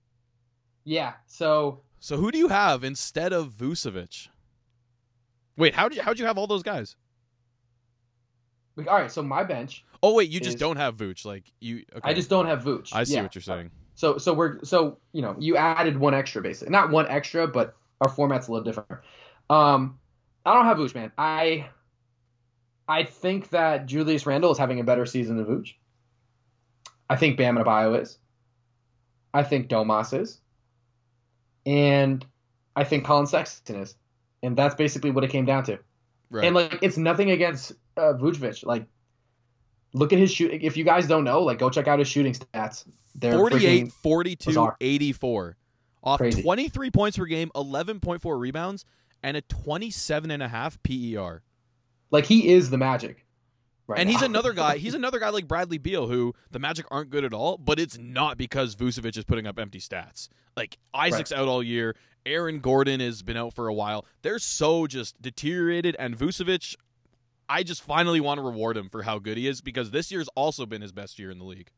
Yeah. 0.84 1.14
So 1.28 1.82
So 2.00 2.18
who 2.18 2.32
do 2.32 2.38
you 2.38 2.48
have 2.48 2.84
instead 2.84 3.34
of 3.34 3.52
Vucevic? 3.54 4.30
Wait, 5.58 5.74
how 5.76 5.88
did 5.88 5.98
you 5.98 6.04
how'd 6.04 6.18
you 6.20 6.26
have 6.26 6.38
all 6.38 6.48
those 6.48 6.64
guys? 6.64 6.96
like, 8.76 8.88
all 8.88 8.96
right. 8.96 9.12
So 9.12 9.22
my 9.22 9.44
bench. 9.44 9.86
Oh 10.02 10.16
wait, 10.16 10.30
you 10.30 10.40
just 10.40 10.58
don't 10.58 10.78
have 10.78 10.96
Vooch. 10.96 11.26
Like 11.26 11.52
you. 11.60 11.84
Okay. 11.96 12.10
I 12.10 12.14
just 12.14 12.30
don't 12.30 12.48
have 12.48 12.64
Vooch. 12.64 12.90
I 12.94 13.04
see 13.04 13.16
Yeah. 13.16 13.24
what 13.24 13.36
you're 13.36 13.42
saying. 13.44 13.70
So 13.96 14.18
so 14.18 14.34
we're 14.34 14.64
so 14.64 14.98
you 15.14 15.22
know 15.22 15.36
you 15.38 15.56
added 15.58 15.98
one 15.98 16.14
extra 16.16 16.42
basically, 16.42 16.72
not 16.72 16.90
one 16.90 17.08
extra, 17.08 17.48
but 17.48 17.76
our 18.02 18.10
format's 18.10 18.48
a 18.48 18.52
little 18.52 18.66
different. 18.66 18.90
Um, 19.50 20.00
I 20.46 20.54
don't 20.54 20.66
have 20.66 20.78
Vooch, 20.78 20.96
man. 20.96 21.12
I 21.18 21.70
I 22.88 23.04
think 23.04 23.50
that 23.50 23.86
Julius 23.86 24.26
Randle 24.26 24.52
is 24.52 24.58
having 24.58 24.80
a 24.80 24.84
better 24.84 25.06
season 25.06 25.38
than 25.38 25.46
Vooch. 25.46 25.76
I 27.10 27.16
think 27.16 27.38
Bam 27.38 27.58
Adebayo 27.58 28.02
is. 28.02 28.18
I 29.34 29.44
think 29.44 29.70
Domas 29.70 30.20
is, 30.20 30.42
and 31.66 32.26
I 32.76 32.84
think 32.84 33.06
Collin 33.06 33.28
Sexton 33.28 33.78
is, 33.78 33.96
and 34.44 34.58
that's 34.58 34.76
basically 34.76 35.12
what 35.12 35.24
it 35.24 35.30
came 35.30 35.46
down 35.46 35.64
to. 35.66 35.80
Right. 36.30 36.46
And 36.46 36.56
like, 36.56 36.80
it's 36.82 36.98
nothing 36.98 37.32
against 37.32 37.74
uh, 37.96 38.14
Vucevic. 38.14 38.66
Like, 38.66 38.88
look 39.94 40.12
at 40.12 40.20
his 40.20 40.32
shoot. 40.34 40.52
If 40.62 40.76
you 40.76 40.84
guys 40.84 41.08
don't 41.08 41.24
know, 41.24 41.44
like, 41.44 41.60
go 41.60 41.70
check 41.70 41.88
out 41.88 42.00
his 42.00 42.10
shooting 42.10 42.34
stats. 42.34 42.86
They're 43.16 43.34
48, 43.34 43.92
42, 43.92 44.50
bizarre. 44.50 44.76
84. 44.82 45.58
Off 46.04 46.20
Crazy. 46.20 46.42
23 46.42 46.90
points 46.92 47.18
per 47.18 47.26
game, 47.26 47.52
11.4 47.56 48.40
rebounds, 48.40 48.86
and 49.24 49.38
a 49.38 49.42
27.5 49.44 51.16
PER. 51.16 51.44
like 52.10 52.26
he 52.26 52.50
is 52.50 52.70
the 52.70 52.78
Magic. 52.78 53.26
Right 53.88 54.00
and 54.00 54.10
he's 54.10 54.22
another 54.22 54.54
guy. 54.54 54.78
He's 54.78 54.94
another 54.96 55.20
guy 55.20 55.30
like 55.30 55.48
Bradley 55.48 55.78
Beal, 55.78 56.08
who 56.08 56.34
the 56.52 56.60
Magic 56.60 56.86
aren't 56.92 57.10
good 57.10 57.26
at 57.26 57.34
all. 57.34 57.58
But 57.58 57.80
it's 57.80 57.98
not 57.98 58.38
because 58.38 58.76
Vucevic 58.76 59.18
is 59.18 59.26
putting 59.26 59.46
up 59.46 59.60
empty 59.60 59.80
stats. 59.80 60.30
Like 60.56 60.78
Isaac's 60.94 61.32
out 61.32 61.48
all 61.48 61.62
year. 61.62 61.96
Aaron 62.26 62.60
Gordon 62.60 63.00
has 63.00 63.22
been 63.24 63.38
out 63.38 63.54
for 63.54 63.68
a 63.68 63.74
while. 63.74 64.06
They're 64.22 64.40
so 64.40 64.86
just 64.88 65.22
deteriorated. 65.22 65.96
And 66.00 66.18
Vucevic, 66.18 66.76
I 67.50 67.64
just 67.64 67.82
finally 67.82 68.22
want 68.22 68.38
to 68.38 68.44
reward 68.44 68.78
him 68.78 68.90
for 68.90 69.04
how 69.04 69.20
good 69.20 69.38
he 69.38 69.48
is 69.48 69.60
because 69.62 69.92
this 69.92 70.12
year's 70.12 70.30
also 70.36 70.66
been 70.66 70.82
his 70.82 70.92
best 70.92 71.20
year 71.20 71.32
in 71.32 71.40
the 71.40 71.46
league. 71.46 71.70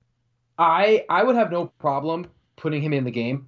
I 0.58 1.06
I 1.10 1.24
would 1.24 1.36
have 1.36 1.52
no 1.52 1.68
problem 1.80 2.28
putting 2.58 2.82
him 2.82 2.94
in 2.94 3.06
the 3.06 3.12
game. 3.12 3.48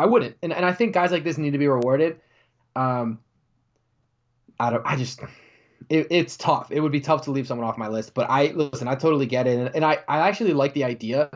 I 0.00 0.06
wouldn't, 0.06 0.36
and 0.42 0.52
and 0.52 0.64
I 0.64 0.72
think 0.72 0.94
guys 0.94 1.10
like 1.12 1.24
this 1.24 1.38
need 1.38 1.52
to 1.52 1.58
be 1.58 1.68
rewarded. 1.68 2.20
Um, 2.74 3.18
I 4.58 4.70
don't. 4.70 4.82
I 4.86 4.96
just. 4.96 5.20
It, 5.88 6.06
it's 6.10 6.36
tough. 6.36 6.70
It 6.70 6.80
would 6.80 6.92
be 6.92 7.00
tough 7.00 7.22
to 7.22 7.30
leave 7.32 7.46
someone 7.46 7.66
off 7.66 7.76
my 7.78 7.88
list, 7.88 8.14
but 8.14 8.28
I 8.30 8.46
listen. 8.48 8.86
I 8.88 8.94
totally 8.94 9.26
get 9.26 9.46
it, 9.46 9.58
and, 9.58 9.74
and 9.74 9.84
I, 9.84 9.98
I 10.08 10.28
actually 10.28 10.52
like 10.52 10.72
the 10.74 10.84
idea 10.84 11.30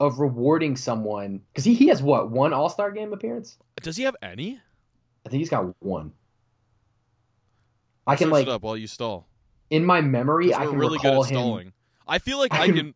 of 0.00 0.18
rewarding 0.20 0.76
someone 0.76 1.40
because 1.52 1.64
he, 1.64 1.74
he 1.74 1.88
has 1.88 2.00
what 2.02 2.30
one 2.30 2.52
All 2.52 2.68
Star 2.68 2.90
game 2.90 3.12
appearance. 3.12 3.56
Does 3.82 3.96
he 3.96 4.04
have 4.04 4.16
any? 4.22 4.60
I 5.26 5.28
think 5.28 5.40
he's 5.40 5.50
got 5.50 5.74
one. 5.82 6.12
I 8.06 8.16
can 8.16 8.26
Search 8.28 8.32
like 8.32 8.46
it 8.46 8.50
up 8.50 8.62
while 8.62 8.76
you 8.76 8.86
stall. 8.86 9.28
in 9.70 9.84
my 9.84 10.00
memory, 10.00 10.54
I 10.54 10.64
can 10.66 10.76
really 10.78 10.98
good 10.98 11.08
recall 11.08 11.24
at 11.24 11.30
him. 11.30 11.72
I 12.06 12.18
feel 12.18 12.38
like 12.38 12.54
I 12.54 12.62
I 12.62 12.66
can- 12.66 12.74
can. 12.76 12.94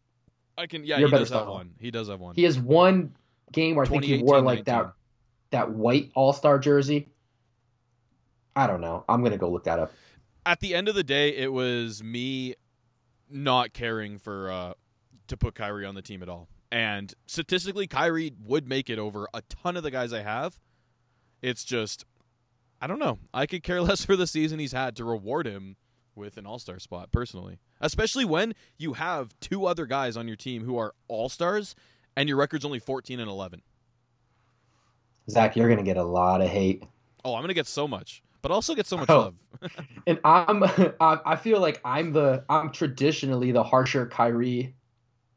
I 0.56 0.66
can. 0.66 0.84
Yeah, 0.84 0.98
You're 0.98 1.08
he 1.08 1.12
better 1.12 1.24
does 1.24 1.30
have 1.32 1.48
one. 1.48 1.74
He 1.80 1.90
does 1.90 2.08
have 2.08 2.20
one. 2.20 2.34
He 2.34 2.44
has 2.44 2.58
one 2.58 3.14
game 3.52 3.74
where 3.76 3.84
I 3.84 3.88
think 3.88 4.04
he 4.04 4.18
2018, 4.18 4.26
wore 4.26 4.40
like 4.42 4.66
19. 4.66 4.74
that 4.74 4.92
that 5.52 5.70
white 5.70 6.10
All 6.14 6.32
Star 6.32 6.58
jersey. 6.58 7.08
I 8.54 8.66
don't 8.66 8.80
know. 8.80 9.04
I'm 9.08 9.22
gonna 9.22 9.38
go 9.38 9.50
look 9.50 9.64
that 9.64 9.78
up. 9.78 9.92
At 10.44 10.60
the 10.60 10.74
end 10.74 10.88
of 10.88 10.94
the 10.94 11.04
day, 11.04 11.36
it 11.36 11.52
was 11.52 12.02
me 12.02 12.56
not 13.30 13.72
caring 13.72 14.18
for 14.18 14.50
uh, 14.50 14.74
to 15.28 15.36
put 15.36 15.54
Kyrie 15.54 15.86
on 15.86 15.94
the 15.94 16.02
team 16.02 16.22
at 16.22 16.28
all. 16.28 16.48
And 16.70 17.12
statistically, 17.26 17.86
Kyrie 17.86 18.32
would 18.44 18.66
make 18.66 18.90
it 18.90 18.98
over 18.98 19.28
a 19.32 19.42
ton 19.42 19.76
of 19.76 19.82
the 19.82 19.90
guys 19.90 20.12
I 20.12 20.22
have. 20.22 20.58
It's 21.42 21.64
just, 21.64 22.04
I 22.80 22.86
don't 22.86 22.98
know. 22.98 23.18
I 23.32 23.46
could 23.46 23.62
care 23.62 23.80
less 23.82 24.04
for 24.04 24.16
the 24.16 24.26
season 24.26 24.58
he's 24.58 24.72
had 24.72 24.96
to 24.96 25.04
reward 25.04 25.46
him 25.46 25.76
with 26.14 26.36
an 26.36 26.46
All 26.46 26.58
Star 26.58 26.78
spot 26.78 27.12
personally, 27.12 27.58
especially 27.80 28.24
when 28.24 28.54
you 28.78 28.94
have 28.94 29.34
two 29.40 29.66
other 29.66 29.86
guys 29.86 30.16
on 30.16 30.26
your 30.26 30.36
team 30.36 30.64
who 30.64 30.76
are 30.76 30.94
All 31.08 31.28
Stars, 31.28 31.74
and 32.16 32.28
your 32.28 32.38
record's 32.38 32.64
only 32.64 32.78
14 32.78 33.20
and 33.20 33.30
11. 33.30 33.62
Zach, 35.30 35.56
you're 35.56 35.68
gonna 35.68 35.82
get 35.82 35.96
a 35.96 36.02
lot 36.04 36.40
of 36.40 36.48
hate, 36.48 36.84
Oh, 37.24 37.34
I'm 37.36 37.42
gonna 37.42 37.54
get 37.54 37.66
so 37.68 37.86
much, 37.86 38.22
but 38.42 38.50
also 38.50 38.74
get 38.74 38.86
so 38.86 38.96
much 38.96 39.08
Oh. 39.10 39.18
love. 39.20 39.34
and 40.06 40.18
I'm 40.24 40.64
I 41.00 41.36
feel 41.36 41.60
like 41.60 41.80
I'm 41.84 42.12
the 42.12 42.44
I'm 42.48 42.70
traditionally 42.72 43.52
the 43.52 43.62
harsher 43.62 44.06
Kyrie 44.06 44.74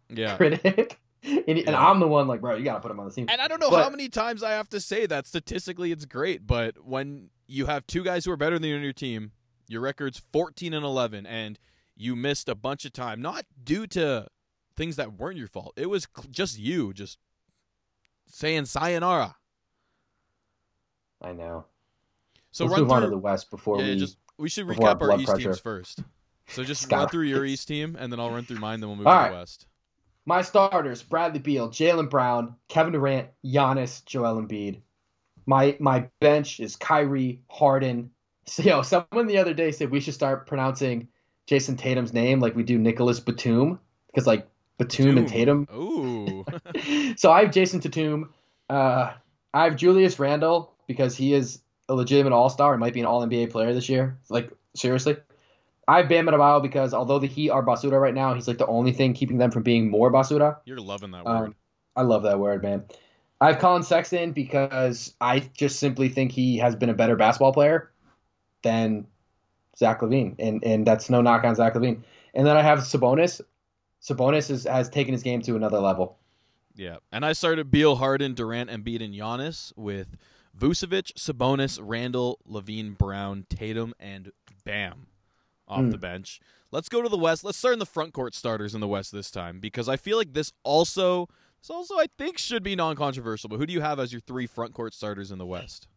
Yeah. 0.10 0.36
critic, 0.38 1.00
and, 1.24 1.48
and 1.48 1.70
I'm 1.76 2.00
the 2.00 2.08
one 2.08 2.28
like, 2.28 2.42
bro, 2.42 2.56
you 2.56 2.64
gotta 2.64 2.80
put 2.80 2.90
him 2.92 3.00
on 3.00 3.08
the 3.08 3.12
team. 3.14 3.28
And 3.30 3.40
I 3.42 3.48
don't 3.48 3.60
know 3.60 3.70
But- 3.70 3.84
how 3.84 3.90
many 3.90 4.10
times 4.10 4.42
I 4.44 4.52
have 4.52 4.70
to 4.70 4.80
say 4.80 5.06
that 5.06 5.28
statistically 5.28 5.92
it's 5.92 6.06
great, 6.06 6.46
but 6.48 6.84
when 6.86 7.30
you 7.48 7.68
have 7.68 7.86
two 7.86 8.04
guys 8.04 8.26
who 8.26 8.32
are 8.32 8.38
better 8.38 8.58
than 8.58 8.70
you 8.70 8.76
on 8.76 8.82
your 8.82 8.94
team, 8.94 9.32
your 9.68 9.82
record's 9.82 10.20
14 10.34 10.74
and 10.74 10.84
11 10.86 11.26
and 11.28 11.60
you 11.96 12.16
missed 12.16 12.50
a 12.50 12.56
bunch 12.56 12.86
of 12.86 12.92
time 12.94 13.22
not 13.22 13.46
due 13.64 13.86
to 13.88 14.28
things 14.76 14.96
that 14.96 15.14
weren't 15.14 15.38
your 15.38 15.48
fault. 15.48 15.74
It 15.78 15.90
was 15.90 16.08
just 16.32 16.58
you 16.60 16.92
just 16.94 17.18
saying 18.28 18.66
sayonara. 18.66 19.36
I 21.22 21.34
know. 21.34 21.66
So 22.52 22.66
Let's 22.66 22.74
run 22.74 22.82
move 22.82 22.92
on 22.92 23.02
to 23.02 23.08
through 23.08 23.16
the 23.16 23.22
West 23.22 23.52
before 23.52 23.82
yeah, 23.82 23.88
we. 23.88 23.98
just 23.98 24.18
we 24.38 24.50
should 24.50 24.68
before 24.68 24.88
our 24.90 24.96
recap 24.96 25.02
our 25.02 25.20
East 25.20 25.28
pressure 25.28 25.44
teams 25.44 25.60
first. 25.60 26.04
So 26.48 26.64
just 26.64 26.92
run 26.92 27.10
through 27.10 27.24
your. 27.24 27.46
East 27.46 27.68
team 27.68 27.98
and 28.00 28.12
then 28.12 28.20
I'll 28.20 28.32
run 28.32 28.46
through 28.46 28.60
mine 28.60 28.80
then 28.80 28.90
we'll 28.90 28.98
move 28.98 29.08
All 29.08 29.14
to 29.14 29.20
right. 29.20 29.30
the 29.30 29.36
West. 29.36 29.68
My 30.26 30.42
starters: 30.42 31.04
Bradley 31.04 31.40
Beal, 31.40 31.70
Jaylen 31.70 32.10
Brown, 32.10 32.56
Kevin 32.68 32.94
Durant, 32.94 33.30
Giannis, 33.44 34.04
Joel 34.06 34.42
Embiid. 34.42 34.82
My 35.46 35.76
my 35.80 36.08
bench 36.20 36.60
is 36.60 36.76
Kyrie, 36.76 37.42
Harden. 37.50 38.12
So, 38.48 38.62
yo, 38.62 38.82
someone 38.84 39.26
the 39.26 39.40
other 39.40 39.56
day 39.56 39.72
said 39.72 39.90
we 39.90 40.00
should 40.00 40.14
start 40.14 40.46
pronouncing 40.46 41.08
Jayson 41.48 41.78
Tatum's 41.78 42.14
name 42.14 42.40
like 42.40 42.56
we 42.56 42.62
do 42.62 42.78
Nicolas 42.78 43.20
Batum 43.20 43.80
because 44.08 44.28
like 44.28 44.48
Batum 44.78 45.18
and 45.18 45.28
Tatum. 45.28 45.68
Ooh. 45.74 46.46
so 47.18 47.32
I 47.32 47.42
have 47.42 47.52
Jason 47.52 47.80
Tatum. 47.80 48.34
Uh, 48.70 49.14
I 49.54 49.64
have 49.64 49.76
Julius 49.76 50.20
Randle 50.20 50.75
because 50.88 51.16
he 51.16 51.34
is 51.34 51.62
a 51.90 51.94
legitimate 51.94 52.34
All 52.34 52.50
Star 52.50 52.74
and 52.74 52.80
might 52.80 52.94
be 52.94 53.00
an 53.00 53.06
All 53.06 53.26
NBA 53.26 53.52
player 53.52 53.74
this 53.74 53.90
year. 53.90 54.18
Like 54.30 54.52
seriously. 54.76 55.18
I 55.88 55.98
have 55.98 56.10
Bam 56.10 56.26
Adebayo 56.26 56.64
because 56.64 56.96
although 56.96 57.20
the 57.20 57.28
Heat 57.28 57.52
are 57.52 57.64
basura 57.64 58.02
right 58.02 58.14
now, 58.14 58.34
he's 58.34 58.48
like 58.48 58.58
the 58.58 58.66
only 58.66 58.92
thing 58.92 59.14
keeping 59.14 59.38
them 59.38 59.52
from 59.52 59.62
being 59.62 59.92
more 59.92 60.12
basura. 60.12 60.58
You're 60.66 60.80
loving 60.80 61.12
that 61.12 61.28
Um, 61.28 61.42
word. 61.42 61.56
I 61.96 62.02
love 62.02 62.24
that 62.24 62.40
word, 62.40 62.64
man. 62.64 62.86
I 63.40 63.52
have 63.52 63.60
Collin 63.60 63.84
Sexton 63.84 64.32
because 64.32 65.14
I 65.22 65.40
just 65.40 65.80
simply 65.80 66.10
think 66.10 66.32
he 66.32 66.58
has 66.58 66.76
been 66.76 66.90
a 66.90 66.94
better 66.96 67.16
basketball 67.16 67.54
player 67.54 67.92
than 68.64 69.06
Zach 69.78 70.02
LaVine, 70.02 70.36
and 70.40 70.64
and 70.64 70.88
that's 70.88 71.10
no 71.10 71.22
knock 71.22 71.44
on 71.44 71.54
Zach 71.56 71.76
LaVine. 71.76 72.02
And 72.34 72.48
then 72.48 72.58
I 72.58 72.64
have 72.64 72.80
Sabonis. 72.80 73.42
Sabonis 74.02 74.50
is, 74.50 74.64
has 74.64 74.90
taken 74.90 75.14
his 75.14 75.22
game 75.24 75.42
to 75.44 75.56
another 75.56 75.80
level. 75.80 76.18
Yeah, 76.76 76.98
and 77.12 77.26
I 77.26 77.34
started 77.34 77.72
Beal, 77.72 77.96
Harden, 77.96 78.34
Durant, 78.34 78.70
Embiid, 78.70 79.04
and 79.04 79.14
Giannis 79.14 79.72
with 79.76 80.08
Vucevic, 80.58 81.14
Sabonis, 81.14 81.80
Randle, 81.82 82.40
LaVine, 82.50 82.98
Brown, 82.98 83.46
Tatum, 83.50 83.94
and 84.00 84.32
Bam 84.64 85.08
off 85.68 85.82
Hmm. 85.82 85.90
the 85.92 85.98
bench. 85.98 86.40
Let's 86.72 86.90
go 86.90 87.02
to 87.02 87.10
the 87.10 87.18
West. 87.18 87.44
Let's 87.44 87.58
start 87.58 87.74
in 87.74 87.80
the 87.80 87.86
front 87.86 88.14
court 88.14 88.34
starters 88.34 88.74
in 88.76 88.82
the 88.82 88.88
West 88.88 89.12
this 89.12 89.32
time 89.32 89.60
because 89.60 89.88
I 89.90 89.96
feel 89.98 90.18
like 90.18 90.34
this 90.34 90.52
also, 90.64 91.28
this 91.62 91.70
also 91.70 91.96
I 91.98 92.08
think 92.18 92.38
should 92.38 92.64
be 92.64 92.76
non-controversial. 92.76 93.50
But 93.50 93.58
who 93.58 93.66
do 93.66 93.74
you 93.74 93.82
have 93.82 94.00
as 94.00 94.12
your 94.12 94.22
three 94.22 94.48
front 94.48 94.74
court 94.74 94.94
starters 94.94 95.32
in 95.32 95.38
the 95.38 95.46
West? 95.46 95.88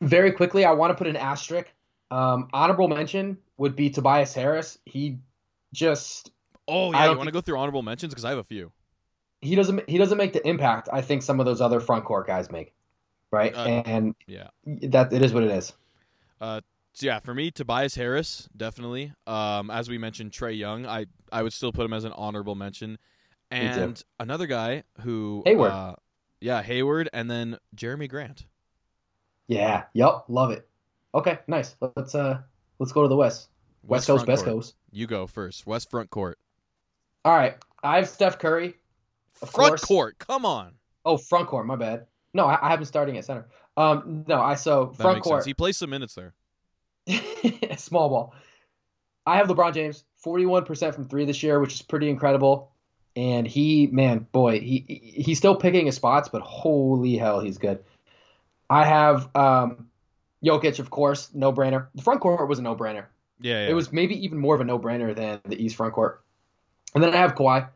Very 0.00 0.32
quickly, 0.32 0.64
I 0.64 0.72
want 0.72 0.90
to 0.90 0.94
put 0.94 1.06
an 1.06 1.16
asterisk. 1.16 1.66
Um, 2.10 2.48
honorable 2.52 2.88
mention 2.88 3.38
would 3.58 3.76
be 3.76 3.90
Tobias 3.90 4.34
Harris. 4.34 4.78
He 4.86 5.18
just 5.72 6.30
Oh 6.66 6.92
I 6.92 7.04
yeah, 7.04 7.10
you 7.12 7.16
want 7.16 7.28
to 7.28 7.32
go 7.32 7.40
through 7.40 7.58
honorable 7.58 7.82
mentions 7.82 8.12
because 8.12 8.24
I 8.24 8.30
have 8.30 8.38
a 8.38 8.44
few. 8.44 8.72
he 9.42 9.54
doesn't 9.54 9.88
he 9.88 9.98
doesn't 9.98 10.18
make 10.18 10.32
the 10.32 10.46
impact 10.46 10.88
I 10.92 11.00
think 11.02 11.22
some 11.22 11.38
of 11.40 11.46
those 11.46 11.60
other 11.60 11.80
front 11.80 12.04
court 12.04 12.26
guys 12.26 12.50
make, 12.50 12.72
right? 13.30 13.54
Uh, 13.54 13.82
and 13.86 14.14
yeah. 14.26 14.48
that 14.64 15.12
it 15.12 15.22
is 15.22 15.32
what 15.32 15.42
it 15.42 15.50
is. 15.50 15.72
So 16.40 17.06
yeah, 17.06 17.20
for 17.20 17.34
me, 17.34 17.50
Tobias 17.50 17.94
Harris 17.94 18.48
definitely. 18.56 19.12
Um, 19.26 19.70
as 19.70 19.88
we 19.88 19.98
mentioned, 19.98 20.32
Trae 20.32 20.56
Young, 20.56 20.86
I 20.86 21.06
I 21.30 21.42
would 21.42 21.52
still 21.52 21.72
put 21.72 21.84
him 21.84 21.92
as 21.92 22.04
an 22.04 22.12
honorable 22.12 22.54
mention. 22.54 22.98
And 23.50 24.02
another 24.18 24.46
guy 24.46 24.84
who 25.00 25.42
Hayward. 25.44 25.72
uh, 25.72 25.94
yeah, 26.40 26.62
Hayward, 26.62 27.08
and 27.12 27.30
then 27.30 27.58
Jerami 27.76 28.08
Grant. 28.08 28.46
Yeah. 29.48 29.84
Yep. 29.94 30.24
Love 30.28 30.50
it. 30.52 30.68
Okay. 31.14 31.38
Nice. 31.46 31.76
Let's 31.96 32.14
uh 32.14 32.40
let's 32.78 32.92
go 32.92 33.02
to 33.02 33.08
the 33.08 33.16
West. 33.16 33.48
West, 33.82 34.06
Coast. 34.06 34.20
front 34.20 34.26
Best 34.26 34.44
court. 34.44 34.56
Coast. 34.56 34.74
You 34.92 35.06
go 35.06 35.26
first. 35.26 35.66
West 35.66 35.90
front 35.90 36.10
court. 36.10 36.38
All 37.24 37.36
right, 37.36 37.56
I 37.82 37.96
have 37.96 38.08
Steph 38.08 38.38
Curry. 38.38 38.74
Of 39.42 39.50
front 39.50 39.70
course. 39.70 39.84
court. 39.84 40.18
Come 40.18 40.44
on. 40.44 40.74
Oh, 41.04 41.16
front 41.16 41.48
court. 41.48 41.66
My 41.66 41.76
bad. 41.76 42.06
No, 42.34 42.46
I, 42.46 42.58
I 42.66 42.70
have 42.70 42.78
him 42.78 42.84
starting 42.84 43.16
at 43.18 43.24
center. 43.24 43.46
Um, 43.76 44.24
no, 44.28 44.40
I 44.40 44.54
so 44.54 44.86
That 44.96 45.02
front 45.02 45.22
court. 45.22 45.40
sense. 45.40 45.46
He 45.46 45.54
plays 45.54 45.76
some 45.76 45.90
minutes 45.90 46.14
there. 46.14 46.34
small 47.76 48.08
ball. 48.08 48.34
I 49.26 49.36
have 49.36 49.48
LeBron 49.48 49.74
James, 49.74 50.04
41% 50.24 50.94
from 50.94 51.04
three 51.08 51.24
this 51.24 51.42
year, 51.42 51.60
which 51.60 51.74
is 51.74 51.82
pretty 51.82 52.08
incredible. 52.08 52.72
And 53.16 53.46
he, 53.46 53.88
man, 53.88 54.26
boy, 54.32 54.60
he 54.60 54.84
he- 54.86 55.22
he's 55.22 55.38
still 55.38 55.56
picking 55.56 55.86
his 55.86 55.96
spots, 55.96 56.28
but 56.28 56.42
holy 56.42 57.16
hell, 57.16 57.40
he's 57.40 57.58
good. 57.58 57.82
I 58.68 58.84
have 58.84 59.28
um, 59.34 59.88
Jokic, 60.44 60.78
of 60.78 60.90
course, 60.90 61.30
no 61.34 61.52
brainer. 61.52 61.88
The 61.94 62.02
front 62.02 62.20
court 62.20 62.48
was 62.48 62.58
a 62.60 62.62
no 62.62 62.76
brainer. 62.76 63.06
Yeah, 63.40 63.64
yeah. 63.64 63.70
It 63.70 63.74
was 63.74 63.92
maybe 63.92 64.22
even 64.24 64.38
more 64.38 64.54
of 64.54 64.60
a 64.60 64.64
no 64.64 64.78
brainer 64.78 65.14
than 65.14 65.40
the 65.44 65.62
East 65.62 65.76
front 65.76 65.92
court. 65.94 66.22
And 66.94 67.02
then 67.02 67.12
I 67.12 67.16
have 67.16 67.34
Kawhi. 67.34 67.68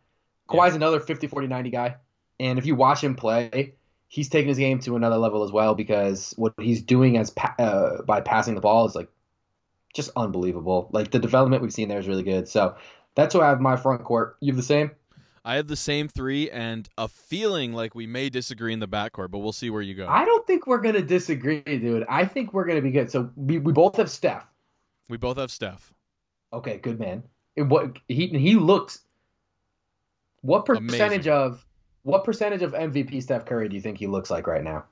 Kawhi's 0.49 0.75
another 0.75 1.01
50, 1.01 1.27
40, 1.27 1.47
90 1.49 1.71
guy. 1.71 1.97
And 2.39 2.59
if 2.59 2.67
you 2.67 2.75
watch 2.77 3.03
him 3.03 3.15
play, 3.15 3.75
he's 4.09 4.29
taking 4.29 4.49
his 4.49 4.59
game 4.59 4.79
to 4.81 4.97
another 4.97 5.17
level 5.17 5.43
as 5.43 5.53
well 5.53 5.75
because 5.75 6.33
what 6.37 6.55
he's 6.61 6.83
doing 6.83 7.17
as 7.17 7.31
pa- 7.31 7.55
uh, 7.59 8.03
by 8.03 8.21
passing 8.21 8.55
the 8.55 8.61
ball 8.61 8.87
is 8.87 8.95
like 8.95 9.09
just 9.95 10.11
unbelievable. 10.17 10.89
Like 10.93 11.11
the 11.11 11.19
development 11.19 11.63
we've 11.63 11.73
seen 11.73 11.89
there 11.89 11.99
is 11.99 12.09
really 12.09 12.23
good. 12.23 12.49
So 12.49 12.77
that's 13.15 13.35
why 13.35 13.43
I 13.47 13.49
have 13.49 13.61
my 13.61 13.77
front 13.77 14.05
court. 14.05 14.37
You 14.41 14.53
have 14.53 14.57
the 14.57 14.63
same? 14.63 14.91
I 15.45 15.57
have 15.57 15.69
the 15.69 15.77
same 15.77 16.09
three 16.09 16.51
and 16.51 16.89
a 16.97 17.07
feeling 17.07 17.75
like 17.75 17.95
we 17.95 18.07
may 18.07 18.31
disagree 18.31 18.73
in 18.73 18.81
the 18.81 18.89
backcourt, 18.89 19.31
but 19.31 19.41
we'll 19.41 19.53
see 19.53 19.69
where 19.69 19.83
you 19.83 19.95
go. 19.95 20.07
I 20.09 20.25
don't 20.25 20.47
think 20.47 20.67
we're 20.67 20.81
gonna 20.81 21.03
disagree, 21.03 21.61
dude. 21.61 22.07
I 22.09 22.25
think 22.25 22.55
we're 22.55 22.65
gonna 22.65 22.81
be 22.81 22.91
good. 22.91 23.11
So 23.11 23.31
we, 23.37 23.59
we 23.59 23.73
both 23.73 23.97
have 23.97 24.11
Steph. 24.11 24.47
we 25.09 25.19
both 25.19 25.37
have 25.37 25.51
Steph. 25.51 25.93
Okay, 26.53 26.79
good 26.79 26.99
man. 26.99 27.23
And 27.57 27.71
what 27.71 27.99
he 28.09 28.29
he 28.29 28.55
looks. 28.55 29.01
What 30.41 30.65
percentage 30.65 31.27
Amazing. 31.27 31.33
of 31.33 31.67
what 32.05 32.25
percentage 32.25 32.63
of 32.63 32.73
MVP 32.73 33.23
Steph 33.23 33.45
Curry 33.45 33.69
do 33.69 33.75
you 33.75 33.83
think 33.83 33.99
he 33.99 34.07
looks 34.07 34.31
like 34.31 34.47
right 34.47 34.63
now? 34.63 34.85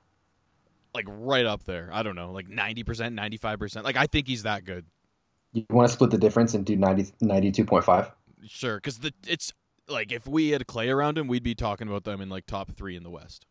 Like 0.93 1.05
right 1.07 1.45
up 1.45 1.63
there. 1.63 1.89
I 1.91 2.03
don't 2.03 2.15
know, 2.15 2.31
like 2.31 2.47
90%, 2.47 2.83
95%. 2.83 3.83
Like 3.83 3.95
I 3.97 4.05
think 4.07 4.27
he's 4.27 4.43
that 4.43 4.65
good. 4.65 4.85
You 5.53 5.65
want 5.69 5.87
to 5.87 5.93
split 5.93 6.11
the 6.11 6.17
difference 6.17 6.53
and 6.53 6.65
do 6.65 6.75
90, 6.75 7.13
92.5? 7.21 8.11
Sure, 8.45 8.79
cuz 8.79 8.99
the 8.99 9.13
it's 9.25 9.53
like 9.87 10.11
if 10.11 10.27
we 10.27 10.49
had 10.49 10.67
Clay 10.67 10.89
around 10.89 11.17
him, 11.17 11.27
we'd 11.27 11.43
be 11.43 11.55
talking 11.55 11.87
about 11.87 12.03
them 12.03 12.19
in 12.19 12.29
like 12.29 12.45
top 12.45 12.71
3 12.71 12.95
in 12.95 13.03
the 13.03 13.09
West. 13.09 13.45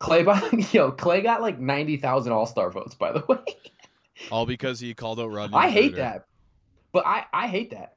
Clay, 0.00 0.24
by, 0.24 0.42
yo, 0.72 0.90
Clay 0.90 1.20
got 1.20 1.40
like 1.40 1.60
ninety 1.60 1.96
thousand 1.96 2.32
All 2.32 2.46
Star 2.46 2.70
votes. 2.70 2.94
By 2.96 3.12
the 3.12 3.22
way, 3.28 3.38
All 4.32 4.46
because 4.46 4.80
he 4.80 4.94
called 4.94 5.20
out 5.20 5.30
Rodney. 5.30 5.56
I 5.56 5.70
hate 5.70 5.94
that, 5.96 6.26
but 6.90 7.06
I 7.06 7.24
I 7.32 7.46
hate 7.46 7.70
that. 7.70 7.94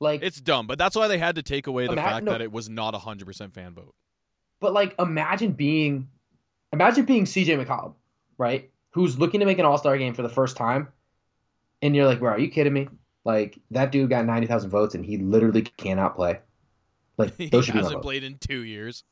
Like, 0.00 0.22
It's 0.22 0.40
dumb, 0.40 0.66
but 0.66 0.76
that's 0.76 0.94
why 0.94 1.08
they 1.08 1.18
had 1.18 1.36
to 1.36 1.42
take 1.42 1.66
away 1.66 1.86
the 1.86 1.92
Ima- 1.92 2.02
fact 2.02 2.24
no. 2.24 2.32
that 2.32 2.42
it 2.42 2.52
was 2.52 2.68
not 2.68 2.94
a 2.94 2.98
100% 2.98 3.52
fan 3.54 3.72
vote. 3.72 3.94
But 4.60 4.72
like, 4.72 4.94
imagine 4.98 5.52
being, 5.52 6.08
imagine 6.72 7.04
being 7.04 7.26
C.J. 7.26 7.56
McCollum, 7.56 7.94
right? 8.38 8.70
Who's 8.90 9.18
looking 9.18 9.40
to 9.40 9.46
make 9.46 9.58
an 9.58 9.64
All 9.64 9.78
Star 9.78 9.96
game 9.98 10.14
for 10.14 10.22
the 10.22 10.28
first 10.28 10.56
time, 10.56 10.88
and 11.82 11.94
you're 11.94 12.06
like, 12.06 12.18
bro, 12.18 12.32
are 12.32 12.38
you 12.38 12.48
kidding 12.48 12.72
me? 12.72 12.88
Like 13.24 13.58
that 13.72 13.90
dude 13.90 14.08
got 14.08 14.24
ninety 14.24 14.46
thousand 14.46 14.70
votes 14.70 14.94
and 14.94 15.04
he 15.04 15.18
literally 15.18 15.62
cannot 15.62 16.14
play. 16.14 16.38
Like 17.18 17.36
he 17.38 17.48
those 17.48 17.64
should 17.64 17.72
be 17.72 17.80
my 17.80 17.84
hasn't 17.84 18.02
played 18.02 18.22
in 18.22 18.38
2 18.38 18.60
years. 18.60 19.02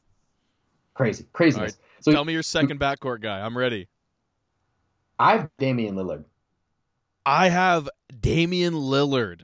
crazy, 0.95 1.27
craziness. 1.33 1.77
So 2.01 2.13
Tell 2.13 2.25
me 2.25 2.33
your 2.33 2.45
second 2.45 2.79
backcourt 2.79 3.21
guy. 3.21 3.41
I'm 3.41 3.59
ready. 3.59 3.89
I 5.19 5.39
have 5.39 5.51
Damian 5.59 5.97
Lillard. 5.97 6.25
I 7.27 7.49
have 7.49 7.89
Damian 8.21 8.75
Lillard. 8.75 9.41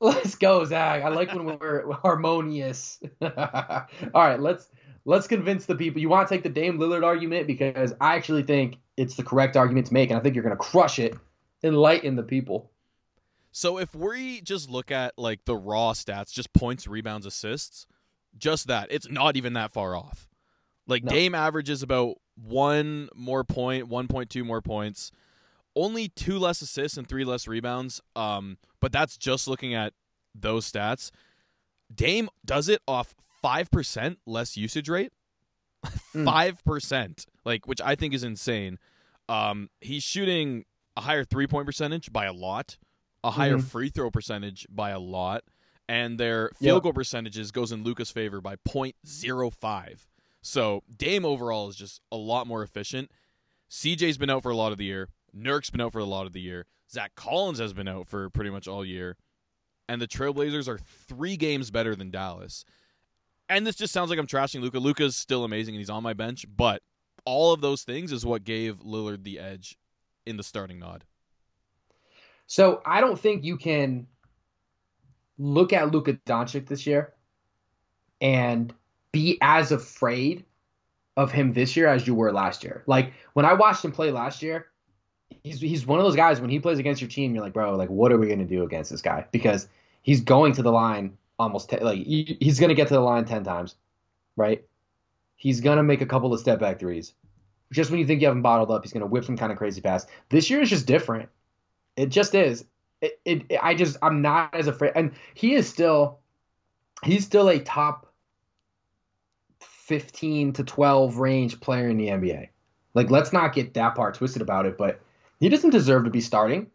Let's 0.00 0.34
go, 0.34 0.64
Zach. 0.64 1.04
I 1.04 1.08
like 1.10 1.32
when 1.32 1.58
we're 1.58 1.92
harmonious. 2.02 3.00
All 3.22 3.86
right, 4.14 4.40
let's 4.40 4.68
let's 5.04 5.26
convince 5.26 5.66
the 5.66 5.74
people. 5.74 6.00
You 6.00 6.08
want 6.08 6.28
to 6.28 6.34
take 6.34 6.42
the 6.42 6.48
Dame 6.48 6.78
Lillard 6.78 7.04
argument 7.04 7.46
because 7.46 7.92
I 8.00 8.16
actually 8.16 8.42
think 8.42 8.78
it's 8.96 9.16
the 9.16 9.22
correct 9.22 9.56
argument 9.56 9.86
to 9.88 9.94
make, 9.94 10.10
and 10.10 10.18
I 10.18 10.22
think 10.22 10.34
you're 10.34 10.44
going 10.44 10.56
to 10.56 10.62
crush 10.62 10.98
it, 10.98 11.16
enlighten 11.62 12.16
the 12.16 12.22
people. 12.22 12.70
So 13.52 13.78
if 13.78 13.94
we 13.94 14.40
just 14.40 14.70
look 14.70 14.90
at 14.90 15.12
like 15.18 15.44
the 15.44 15.56
raw 15.56 15.92
stats, 15.92 16.32
just 16.32 16.52
points, 16.52 16.86
rebounds, 16.86 17.26
assists, 17.26 17.86
just 18.38 18.66
that, 18.68 18.88
it's 18.90 19.10
not 19.10 19.36
even 19.36 19.52
that 19.54 19.72
far 19.72 19.94
off. 19.94 20.26
Like 20.86 21.04
No. 21.04 21.10
Dame 21.10 21.34
averages 21.34 21.82
about 21.82 22.16
one 22.34 23.08
more 23.14 23.44
point, 23.44 23.88
one 23.88 24.08
point 24.08 24.30
two 24.30 24.44
more 24.44 24.62
points, 24.62 25.12
only 25.76 26.08
two 26.08 26.38
less 26.38 26.62
assists 26.62 26.96
and 26.96 27.06
three 27.06 27.24
less 27.24 27.46
rebounds. 27.46 28.00
Um, 28.16 28.56
but 28.80 28.90
that's 28.90 29.16
just 29.16 29.46
looking 29.46 29.74
at 29.74 29.92
those 30.34 30.70
stats. 30.70 31.10
Dame 31.94 32.30
does 32.44 32.70
it 32.70 32.80
off 32.88 33.14
five 33.42 33.70
percent 33.70 34.18
less 34.26 34.56
usage 34.56 34.88
rate. 34.88 35.12
Mm. 36.14 36.24
Five 36.24 36.64
percent, 36.64 37.26
like 37.44 37.66
which 37.66 37.80
I 37.80 37.96
think 37.96 38.14
is 38.14 38.22
insane. 38.24 38.78
Um, 39.28 39.68
he's 39.80 40.02
shooting 40.04 40.64
a 40.96 41.00
higher 41.00 41.24
three 41.24 41.46
point 41.46 41.66
percentage 41.66 42.12
by 42.12 42.26
a 42.26 42.32
lot, 42.32 42.78
a 43.24 43.30
higher 43.32 43.56
Mhm. 43.56 43.64
free 43.64 43.88
throw 43.88 44.10
percentage 44.10 44.66
by 44.70 44.90
a 44.90 44.98
lot, 45.00 45.42
and 45.88 46.20
their 46.20 46.50
field 46.58 46.76
Yep. 46.76 46.82
goal 46.84 46.92
percentages 46.92 47.50
goes 47.50 47.72
in 47.72 47.82
Luka's 47.82 48.10
favor 48.10 48.40
by 48.40 48.56
0.05. 48.64 50.06
So 50.42 50.82
Dame 50.94 51.24
overall 51.24 51.68
is 51.68 51.76
just 51.76 52.00
a 52.10 52.16
lot 52.16 52.46
more 52.46 52.62
efficient. 52.62 53.10
CJ's 53.70 54.18
been 54.18 54.30
out 54.30 54.42
for 54.42 54.50
a 54.50 54.56
lot 54.56 54.72
of 54.72 54.78
the 54.78 54.84
year. 54.84 55.08
Nurk's 55.32 55.70
been 55.70 55.80
out 55.80 55.92
for 55.92 55.98
a 56.00 56.04
lot 56.04 56.26
of 56.26 56.32
the 56.32 56.40
year. 56.40 56.66
Zach 56.90 57.14
Collins 57.14 57.58
has 57.58 57.72
been 57.72 57.88
out 57.88 58.06
for 58.06 58.28
pretty 58.30 58.50
much 58.50 58.68
all 58.68 58.84
year. 58.84 59.16
And 59.88 60.00
the 60.00 60.06
Trailblazers 60.08 60.68
are 60.68 60.78
three 60.78 61.36
games 61.36 61.70
better 61.70 61.96
than 61.96 62.10
Dallas. 62.10 62.64
And 63.52 63.66
this 63.66 63.76
just 63.76 63.92
sounds 63.92 64.08
like 64.08 64.18
I'm 64.18 64.26
trashing 64.26 64.62
Luka. 64.62 64.78
Luka's 64.78 65.14
still 65.14 65.44
amazing 65.44 65.74
and 65.74 65.80
he's 65.80 65.90
on 65.90 66.02
my 66.02 66.14
bench, 66.14 66.46
but 66.56 66.80
all 67.26 67.52
of 67.52 67.60
those 67.60 67.82
things 67.82 68.10
is 68.10 68.24
what 68.24 68.44
gave 68.44 68.76
Lillard 68.78 69.24
the 69.24 69.38
edge 69.38 69.76
in 70.24 70.38
the 70.38 70.42
starting 70.42 70.78
nod. 70.78 71.04
So 72.46 72.80
I 72.86 73.02
don't 73.02 73.18
think 73.18 73.44
you 73.44 73.58
can 73.58 74.06
look 75.36 75.74
at 75.74 75.92
Luka 75.92 76.14
Doncic 76.24 76.66
this 76.66 76.86
year 76.86 77.12
and 78.22 78.72
be 79.12 79.36
as 79.42 79.70
afraid 79.70 80.46
of 81.18 81.30
him 81.30 81.52
this 81.52 81.76
year 81.76 81.88
as 81.88 82.06
you 82.06 82.14
were 82.14 82.32
last 82.32 82.64
year. 82.64 82.82
Like 82.86 83.12
when 83.34 83.44
I 83.44 83.52
watched 83.52 83.84
him 83.84 83.92
play 83.92 84.10
last 84.10 84.40
year, 84.40 84.68
he's 85.44 85.60
he's 85.60 85.86
one 85.86 85.98
of 85.98 86.06
those 86.06 86.16
guys 86.16 86.40
when 86.40 86.48
he 86.48 86.58
plays 86.58 86.78
against 86.78 87.02
your 87.02 87.10
team, 87.10 87.34
you're 87.34 87.44
like, 87.44 87.52
bro, 87.52 87.76
like 87.76 87.90
what 87.90 88.12
are 88.12 88.16
we 88.16 88.28
gonna 88.28 88.46
do 88.46 88.62
against 88.64 88.90
this 88.90 89.02
guy? 89.02 89.26
Because 89.30 89.68
he's 90.00 90.22
going 90.22 90.54
to 90.54 90.62
the 90.62 90.72
line 90.72 91.18
almost 91.42 91.68
te- 91.70 91.80
like 91.80 91.98
he- 91.98 92.36
he's 92.40 92.58
gonna 92.60 92.74
get 92.74 92.88
to 92.88 92.94
the 92.94 93.00
line 93.00 93.24
ten 93.24 93.44
times, 93.44 93.74
right? 94.36 94.64
He's 95.36 95.60
gonna 95.60 95.82
make 95.82 96.00
a 96.00 96.06
couple 96.06 96.32
of 96.32 96.40
step 96.40 96.60
back 96.60 96.78
threes. 96.78 97.14
Just 97.72 97.90
when 97.90 97.98
you 98.00 98.06
think 98.06 98.20
you 98.20 98.26
have 98.28 98.36
him 98.36 98.42
bottled 98.42 98.70
up, 98.70 98.84
he's 98.84 98.92
gonna 98.92 99.06
whip 99.06 99.24
some 99.24 99.36
kind 99.36 99.50
of 99.52 99.58
crazy 99.58 99.80
pass. 99.80 100.06
This 100.30 100.48
year 100.50 100.60
is 100.60 100.70
just 100.70 100.86
different. 100.86 101.28
It 101.96 102.06
just 102.10 102.34
is. 102.34 102.64
It, 103.00 103.20
it, 103.24 103.42
it- 103.48 103.60
I 103.62 103.74
just 103.74 103.96
I'm 104.02 104.22
not 104.22 104.54
as 104.54 104.66
afraid, 104.68 104.92
and 104.94 105.12
he 105.34 105.54
is 105.54 105.68
still 105.68 106.20
he's 107.04 107.24
still 107.24 107.48
a 107.50 107.58
top 107.58 108.06
fifteen 109.60 110.52
to 110.54 110.64
twelve 110.64 111.16
range 111.16 111.60
player 111.60 111.88
in 111.88 111.96
the 111.98 112.08
NBA. 112.08 112.48
Like 112.94 113.10
let's 113.10 113.32
not 113.32 113.54
get 113.54 113.74
that 113.74 113.94
part 113.94 114.14
twisted 114.14 114.42
about 114.42 114.66
it, 114.66 114.76
but 114.78 115.00
he 115.40 115.48
doesn't 115.48 115.70
deserve 115.70 116.04
to 116.04 116.10
be 116.10 116.20
starting. 116.20 116.70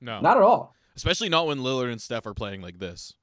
No. 0.00 0.20
Not 0.20 0.36
at 0.36 0.42
all. 0.42 0.74
Especially 0.96 1.28
not 1.28 1.46
when 1.46 1.58
Lillard 1.58 1.90
and 1.90 2.00
Steph 2.02 2.26
are 2.26 2.34
playing 2.34 2.60
like 2.60 2.78
this. 2.78 3.14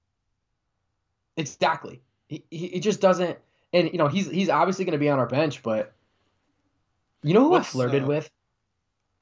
Exactly. 1.39 2.01
He, 2.27 2.43
he, 2.51 2.79
just 2.79 3.01
doesn't. 3.01 3.39
And 3.73 3.91
you 3.91 3.97
know 3.97 4.07
he's 4.07 4.29
he's 4.29 4.49
obviously 4.49 4.85
going 4.85 4.93
to 4.93 4.99
be 4.99 5.09
on 5.09 5.19
our 5.19 5.27
bench, 5.27 5.63
but 5.63 5.93
you 7.23 7.33
know 7.33 7.43
who 7.43 7.49
What's, 7.49 7.69
I 7.69 7.71
flirted 7.71 8.03
uh, 8.03 8.07
with? 8.07 8.29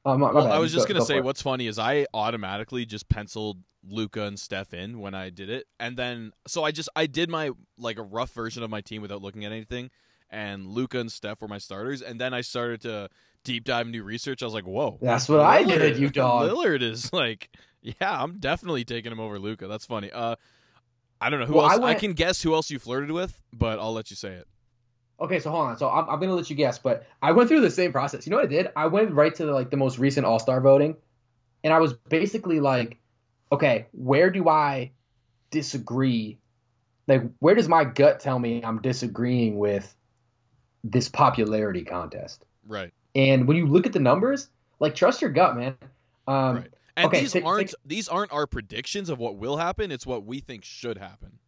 Oh, 0.06 0.18
my, 0.18 0.32
my 0.32 0.34
Well. 0.34 0.52
I 0.52 0.58
was 0.58 0.72
just 0.72 0.88
Go- 0.88 0.94
gonna 0.94 1.02
go 1.02 1.06
say 1.06 1.22
what's 1.22 1.42
funny 1.42 1.68
is 1.68 1.78
I 1.78 2.06
automatically 2.14 2.86
just 2.86 3.10
penciled 3.10 3.58
Luka 3.90 4.24
and 4.24 4.40
Steph 4.40 4.74
in 4.74 5.00
when 5.00 5.14
I 5.14 5.30
did 5.30 5.50
it, 5.50 5.68
and 5.80 5.98
then 5.98 6.32
so 6.48 6.64
I 6.64 6.72
just 6.72 6.90
I 6.96 7.06
did 7.06 7.30
my 7.30 7.52
like 7.78 7.98
a 7.98 8.04
rough 8.04 8.34
version 8.34 8.64
of 8.64 8.70
my 8.70 8.82
team 8.82 9.02
without 9.02 9.22
looking 9.22 9.46
at 9.46 9.52
anything, 9.52 9.90
and 10.30 10.68
Luka 10.68 11.00
and 11.00 11.12
Steph 11.12 11.42
were 11.42 11.48
my 11.48 11.58
starters, 11.58 12.02
and 12.02 12.20
then 12.20 12.34
I 12.34 12.42
started 12.42 12.82
to 12.82 13.10
deep 13.44 13.64
dive 13.64 13.88
into 13.88 14.04
research. 14.04 14.42
I 14.42 14.46
was 14.46 14.54
like, 14.54 14.66
whoa, 14.66 14.98
That's 15.02 15.30
what 15.30 15.40
I 15.40 15.64
did, 15.64 15.98
you 15.98 16.10
dog. 16.10 16.50
Lillard 16.50 16.82
is 16.82 17.14
like, 17.14 17.50
yeah, 17.82 18.22
I'm 18.22 18.40
definitely 18.40 18.84
taking 18.84 19.12
him 19.12 19.20
over 19.20 19.40
Luka. 19.40 19.68
That's 19.68 19.86
funny. 19.86 20.12
Uh, 20.12 20.36
I 21.20 21.30
don't 21.30 21.40
know 21.40 21.46
who 21.46 21.54
Well, 21.56 21.66
else. 21.66 21.74
I, 21.74 21.78
went- 21.78 22.00
can 22.00 22.14
guess 22.14 22.42
who 22.42 22.54
else 22.54 22.70
you 22.70 22.80
flirted 22.80 23.12
with, 23.12 23.40
but 23.54 23.80
I'll 23.80 23.94
let 23.94 24.10
you 24.10 24.16
say 24.16 24.34
it. 24.34 24.48
Okay, 25.20 25.40
so 25.40 25.50
hold 25.50 25.66
on. 25.66 25.78
So 25.80 25.90
I'm, 25.90 26.08
I'm 26.10 26.20
gonna 26.20 26.36
let 26.36 26.50
you 26.50 26.56
guess, 26.56 26.78
but 26.78 27.08
I 27.24 27.32
went 27.32 27.50
through 27.50 27.62
the 27.62 27.72
same 27.72 27.92
process. 27.92 28.28
You 28.28 28.32
know 28.32 28.38
what 28.38 28.46
I 28.46 28.50
did? 28.50 28.68
I 28.76 28.86
went 28.86 29.12
right 29.12 29.34
to 29.34 29.46
the, 29.48 29.52
like 29.52 29.72
the 29.72 29.78
most 29.78 29.98
recent 29.98 30.28
All 30.28 30.38
Star 30.38 30.62
voting, 30.62 30.96
and 31.64 31.74
I 31.74 31.80
was 31.80 31.94
basically 31.94 32.60
like, 32.60 32.98
okay, 33.52 33.88
where 33.94 34.30
do 34.30 34.48
I 34.48 34.92
disagree? 35.50 36.38
Like, 37.08 37.24
where 37.40 37.56
does 37.56 37.68
my 37.68 37.84
gut 37.84 38.20
tell 38.20 38.38
me 38.38 38.62
I'm 38.64 38.80
disagreeing 38.82 39.58
with 39.58 39.96
this 40.84 41.10
popularity 41.10 41.84
contest? 41.84 42.46
Right. 42.68 42.94
And 43.16 43.48
when 43.48 43.58
you 43.58 43.66
look 43.66 43.88
at 43.88 43.94
the 43.94 44.00
numbers, 44.00 44.50
like 44.80 44.94
trust 44.94 45.22
your 45.22 45.32
gut, 45.32 45.56
man. 45.56 45.76
Um, 46.28 46.58
Right. 46.58 46.68
And 46.98 47.06
Okay, 47.08 47.22
these 47.22 47.36
aren't 47.36 47.74
these 47.86 48.08
aren't 48.10 48.34
our 48.34 48.48
predictions 48.48 49.10
of 49.10 49.20
what 49.20 49.38
will 49.38 49.56
happen. 49.58 49.92
It's 49.92 50.06
what 50.06 50.26
we 50.26 50.40
think 50.40 50.66
should 50.66 50.98
happen. 50.98 51.40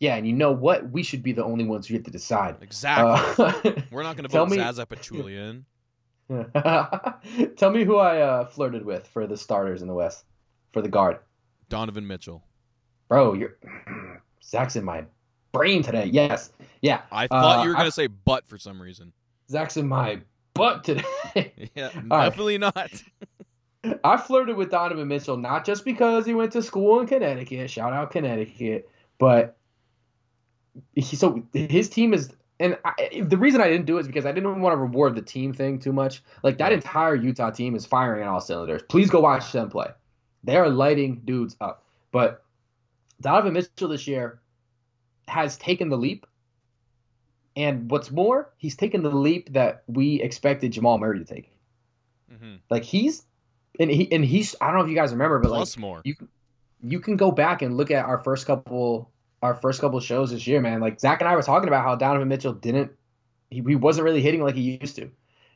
Yeah, 0.00 0.14
and 0.16 0.26
you 0.26 0.32
know 0.32 0.52
what? 0.52 0.90
We 0.92 1.02
should 1.02 1.22
be 1.24 1.32
the 1.32 1.42
only 1.42 1.64
ones 1.64 1.88
who 1.88 1.94
get 1.94 2.04
to 2.04 2.10
decide. 2.10 2.56
Exactly. 2.60 3.44
Uh, 3.46 3.72
We're 3.90 4.04
not 4.04 4.16
going 4.16 4.28
to 4.28 4.30
vote 4.30 4.48
me- 4.50 4.58
Zaza 4.58 4.86
Pachulia 4.86 5.50
in. 5.50 5.64
Tell 7.56 7.70
me 7.70 7.84
who 7.84 7.96
I 7.96 8.20
uh, 8.20 8.44
flirted 8.44 8.84
with 8.84 9.06
for 9.08 9.26
the 9.26 9.36
starters 9.36 9.82
in 9.82 9.88
the 9.88 9.94
West, 9.94 10.24
for 10.72 10.82
the 10.82 10.88
guard. 10.88 11.18
Donovan 11.68 12.06
Mitchell. 12.06 12.44
Bro, 13.08 13.34
you're 13.34 13.56
Zach's 14.44 14.76
in 14.76 14.84
my 14.84 15.04
brain 15.52 15.82
today. 15.82 16.04
Yes, 16.12 16.52
yeah, 16.82 17.00
I 17.10 17.26
thought 17.26 17.60
Uh, 17.60 17.62
you 17.62 17.68
were 17.70 17.74
going 17.74 17.86
to 17.86 17.90
say 17.90 18.06
butt 18.06 18.46
for 18.46 18.58
some 18.58 18.80
reason. 18.80 19.12
Zach's 19.50 19.76
in 19.78 19.88
my 19.88 20.20
butt 20.54 20.84
today. 20.84 21.02
Yeah, 21.74 21.90
definitely 22.08 22.58
not. 22.58 22.90
I 24.04 24.16
flirted 24.16 24.56
with 24.56 24.70
Donovan 24.70 25.08
Mitchell 25.08 25.36
not 25.36 25.64
just 25.64 25.84
because 25.84 26.26
he 26.26 26.34
went 26.34 26.52
to 26.52 26.62
school 26.62 27.00
in 27.00 27.06
Connecticut. 27.06 27.70
Shout 27.70 27.92
out 27.92 28.10
Connecticut, 28.10 28.90
but 29.18 29.56
he 30.94 31.16
so 31.16 31.42
his 31.52 31.88
team 31.88 32.12
is. 32.12 32.32
And 32.60 32.76
I, 32.84 33.22
the 33.24 33.36
reason 33.36 33.60
I 33.60 33.68
didn't 33.68 33.86
do 33.86 33.98
it 33.98 34.00
is 34.00 34.06
because 34.08 34.26
I 34.26 34.32
didn't 34.32 34.60
want 34.60 34.72
to 34.72 34.78
reward 34.78 35.14
the 35.14 35.22
team 35.22 35.52
thing 35.52 35.78
too 35.78 35.92
much. 35.92 36.24
Like 36.42 36.58
that 36.58 36.72
entire 36.72 37.14
Utah 37.14 37.50
team 37.50 37.76
is 37.76 37.86
firing 37.86 38.22
on 38.24 38.28
all 38.28 38.40
cylinders. 38.40 38.82
Please 38.88 39.10
go 39.10 39.20
watch 39.20 39.52
them 39.52 39.70
play. 39.70 39.86
They 40.42 40.56
are 40.56 40.68
lighting 40.68 41.22
dudes 41.24 41.56
up. 41.60 41.84
But 42.10 42.44
Donovan 43.20 43.52
Mitchell 43.52 43.88
this 43.88 44.08
year 44.08 44.40
has 45.28 45.56
taken 45.56 45.88
the 45.88 45.96
leap. 45.96 46.26
And 47.54 47.88
what's 47.88 48.10
more, 48.10 48.52
he's 48.56 48.76
taken 48.76 49.02
the 49.02 49.10
leap 49.10 49.52
that 49.52 49.84
we 49.86 50.20
expected 50.20 50.72
Jamal 50.72 50.98
Murray 50.98 51.20
to 51.20 51.24
take. 51.24 51.52
hmm 52.28 52.56
Like 52.70 52.82
he's 52.82 53.24
and 53.78 53.90
he 53.90 54.10
and 54.12 54.24
he's 54.24 54.54
I 54.60 54.66
don't 54.68 54.76
know 54.78 54.84
if 54.84 54.90
you 54.90 54.96
guys 54.96 55.12
remember, 55.12 55.38
but 55.38 55.48
Plus 55.48 55.76
like 55.76 55.80
more. 55.80 56.00
you 56.04 56.14
you 56.82 57.00
can 57.00 57.16
go 57.16 57.30
back 57.30 57.62
and 57.62 57.76
look 57.76 57.90
at 57.90 58.04
our 58.04 58.18
first 58.18 58.46
couple 58.46 59.10
our 59.42 59.54
first 59.54 59.80
couple 59.80 60.00
shows 60.00 60.30
this 60.30 60.46
year, 60.46 60.60
man. 60.60 60.80
Like 60.80 61.00
Zach 61.00 61.20
and 61.20 61.28
I 61.28 61.36
were 61.36 61.42
talking 61.42 61.68
about 61.68 61.84
how 61.84 61.94
Donovan 61.96 62.28
Mitchell 62.28 62.52
didn't 62.52 62.92
he, 63.50 63.62
he 63.66 63.74
wasn't 63.76 64.04
really 64.04 64.20
hitting 64.20 64.42
like 64.42 64.54
he 64.56 64.78
used 64.80 64.96
to. 64.96 65.10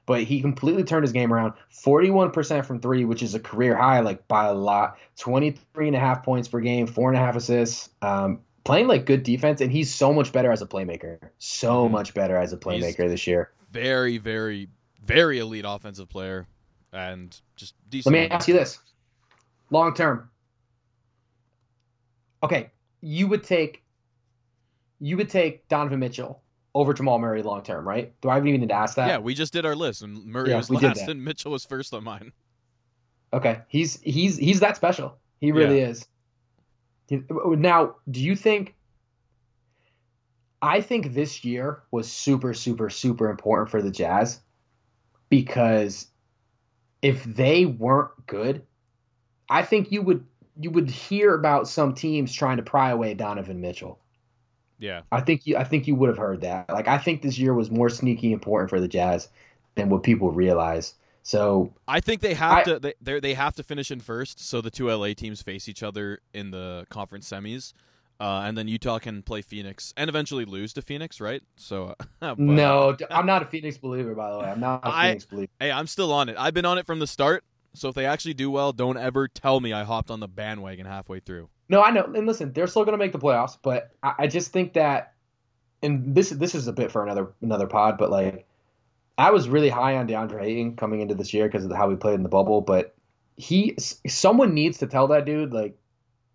But 0.04 0.24
he 0.24 0.40
completely 0.40 0.82
turned 0.82 1.04
his 1.04 1.12
game 1.12 1.32
around. 1.32 1.52
41% 1.72 2.64
from 2.64 2.80
three, 2.80 3.04
which 3.04 3.22
is 3.22 3.34
a 3.36 3.40
career 3.40 3.76
high, 3.76 4.00
like 4.00 4.26
by 4.26 4.46
a 4.46 4.54
lot. 4.54 4.98
23 5.18 5.86
and 5.86 5.96
a 5.96 6.00
half 6.00 6.24
points 6.24 6.48
per 6.48 6.58
game, 6.58 6.88
four 6.88 7.08
and 7.08 7.16
a 7.16 7.20
half 7.20 7.36
assists. 7.36 7.88
Um, 8.02 8.40
playing 8.64 8.88
like 8.88 9.06
good 9.06 9.22
defense, 9.22 9.60
and 9.60 9.70
he's 9.70 9.94
so 9.94 10.12
much 10.12 10.32
better 10.32 10.50
as 10.50 10.60
a 10.60 10.66
playmaker. 10.66 11.18
So 11.38 11.86
Mhm. 11.86 11.92
much 11.92 12.14
better 12.14 12.36
as 12.36 12.52
a 12.52 12.56
playmaker 12.56 13.08
this 13.08 13.26
year. 13.28 13.50
Very, 13.70 14.18
very, 14.18 14.68
very 15.04 15.38
elite 15.38 15.64
offensive 15.66 16.08
player, 16.08 16.46
and 16.92 17.40
just 17.56 17.74
Let 18.04 18.12
me 18.12 18.28
ask 18.28 18.48
you 18.48 18.54
this: 18.54 18.78
long 19.70 19.94
term. 19.94 20.30
Okay, 22.42 22.70
you 23.00 23.28
would 23.28 23.44
take 23.44 23.82
you 25.00 25.16
would 25.16 25.30
take 25.30 25.66
Donovan 25.68 26.00
Mitchell 26.00 26.42
over 26.74 26.94
Jamal 26.94 27.18
Murray 27.18 27.42
long 27.42 27.62
term, 27.62 27.86
right? 27.86 28.12
Do 28.20 28.28
I 28.28 28.38
even 28.38 28.60
need 28.60 28.68
to 28.68 28.74
ask 28.74 28.96
that? 28.96 29.08
Yeah, 29.08 29.18
we 29.18 29.34
just 29.34 29.52
did 29.52 29.66
our 29.66 29.74
list, 29.74 30.02
and 30.02 30.24
Murray 30.26 30.50
Yeah, 30.50 30.58
was 30.58 30.70
last, 30.70 31.00
and 31.08 31.24
Mitchell 31.24 31.52
was 31.52 31.64
first 31.64 31.92
on 31.92 32.04
mine. 32.04 32.32
Okay, 33.32 33.60
he's 33.68 34.00
he's 34.02 34.36
he's 34.36 34.60
that 34.60 34.76
special. 34.76 35.18
He 35.40 35.52
really 35.52 35.80
is. 35.80 36.06
Now, 37.10 37.96
do 38.10 38.20
you 38.20 38.36
think? 38.36 38.74
I 40.60 40.80
think 40.80 41.12
this 41.12 41.44
year 41.44 41.82
was 41.90 42.10
super, 42.10 42.54
super, 42.54 42.88
super 42.88 43.28
important 43.28 43.68
for 43.68 43.82
the 43.82 43.90
Jazz 43.90 44.40
because 45.28 46.06
if 47.02 47.24
they 47.24 47.66
weren't 47.66 48.26
good, 48.26 48.62
I 49.50 49.62
think 49.62 49.92
you 49.92 50.02
would 50.02 50.24
you 50.58 50.70
would 50.70 50.90
hear 50.90 51.34
about 51.34 51.68
some 51.68 51.94
teams 51.94 52.32
trying 52.32 52.58
to 52.58 52.62
pry 52.62 52.90
away 52.90 53.14
Donovan 53.14 53.60
Mitchell. 53.60 53.98
Yeah, 54.78 55.02
I 55.12 55.20
think 55.20 55.46
you 55.46 55.56
I 55.56 55.64
think 55.64 55.86
you 55.86 55.94
would 55.96 56.08
have 56.08 56.18
heard 56.18 56.40
that. 56.40 56.70
Like 56.70 56.88
I 56.88 56.98
think 56.98 57.22
this 57.22 57.38
year 57.38 57.54
was 57.54 57.70
more 57.70 57.90
sneaky 57.90 58.32
important 58.32 58.70
for 58.70 58.80
the 58.80 58.88
Jazz 58.88 59.28
than 59.74 59.88
what 59.90 60.02
people 60.02 60.30
realize. 60.30 60.94
So 61.22 61.72
I 61.86 62.00
think 62.00 62.20
they 62.20 62.34
have 62.34 62.58
I- 62.58 62.62
to. 62.64 62.94
They 63.00 63.20
they 63.20 63.34
have 63.34 63.54
to 63.56 63.62
finish 63.62 63.90
in 63.90 64.00
first, 64.00 64.40
so 64.40 64.60
the 64.60 64.70
two 64.70 64.90
LA 64.90 65.14
teams 65.14 65.42
face 65.42 65.68
each 65.68 65.82
other 65.82 66.20
in 66.32 66.50
the 66.50 66.86
conference 66.90 67.28
semis, 67.30 67.72
uh, 68.22 68.42
and 68.46 68.56
then 68.56 68.68
Utah 68.68 69.00
can 69.00 69.20
play 69.22 69.42
Phoenix 69.42 69.92
and 69.96 70.08
eventually 70.08 70.44
lose 70.44 70.72
to 70.74 70.82
Phoenix, 70.82 71.20
right? 71.20 71.42
So, 71.56 71.96
but- 72.20 72.38
no, 72.38 72.96
I'm 73.10 73.26
not 73.26 73.42
a 73.42 73.46
Phoenix 73.46 73.78
believer 73.78 74.14
by 74.14 74.30
the 74.30 74.38
way. 74.38 74.44
I'm 74.44 74.60
not 74.60 74.84
a 74.84 74.88
I- 74.88 75.08
Phoenix 75.08 75.24
believer. 75.24 75.50
Hey, 75.58 75.72
I'm 75.72 75.88
still 75.88 76.12
on 76.12 76.28
it. 76.28 76.36
I've 76.38 76.54
been 76.54 76.64
on 76.64 76.78
it 76.78 76.86
from 76.86 77.00
the 77.00 77.06
start. 77.08 77.42
So 77.74 77.88
if 77.88 77.94
they 77.94 78.06
actually 78.06 78.34
do 78.34 78.50
well, 78.50 78.72
don't 78.72 78.98
ever 78.98 79.26
tell 79.28 79.58
me 79.58 79.72
I 79.72 79.82
hopped 79.82 80.10
on 80.10 80.20
the 80.20 80.28
bandwagon 80.28 80.86
halfway 80.86 81.20
through. 81.20 81.48
No, 81.68 81.82
I 81.82 81.90
know. 81.90 82.04
And 82.04 82.26
listen, 82.26 82.52
they're 82.52 82.66
still 82.66 82.84
going 82.84 82.92
to 82.92 82.98
make 83.02 83.12
the 83.12 83.18
playoffs, 83.18 83.56
but 83.60 83.90
I, 84.02 84.12
I 84.20 84.26
just 84.26 84.52
think 84.52 84.74
that, 84.74 85.14
and 85.82 86.14
this 86.14 86.30
this 86.30 86.54
is 86.54 86.68
a 86.68 86.72
bit 86.72 86.92
for 86.92 87.02
another 87.02 87.32
another 87.40 87.66
pod, 87.66 87.96
but 87.98 88.10
like, 88.10 88.46
I 89.16 89.30
was 89.30 89.48
really 89.48 89.70
high 89.70 89.96
on 89.96 90.06
DeAndre 90.06 90.44
Ayton 90.44 90.76
coming 90.76 91.00
into 91.00 91.14
this 91.14 91.32
year 91.32 91.46
because 91.48 91.64
of 91.64 91.72
how 91.72 91.88
he 91.90 91.96
played 91.96 92.14
in 92.14 92.22
the 92.22 92.28
bubble, 92.28 92.60
but 92.60 92.94
he 93.36 93.74
someone 94.06 94.52
needs 94.54 94.78
to 94.78 94.86
tell 94.86 95.08
that 95.08 95.24
dude 95.24 95.52
like 95.52 95.76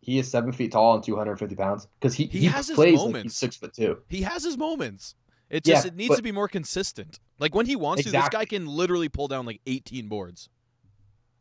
he 0.08 0.18
is 0.18 0.28
seven 0.32 0.52
feet 0.54 0.72
tall 0.72 0.96
and 0.96 1.04
250 1.04 1.56
pounds 1.56 1.88
because 2.00 2.16
he 2.16 2.26
He 2.26 2.40
he, 2.40 2.46
has 2.48 2.68
his 2.70 2.76
plays 2.76 3.00
like 3.00 3.24
he's 3.24 3.36
six 3.36 3.56
foot 3.58 3.74
two. 3.74 4.00
He 4.10 4.22
has 4.24 4.44
his 4.44 4.58
moments. 4.58 5.14
It 5.50 5.68
Yeah, 5.68 5.76
just 5.76 5.86
it 5.88 5.96
needs 5.96 6.10
but- 6.10 6.16
to 6.16 6.24
be 6.24 6.32
more 6.32 6.48
consistent. 6.48 7.20
Like 7.40 7.54
when 7.54 7.66
he 7.68 7.76
wants 7.76 8.04
to, 8.04 8.10
this 8.12 8.30
guy 8.30 8.46
can 8.46 8.66
literally 8.66 9.10
pull 9.10 9.28
down 9.28 9.46
like 9.46 9.62
18 9.68 10.08
boards. 10.08 10.50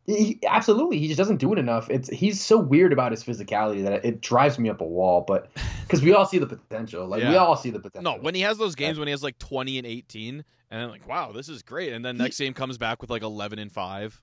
He, 0.07 0.39
absolutely, 0.47 0.99
he 0.99 1.09
just 1.09 1.19
doesn't 1.19 1.39
do 1.39 1.53
it 1.53 1.59
enough. 1.59 1.91
It's 1.91 2.09
he's 2.09 2.41
so 2.41 2.59
weird 2.59 2.93
about 2.93 3.11
his 3.11 3.25
physicality 3.25 3.83
that 3.83 4.05
it, 4.05 4.21
drives 4.21 4.57
me 4.57 4.69
up 4.69 4.81
a 4.81 4.85
wall. 4.85 5.25
But 5.27 5.51
because 5.83 6.01
we 6.03 6.13
all 6.13 6.27
see 6.27 6.39
the 6.39 6.47
potential, 6.47 7.07
like 7.09 7.23
we 7.25 7.35
all 7.37 7.57
see 7.57 7.71
the 7.71 7.81
potential. 7.81 8.13
No, 8.17 8.21
when 8.23 8.35
he 8.37 8.43
has 8.43 8.57
those 8.59 8.77
games 8.77 8.99
when 9.01 9.09
he 9.09 9.11
has 9.13 9.23
like 9.25 9.37
20 9.41 9.79
and 9.79 9.87
18, 9.87 10.45
and 10.71 10.81
then 10.83 10.91
like, 10.91 11.09
wow, 11.09 11.33
this 11.33 11.49
is 11.49 11.63
great. 11.63 11.93
And 11.93 12.05
then 12.05 12.17
He- 12.17 12.23
next 12.23 12.39
game 12.39 12.55
comes 12.55 12.79
back 12.79 13.01
with 13.01 13.11
like 13.11 13.23
11 13.23 13.59
and 13.59 13.73
5. 13.73 14.23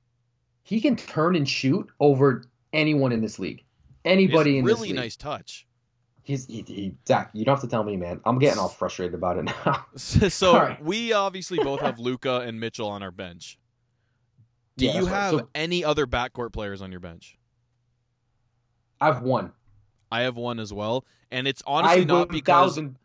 he 0.64 0.80
can 0.80 0.96
turn 0.96 1.36
and 1.36 1.50
shoot 1.50 1.90
over 2.00 2.44
anyone 2.72 3.12
in 3.12 3.20
this 3.22 3.38
league. 3.38 3.64
Anybody 4.06 4.58
in 4.58 4.66
this 4.66 4.76
really 4.76 4.90
league. 4.90 4.98
nice 4.98 5.16
touch. 5.16 5.66
He's 6.24 6.46
he, 6.48 6.64
he, 6.66 6.96
Zach. 7.08 7.30
You 7.34 7.44
don't 7.46 7.56
have 7.56 7.62
to 7.62 7.68
tell 7.70 7.84
me, 7.84 7.98
man. 7.98 8.22
I'm 8.26 8.40
getting 8.40 8.60
all 8.60 8.70
frustrated 8.80 9.14
about 9.14 9.38
it 9.38 9.44
now. 9.44 9.86
So 9.98 10.54
right. 10.58 10.84
we 10.84 11.12
obviously 11.14 11.58
both 11.60 11.82
have 11.82 12.00
Luka 12.00 12.40
and 12.42 12.60
Mitchell 12.60 12.88
on 12.88 13.04
our 13.04 13.12
bench. 13.12 13.58
Do 14.78 14.86
Yeah, 14.86 15.00
you 15.00 15.06
right. 15.06 15.10
have 15.14 15.32
So- 15.32 15.50
any 15.54 15.84
other 15.84 16.08
backcourt 16.08 16.54
players 16.54 16.82
on 16.82 16.92
your 16.92 17.00
bench? 17.02 17.38
I've 19.02 19.22
won. 19.22 19.52
I 20.12 20.22
have 20.22 20.36
one 20.38 20.60
as 20.60 20.72
well, 20.72 21.06
and 21.32 21.48
it's 21.48 21.64
honestly 21.66 22.02
I 22.04 22.06
not 22.06 22.30
because 22.30 22.46
thousand. 22.76 22.98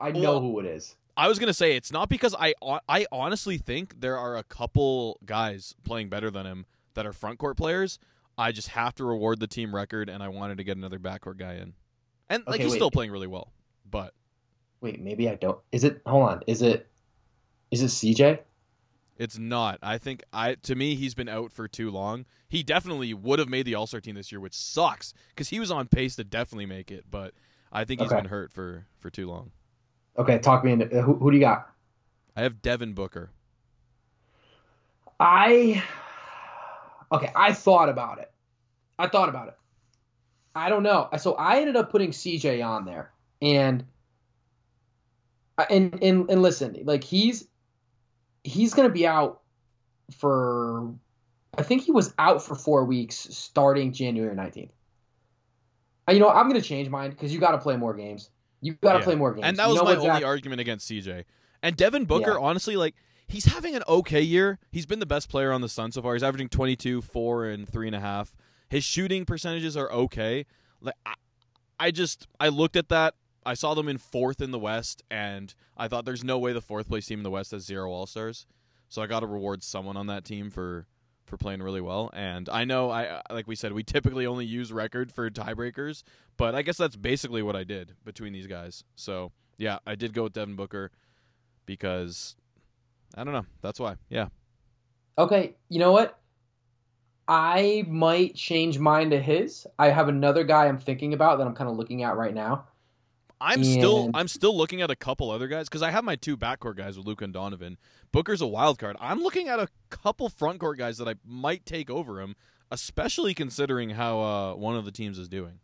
I 0.00 0.12
know 0.12 0.20
Well- 0.20 0.40
who 0.40 0.60
it 0.60 0.66
is. 0.66 0.96
I 1.16 1.28
was 1.28 1.38
gonna 1.38 1.52
say 1.52 1.76
it's 1.76 1.92
not 1.92 2.08
because 2.08 2.34
I 2.38 2.54
I 2.88 3.06
honestly 3.12 3.58
think 3.58 4.00
there 4.00 4.16
are 4.16 4.36
a 4.38 4.42
couple 4.44 5.18
guys 5.26 5.74
playing 5.84 6.08
better 6.08 6.30
than 6.30 6.46
him 6.46 6.64
that 6.94 7.04
are 7.04 7.12
front 7.12 7.38
court 7.38 7.56
players. 7.58 7.98
I 8.38 8.52
just 8.52 8.68
have 8.68 8.94
to 8.96 9.04
reward 9.04 9.40
the 9.40 9.46
team 9.46 9.74
record, 9.74 10.08
and 10.08 10.22
I 10.22 10.28
wanted 10.28 10.58
to 10.58 10.64
get 10.64 10.76
another 10.76 10.98
backcourt 10.98 11.36
guy 11.38 11.54
in, 11.54 11.74
and 12.28 12.44
like 12.46 12.56
Okay, 12.56 12.62
he's 12.64 12.72
wait. 12.72 12.78
still 12.78 12.90
playing 12.90 13.10
really 13.10 13.26
well. 13.26 13.52
But 13.88 14.14
Wait, 14.80 15.00
maybe 15.00 15.28
I 15.28 15.34
don't. 15.34 15.58
Is 15.72 15.84
it? 15.84 16.00
Hold 16.06 16.28
on. 16.28 16.40
Is 16.46 16.62
it? 16.62 16.88
Is 17.70 17.82
it 17.82 17.86
CJ? 17.88 18.40
it's 19.18 19.36
not. 19.38 19.78
I 19.82 19.98
think 19.98 20.22
I 20.32 20.54
to 20.62 20.74
me 20.74 20.94
he's 20.94 21.14
been 21.14 21.28
out 21.28 21.52
for 21.52 21.68
too 21.68 21.90
long. 21.90 22.24
He 22.48 22.62
definitely 22.62 23.12
would 23.12 23.38
have 23.38 23.48
made 23.48 23.66
the 23.66 23.74
All 23.74 23.86
Star 23.86 24.00
team 24.00 24.14
this 24.14 24.32
year, 24.32 24.40
which 24.40 24.54
sucks 24.54 25.12
because 25.28 25.50
he 25.50 25.60
was 25.60 25.70
on 25.70 25.88
pace 25.88 26.16
to 26.16 26.24
definitely 26.24 26.64
make 26.66 26.90
it. 26.90 27.04
But 27.10 27.34
I 27.70 27.84
think 27.84 28.00
he's 28.00 28.10
Okay. 28.10 28.22
been 28.22 28.30
hurt 28.30 28.50
for 28.52 28.86
for 28.98 29.10
too 29.10 29.28
long. 29.28 29.50
Okay, 30.18 30.38
talk 30.38 30.64
me 30.64 30.72
into 30.72 30.86
who. 31.02 31.14
Who 31.16 31.30
do 31.30 31.36
you 31.36 31.42
got? 31.42 31.70
I 32.34 32.40
have 32.42 32.62
Devin 32.62 32.94
Booker. 32.94 33.30
I. 35.18 35.82
Okay, 37.12 37.30
I 37.34 37.52
thought 37.52 37.88
about 37.88 38.18
it. 38.18 38.30
I 38.98 39.08
thought 39.08 39.28
about 39.28 39.48
it. 39.48 39.54
I 40.54 40.68
don't 40.68 40.82
know. 40.82 41.08
So 41.18 41.34
I 41.34 41.60
ended 41.60 41.76
up 41.76 41.90
putting 41.90 42.10
CJ 42.10 42.64
on 42.66 42.84
there, 42.84 43.12
and 43.40 43.84
and 45.68 46.02
and 46.02 46.30
and 46.30 46.42
listen, 46.42 46.76
like 46.84 47.04
he's 47.04 47.46
he's 48.44 48.74
gonna 48.74 48.90
be 48.90 49.06
out 49.06 49.40
for. 50.18 50.94
I 51.58 51.62
think 51.62 51.82
he 51.82 51.90
was 51.92 52.14
out 52.18 52.42
for 52.44 52.54
four 52.54 52.84
weeks 52.84 53.16
starting 53.16 53.92
January 53.92 54.34
nineteenth. 54.34 54.72
And 56.06 56.16
You 56.16 56.22
know, 56.22 56.30
I'm 56.30 56.48
gonna 56.48 56.60
change 56.60 56.88
mine 56.88 57.10
because 57.10 57.32
you 57.32 57.40
got 57.40 57.52
to 57.52 57.58
play 57.58 57.76
more 57.76 57.94
games. 57.94 58.30
You 58.60 58.74
got 58.82 58.92
to 58.92 58.98
Yeah. 58.98 59.04
play 59.04 59.14
more 59.16 59.32
games. 59.32 59.46
And 59.46 59.58
that 59.58 59.64
You 59.64 59.70
was 59.70 59.78
know 59.78 59.84
my 59.84 59.96
only 59.96 60.22
argument 60.22 60.60
against 60.60 60.88
CJ. 60.88 61.24
And 61.62 61.76
Devin 61.76 62.04
Booker, 62.04 62.32
Yeah. 62.32 62.38
honestly, 62.38 62.76
like 62.76 62.94
he's 63.30 63.46
having 63.46 63.74
an 63.74 63.82
okay 63.88 64.20
year. 64.20 64.58
He's 64.70 64.86
been 64.86 64.98
the 64.98 65.06
best 65.06 65.28
player 65.28 65.52
on 65.52 65.60
the 65.60 65.68
Sun 65.68 65.92
so 65.92 66.02
far. 66.02 66.14
He's 66.14 66.22
averaging 66.22 66.48
22, 66.48 67.02
four, 67.02 67.46
and 67.46 67.68
three 67.68 67.86
and 67.86 67.96
a 67.96 68.00
half. 68.00 68.34
His 68.68 68.84
shooting 68.84 69.24
percentages 69.24 69.76
are 69.76 69.90
okay. 69.90 70.46
Like 70.80 70.94
I, 71.06 71.14
I 71.78 71.90
just 71.90 72.26
I 72.38 72.48
looked 72.48 72.76
at 72.76 72.88
that. 72.88 73.14
I 73.44 73.54
saw 73.54 73.74
them 73.74 73.88
in 73.88 73.98
fourth 73.98 74.40
in 74.40 74.50
the 74.50 74.58
West, 74.58 75.02
and 75.10 75.54
I 75.76 75.88
thought 75.88 76.04
there's 76.04 76.22
no 76.22 76.38
way 76.38 76.52
the 76.52 76.60
fourth 76.60 76.88
place 76.88 77.06
team 77.06 77.20
in 77.20 77.22
the 77.22 77.30
West 77.30 77.52
has 77.52 77.64
zero 77.64 77.90
All 77.90 78.06
Stars. 78.06 78.46
So 78.88 79.00
I 79.00 79.06
got 79.06 79.20
to 79.20 79.26
reward 79.26 79.62
someone 79.62 79.96
on 79.96 80.06
that 80.08 80.24
team 80.24 80.50
for 80.50 80.86
for 81.24 81.36
playing 81.36 81.62
really 81.62 81.80
well. 81.80 82.10
And 82.12 82.48
I 82.48 82.64
know 82.64 82.90
I 82.90 83.22
like 83.30 83.46
we 83.46 83.54
said 83.54 83.72
we 83.72 83.82
typically 83.84 84.26
only 84.26 84.44
use 84.44 84.72
record 84.72 85.12
for 85.12 85.30
tiebreakers, 85.30 86.02
but 86.36 86.54
I 86.54 86.62
guess 86.62 86.76
that's 86.76 86.96
basically 86.96 87.42
what 87.42 87.56
I 87.56 87.64
did 87.64 87.94
between 88.04 88.32
these 88.32 88.46
guys. 88.46 88.84
So 88.96 89.32
yeah, 89.56 89.78
I 89.86 89.94
did 89.94 90.12
go 90.12 90.24
with 90.24 90.32
Devin 90.32 90.56
Booker 90.56 90.90
because 91.66 92.36
I 93.16 93.24
don't 93.24 93.32
know. 93.32 93.46
That's 93.62 93.80
why. 93.80 93.96
Yeah. 94.08 94.28
Okay, 95.18 95.54
you 95.68 95.78
know 95.78 95.92
what? 95.92 96.18
I 97.28 97.84
might 97.86 98.34
change 98.34 98.78
mine 98.78 99.10
to 99.10 99.20
his. 99.20 99.66
I 99.78 99.90
have 99.90 100.08
another 100.08 100.44
guy 100.44 100.66
I'm 100.66 100.78
thinking 100.78 101.14
about 101.14 101.38
that 101.38 101.46
I'm 101.46 101.54
kind 101.54 101.70
of 101.70 101.76
looking 101.76 102.02
at 102.02 102.16
right 102.16 102.34
now. 102.34 102.64
I'm 103.40 103.64
still 103.64 104.10
I'm 104.12 104.28
still 104.28 104.56
looking 104.56 104.82
at 104.82 104.90
a 104.90 104.96
couple 104.96 105.30
other 105.30 105.48
guys 105.48 105.68
because 105.68 105.82
I 105.82 105.90
have 105.90 106.04
my 106.04 106.16
two 106.16 106.36
backcourt 106.36 106.76
guys 106.76 106.98
with 106.98 107.06
Luke 107.06 107.22
and 107.22 107.32
Donovan. 107.32 107.78
Booker's 108.12 108.42
a 108.42 108.46
wild 108.46 108.78
card. 108.78 108.96
I'm 109.00 109.20
looking 109.22 109.48
at 109.48 109.58
a 109.58 109.68
couple 109.88 110.28
frontcourt 110.28 110.76
guys 110.76 110.98
that 110.98 111.08
I 111.08 111.14
might 111.24 111.64
take 111.64 111.88
over 111.88 112.20
him, 112.20 112.34
especially 112.70 113.32
considering 113.32 113.90
how 113.90 114.20
uh, 114.20 114.54
one 114.54 114.76
of 114.76 114.84
the 114.84 114.92
teams 114.92 115.18
is 115.18 115.28
doing. 115.28 115.60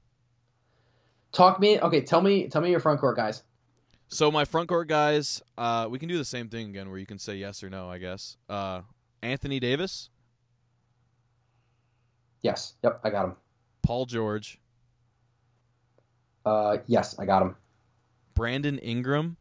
Talk 1.32 1.60
me. 1.60 1.78
Okay, 1.78 2.00
tell 2.00 2.22
me. 2.22 2.48
Tell 2.48 2.62
me 2.62 2.70
your 2.70 2.80
frontcourt 2.80 3.16
guys. 3.16 3.42
So 4.08 4.30
my 4.30 4.44
front 4.44 4.68
court 4.68 4.88
guys, 4.88 5.42
uh, 5.58 5.88
we 5.90 5.98
can 5.98 6.08
do 6.08 6.16
the 6.16 6.24
same 6.24 6.48
thing 6.48 6.68
again, 6.68 6.88
where 6.90 6.98
you 6.98 7.06
can 7.06 7.18
say 7.18 7.36
yes 7.36 7.62
or 7.62 7.70
no. 7.70 7.90
I 7.90 7.98
guess. 7.98 8.36
Uh, 8.48 8.82
Anthony 9.22 9.58
Davis. 9.60 10.10
Yes. 12.42 12.74
Yep. 12.84 13.00
I 13.02 13.10
got 13.10 13.24
him. 13.24 13.36
Paul 13.82 14.06
George. 14.06 14.60
Uh, 16.44 16.78
yes, 16.86 17.18
I 17.18 17.26
got 17.26 17.42
him. 17.42 17.56
Brandon 18.34 18.78
Ingram. 18.78 19.36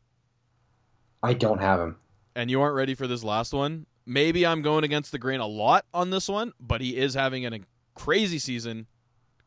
I 1.22 1.34
don't 1.34 1.60
have 1.60 1.80
him. 1.80 1.98
And 2.36 2.50
you 2.50 2.62
aren't 2.62 2.76
ready 2.76 2.96
for 2.96 3.08
this 3.08 3.24
last 3.24 3.54
one. 3.54 3.86
Maybe 4.06 4.46
I'm 4.46 4.62
going 4.62 4.84
against 4.84 5.12
the 5.12 5.20
grain 5.20 5.40
a 5.40 5.48
lot 5.48 5.86
on 5.94 6.10
this 6.10 6.28
one, 6.28 6.54
but 6.60 6.82
he 6.82 6.98
is 6.98 7.14
having 7.14 7.46
a 7.46 7.60
crazy 7.94 8.40
season. 8.40 8.88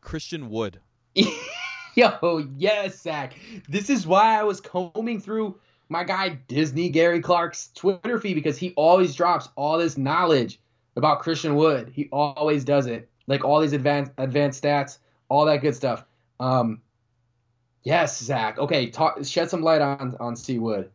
Christian 0.00 0.50
Wood. 0.50 0.80
Yo, 2.22 2.46
yes, 2.56 3.00
Zach. 3.00 3.34
This 3.68 3.90
is 3.90 4.06
why 4.06 4.38
I 4.38 4.44
was 4.44 4.60
combing 4.60 5.20
through 5.20 5.58
my 5.88 6.04
guy 6.04 6.28
Disney 6.46 6.90
Gary 6.90 7.20
Clark's 7.20 7.70
Twitter 7.74 8.20
feed 8.20 8.34
because 8.34 8.56
he 8.56 8.72
always 8.76 9.16
drops 9.16 9.48
all 9.56 9.78
this 9.78 9.98
knowledge 9.98 10.60
about 10.94 11.18
Christian 11.18 11.56
Wood. 11.56 11.90
He 11.92 12.08
always 12.12 12.64
does 12.64 12.86
it, 12.86 13.10
like 13.26 13.44
all 13.44 13.60
these 13.60 13.72
advanced 13.72 14.12
advanced 14.16 14.62
stats, 14.62 14.98
all 15.28 15.44
that 15.46 15.60
good 15.60 15.74
stuff. 15.74 16.04
Um, 16.38 16.82
yes, 17.82 18.22
Zach. 18.22 18.60
Okay, 18.60 18.90
talk, 18.90 19.18
shed 19.24 19.50
some 19.50 19.62
light 19.62 19.80
on 19.80 20.16
on 20.20 20.36
C 20.36 20.60
Wood. 20.60 20.92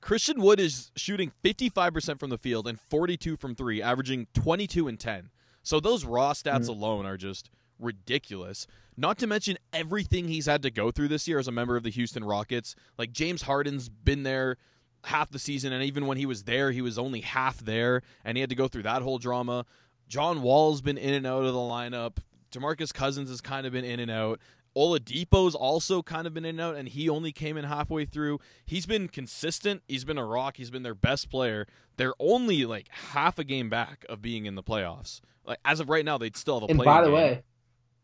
Christian 0.00 0.40
Wood 0.40 0.58
is 0.58 0.90
shooting 0.96 1.32
55% 1.44 2.18
from 2.18 2.30
the 2.30 2.38
field 2.38 2.66
and 2.66 2.80
42 2.80 3.36
from 3.36 3.54
three, 3.54 3.82
averaging 3.82 4.26
22 4.32 4.88
and 4.88 4.98
10. 4.98 5.28
So 5.62 5.80
those 5.80 6.06
raw 6.06 6.32
stats 6.32 6.60
mm-hmm. 6.60 6.70
alone 6.70 7.04
are 7.04 7.18
just 7.18 7.50
ridiculous. 7.78 8.66
Not 8.96 9.18
to 9.18 9.26
mention 9.26 9.58
everything 9.72 10.28
he's 10.28 10.46
had 10.46 10.62
to 10.62 10.70
go 10.70 10.90
through 10.90 11.08
this 11.08 11.28
year 11.28 11.38
as 11.38 11.48
a 11.48 11.52
member 11.52 11.76
of 11.76 11.82
the 11.82 11.90
Houston 11.90 12.24
Rockets. 12.24 12.74
Like 12.98 13.12
James 13.12 13.42
Harden's 13.42 13.88
been 13.88 14.22
there 14.22 14.56
half 15.04 15.30
the 15.30 15.38
season, 15.38 15.72
and 15.72 15.84
even 15.84 16.06
when 16.06 16.16
he 16.16 16.26
was 16.26 16.44
there, 16.44 16.72
he 16.72 16.82
was 16.82 16.98
only 16.98 17.20
half 17.20 17.58
there, 17.58 18.02
and 18.24 18.36
he 18.36 18.40
had 18.40 18.50
to 18.50 18.56
go 18.56 18.68
through 18.68 18.84
that 18.84 19.02
whole 19.02 19.18
drama. 19.18 19.64
John 20.08 20.42
Wall's 20.42 20.80
been 20.80 20.98
in 20.98 21.14
and 21.14 21.26
out 21.26 21.44
of 21.44 21.52
the 21.52 21.58
lineup. 21.58 22.18
Demarcus 22.52 22.92
Cousins 22.92 23.28
has 23.28 23.40
kind 23.40 23.66
of 23.66 23.72
been 23.72 23.84
in 23.84 24.00
and 24.00 24.10
out. 24.10 24.40
Oladipo's 24.76 25.54
also 25.54 26.02
kind 26.02 26.26
of 26.26 26.34
been 26.34 26.44
in 26.44 26.50
and 26.50 26.60
out, 26.60 26.76
and 26.76 26.88
he 26.88 27.08
only 27.08 27.32
came 27.32 27.56
in 27.56 27.64
halfway 27.64 28.04
through. 28.04 28.40
He's 28.66 28.84
been 28.84 29.08
consistent. 29.08 29.82
He's 29.88 30.04
been 30.04 30.18
a 30.18 30.24
rock. 30.24 30.58
He's 30.58 30.70
been 30.70 30.82
their 30.82 30.94
best 30.94 31.30
player. 31.30 31.66
They're 31.96 32.14
only 32.18 32.66
like 32.66 32.88
half 32.88 33.38
a 33.38 33.44
game 33.44 33.70
back 33.70 34.04
of 34.08 34.20
being 34.20 34.44
in 34.44 34.54
the 34.54 34.62
playoffs. 34.62 35.20
Like 35.46 35.58
as 35.64 35.80
of 35.80 35.88
right 35.88 36.04
now, 36.04 36.18
they'd 36.18 36.36
still 36.36 36.60
have 36.60 36.68
a. 36.68 36.72
And 36.72 36.82
by 36.82 37.00
the 37.00 37.06
game. 37.06 37.14
way, 37.14 37.42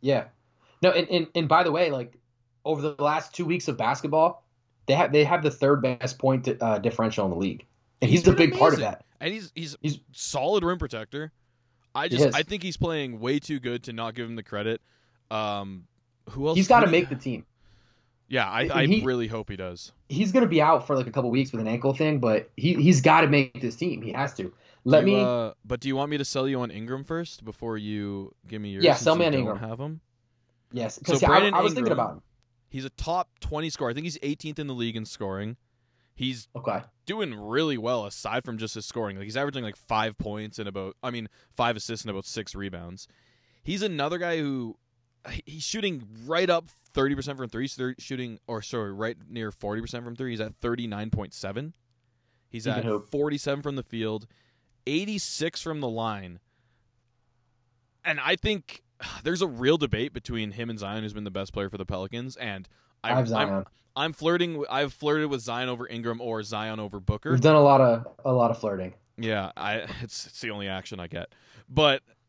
yeah, 0.00 0.24
no, 0.82 0.90
and, 0.90 1.08
and 1.08 1.26
and 1.34 1.48
by 1.48 1.62
the 1.62 1.72
way, 1.72 1.90
like 1.90 2.14
over 2.64 2.82
the 2.82 3.02
last 3.02 3.34
two 3.34 3.44
weeks 3.44 3.68
of 3.68 3.76
basketball, 3.76 4.44
they 4.86 4.94
have 4.94 5.12
they 5.12 5.24
have 5.24 5.42
the 5.42 5.50
third 5.50 5.82
best 5.82 6.18
point 6.18 6.48
uh, 6.60 6.78
differential 6.78 7.24
in 7.24 7.30
the 7.30 7.36
league, 7.36 7.64
and 8.00 8.10
he's, 8.10 8.20
he's 8.20 8.28
a 8.28 8.32
big 8.32 8.50
amazing. 8.50 8.58
part 8.58 8.72
of 8.74 8.80
that. 8.80 9.04
And 9.20 9.32
he's 9.32 9.52
he's 9.54 9.76
he's 9.80 10.00
solid 10.12 10.64
rim 10.64 10.78
protector. 10.78 11.32
I 11.94 12.08
just 12.08 12.34
I 12.34 12.42
think 12.42 12.62
he's 12.62 12.76
playing 12.76 13.20
way 13.20 13.38
too 13.38 13.60
good 13.60 13.84
to 13.84 13.92
not 13.92 14.14
give 14.14 14.28
him 14.28 14.36
the 14.36 14.42
credit. 14.42 14.80
Um, 15.30 15.84
who 16.30 16.48
else? 16.48 16.56
He's 16.56 16.68
got 16.68 16.80
to 16.80 16.86
make 16.86 17.08
the 17.08 17.16
team. 17.16 17.46
Yeah, 18.28 18.48
I, 18.48 18.68
I 18.72 18.86
he, 18.86 19.04
really 19.04 19.26
hope 19.26 19.50
he 19.50 19.56
does. 19.56 19.92
He's 20.08 20.32
going 20.32 20.42
to 20.42 20.48
be 20.48 20.62
out 20.62 20.86
for 20.86 20.96
like 20.96 21.06
a 21.06 21.10
couple 21.10 21.30
weeks 21.30 21.52
with 21.52 21.60
an 21.60 21.68
ankle 21.68 21.92
thing, 21.92 22.18
but 22.18 22.50
he 22.56 22.74
he's 22.74 23.02
got 23.02 23.20
to 23.20 23.26
make 23.26 23.60
this 23.60 23.76
team. 23.76 24.00
He 24.00 24.10
has 24.12 24.32
to. 24.34 24.52
Let 24.84 25.06
you, 25.06 25.16
me. 25.16 25.22
Uh, 25.22 25.52
but 25.64 25.80
do 25.80 25.88
you 25.88 25.96
want 25.96 26.10
me 26.10 26.18
to 26.18 26.24
sell 26.24 26.48
you 26.48 26.60
on 26.60 26.70
Ingram 26.70 27.04
first 27.04 27.44
before 27.44 27.76
you 27.76 28.34
give 28.48 28.62
me 28.62 28.70
your? 28.70 28.82
Yeah, 28.82 28.94
sell 28.94 29.16
me 29.16 29.26
on 29.26 29.34
Ingram. 29.34 29.58
Have 29.58 29.78
him. 29.78 30.00
Yes, 30.72 30.98
so 31.04 31.14
I, 31.26 31.48
I, 31.48 31.60
was 31.60 31.72
Ingram, 31.72 31.74
thinking 31.74 31.92
about 31.92 32.12
him. 32.12 32.22
He's 32.68 32.84
a 32.84 32.90
top 32.90 33.28
twenty 33.40 33.70
scorer. 33.70 33.90
I 33.90 33.94
think 33.94 34.04
he's 34.04 34.18
18th 34.18 34.58
in 34.58 34.66
the 34.66 34.74
league 34.74 34.96
in 34.96 35.04
scoring. 35.04 35.56
He's 36.14 36.48
okay. 36.54 36.82
doing 37.06 37.34
really 37.34 37.78
well 37.78 38.04
aside 38.04 38.44
from 38.44 38.58
just 38.58 38.74
his 38.74 38.84
scoring. 38.84 39.16
Like 39.16 39.24
he's 39.24 39.36
averaging 39.36 39.64
like 39.64 39.76
five 39.76 40.18
points 40.18 40.58
and 40.58 40.68
about, 40.68 40.96
I 41.02 41.10
mean, 41.10 41.28
five 41.56 41.74
assists 41.76 42.04
and 42.04 42.10
about 42.10 42.26
six 42.26 42.54
rebounds. 42.54 43.08
He's 43.62 43.82
another 43.82 44.18
guy 44.18 44.38
who 44.38 44.76
he's 45.46 45.62
shooting 45.62 46.06
right 46.26 46.50
up 46.50 46.66
30% 46.94 47.36
from 47.36 47.48
three, 47.48 47.68
shooting, 47.98 48.38
or 48.46 48.60
sorry, 48.60 48.92
right 48.92 49.16
near 49.28 49.50
40% 49.50 50.04
from 50.04 50.16
three. 50.16 50.30
He's 50.30 50.40
at 50.40 50.60
39.7. 50.60 51.72
He's 52.48 52.66
at 52.66 52.84
47 53.10 53.62
from 53.62 53.76
the 53.76 53.82
field, 53.82 54.26
86 54.86 55.62
from 55.62 55.80
the 55.80 55.88
line. 55.88 56.38
And 58.04 58.20
I 58.20 58.36
think 58.36 58.82
there's 59.24 59.42
a 59.42 59.46
real 59.46 59.76
debate 59.76 60.12
between 60.12 60.52
him 60.52 60.70
and 60.70 60.78
Zion, 60.78 61.02
who's 61.02 61.12
been 61.12 61.24
the 61.24 61.30
best 61.30 61.52
player 61.52 61.68
for 61.68 61.78
the 61.78 61.86
Pelicans. 61.86 62.36
And 62.36 62.68
I, 63.04 63.22
Zion. 63.24 63.48
I'm, 63.48 63.64
I'm 63.94 64.12
flirting. 64.12 64.64
I've 64.70 64.92
flirted 64.92 65.30
with 65.30 65.40
Zion 65.40 65.68
over 65.68 65.86
Ingram 65.86 66.20
or 66.20 66.42
Zion 66.42 66.80
over 66.80 67.00
Booker. 67.00 67.30
We've 67.30 67.40
done 67.40 67.56
a 67.56 67.62
lot 67.62 67.80
of 67.80 68.06
a 68.24 68.32
lot 68.32 68.50
of 68.50 68.58
flirting. 68.58 68.94
Yeah, 69.18 69.52
I 69.56 69.74
it's 70.02 70.26
it's 70.26 70.40
the 70.40 70.50
only 70.50 70.68
action 70.68 71.00
I 71.00 71.06
get. 71.06 71.34
But 71.68 72.02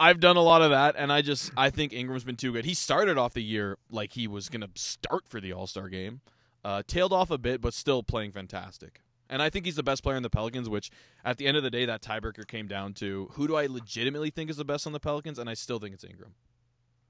I've 0.00 0.20
done 0.20 0.36
a 0.36 0.42
lot 0.42 0.62
of 0.62 0.70
that, 0.70 0.94
and 0.96 1.12
I 1.12 1.22
just 1.22 1.52
I 1.56 1.70
think 1.70 1.92
Ingram's 1.92 2.24
been 2.24 2.36
too 2.36 2.52
good. 2.52 2.64
He 2.64 2.74
started 2.74 3.18
off 3.18 3.34
the 3.34 3.42
year 3.42 3.78
like 3.90 4.12
he 4.12 4.26
was 4.26 4.48
gonna 4.48 4.68
start 4.74 5.26
for 5.26 5.40
the 5.40 5.52
All 5.52 5.66
Star 5.66 5.88
game, 5.88 6.20
uh, 6.64 6.82
tailed 6.86 7.12
off 7.12 7.30
a 7.30 7.38
bit, 7.38 7.60
but 7.60 7.74
still 7.74 8.02
playing 8.02 8.32
fantastic. 8.32 9.00
And 9.28 9.42
I 9.42 9.50
think 9.50 9.64
he's 9.64 9.76
the 9.76 9.82
best 9.82 10.02
player 10.02 10.16
in 10.16 10.22
the 10.22 10.30
Pelicans. 10.30 10.68
Which 10.68 10.90
at 11.24 11.38
the 11.38 11.46
end 11.46 11.56
of 11.56 11.62
the 11.62 11.70
day, 11.70 11.84
that 11.84 12.02
tiebreaker 12.02 12.46
came 12.46 12.66
down 12.66 12.94
to 12.94 13.28
who 13.32 13.46
do 13.46 13.56
I 13.56 13.66
legitimately 13.66 14.30
think 14.30 14.50
is 14.50 14.56
the 14.56 14.64
best 14.64 14.86
on 14.86 14.92
the 14.92 15.00
Pelicans, 15.00 15.38
and 15.38 15.48
I 15.48 15.54
still 15.54 15.78
think 15.78 15.94
it's 15.94 16.04
Ingram. 16.04 16.34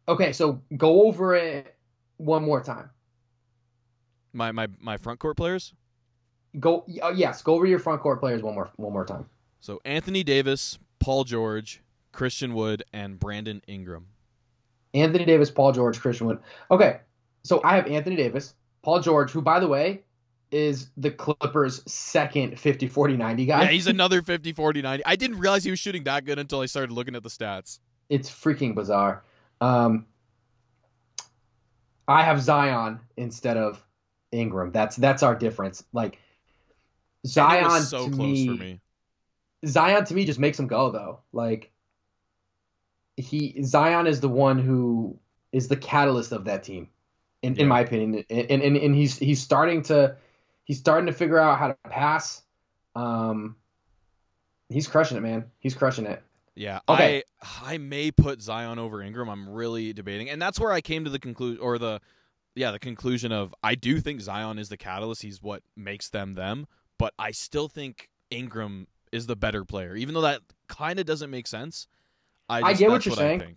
Okay, 0.09 0.33
so 0.33 0.61
go 0.77 1.07
over 1.07 1.35
it 1.35 1.75
one 2.17 2.45
more 2.45 2.63
time. 2.63 2.91
My 4.33 4.53
my 4.53 4.69
my 4.81 4.97
front 4.97 5.19
court 5.19 5.37
players. 5.37 5.75
Go 6.59 6.85
uh, 7.03 7.13
yes, 7.15 7.43
go 7.43 7.55
over 7.55 7.67
your 7.67 7.79
front 7.79 8.01
court 8.01 8.21
players 8.21 8.43
one 8.43 8.55
more 8.55 8.71
one 8.77 8.93
more 8.93 9.05
time. 9.05 9.27
So 9.61 9.81
Anthony 9.85 10.23
Davis, 10.23 10.79
Paul 11.01 11.25
George, 11.25 11.83
Christian 12.13 12.55
Wood, 12.55 12.83
and 12.93 13.19
Brandon 13.19 13.63
Ingram. 13.67 14.07
Anthony 14.95 15.25
Davis, 15.25 15.51
Paul 15.51 15.73
George, 15.73 16.01
Christian 16.01 16.27
Wood. 16.27 16.39
Okay, 16.71 17.01
so 17.43 17.61
I 17.65 17.77
have 17.77 17.87
Anthony 17.87 18.17
Davis, 18.17 18.55
Paul 18.83 19.01
George, 19.01 19.31
who, 19.31 19.43
by 19.43 19.61
the 19.61 19.69
way, 19.69 20.03
is 20.51 20.91
the 20.97 21.11
Clippers' 21.11 21.83
second 21.91 22.59
50 22.59 22.89
40 22.89 23.17
90 23.17 23.47
guy. 23.47 23.63
Yeah, 23.63 23.69
he's 23.69 23.87
another 23.87 24.23
50 24.23 24.53
40 24.53 24.83
90. 24.83 25.05
I 25.05 25.17
didn't 25.17 25.39
realize 25.39 25.65
he 25.65 25.71
was 25.71 25.81
shooting 25.81 26.05
that 26.05 26.25
good 26.25 26.39
until 26.39 26.61
I 26.61 26.67
started 26.67 26.93
looking 26.93 27.15
at 27.15 27.23
the 27.23 27.29
stats. 27.29 27.81
It's 28.09 28.31
freaking 28.31 28.75
bizarre. 28.75 29.25
Um, 29.61 30.07
I 32.09 32.23
have 32.23 32.41
Zion 32.41 33.01
instead 33.17 33.57
of 33.57 33.83
Ingram. 34.33 34.71
That's 34.73 34.97
that's 34.97 35.23
our 35.23 35.35
difference. 35.35 35.85
Like 35.93 36.19
Zion 37.27 37.83
so 37.83 38.09
to 38.09 38.17
me, 38.17 38.49
me, 38.49 38.81
Zion 39.67 40.05
to 40.05 40.15
me 40.15 40.25
just 40.25 40.39
makes 40.39 40.59
him 40.59 40.69
go 40.69 40.91
though. 40.91 41.21
Like 41.33 41.73
he 43.17 43.63
Zion 43.63 44.07
is 44.07 44.21
the 44.21 44.29
one 44.29 44.59
who 44.59 45.19
is 45.53 45.69
the 45.69 45.77
catalyst 45.77 46.33
of 46.33 46.45
that 46.45 46.63
team, 46.63 46.89
in, 47.43 47.55
yeah. 47.55 47.63
in 47.63 47.69
my 47.69 47.81
opinion. 47.81 48.25
And, 48.31 48.63
and 48.63 48.77
and 48.77 48.95
he's 48.95 49.19
he's 49.19 49.43
starting 49.43 49.83
to 49.85 50.17
he's 50.67 50.79
starting 50.79 51.07
to 51.07 51.13
figure 51.13 51.39
out 51.39 51.59
how 51.59 51.69
to 51.69 51.77
pass. 51.89 52.43
Um, 52.95 53.57
he's 54.69 54.87
crushing 54.87 55.17
it, 55.17 55.21
man. 55.21 55.47
He's 55.59 55.75
crushing 55.75 56.05
it. 56.05 56.23
Yeah, 56.55 56.81
okay. 56.89 57.23
I 57.43 57.75
I 57.75 57.79
may 57.79 58.11
put 58.11 58.43
Zion 58.43 58.79
over 58.79 59.01
Ingram. 59.03 59.31
I'm 59.31 59.49
really 59.49 59.93
debating, 59.93 60.29
and 60.29 60.41
that's 60.41 60.61
where 60.61 60.73
I 60.73 60.81
came 60.81 61.05
to 61.05 61.11
the 61.11 61.19
conclusion, 61.19 61.63
or 61.63 61.79
the 61.79 62.01
yeah, 62.55 62.71
the 62.71 62.79
conclusion 62.79 63.33
of 63.33 63.55
I 63.63 63.75
do 63.75 64.01
think 64.01 64.21
Zion 64.21 64.59
is 64.59 64.69
the 64.69 64.77
catalyst. 64.77 65.23
He's 65.23 65.43
what 65.43 65.63
makes 65.77 66.09
them 66.09 66.35
them, 66.35 66.67
but 66.99 67.13
I 67.19 67.31
still 67.31 67.69
think 67.69 68.09
Ingram 68.31 68.87
is 69.13 69.27
the 69.27 69.37
better 69.37 69.65
player, 69.65 69.95
even 69.95 70.15
though 70.15 70.23
that 70.23 70.41
kind 70.67 70.99
of 70.99 71.07
doesn't 71.07 71.31
make 71.31 71.47
sense. 71.47 71.87
I, 72.49 72.61
just, 72.61 72.69
I 72.69 72.73
get 72.75 72.91
what 72.91 73.07
you're 73.07 73.13
what 73.13 73.19
saying. 73.19 73.57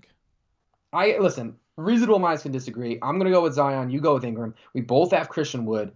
I, 0.93 1.13
I 1.13 1.19
listen. 1.19 1.55
Reasonable 1.77 2.19
minds 2.19 2.41
can 2.41 2.51
disagree. 2.51 2.99
I'm 3.01 3.17
gonna 3.17 3.31
go 3.31 3.41
with 3.41 3.53
Zion. 3.53 3.89
You 3.89 4.01
go 4.01 4.15
with 4.15 4.25
Ingram. 4.25 4.53
We 4.73 4.81
both 4.81 5.11
have 5.11 5.29
Christian 5.29 5.65
Wood. 5.65 5.93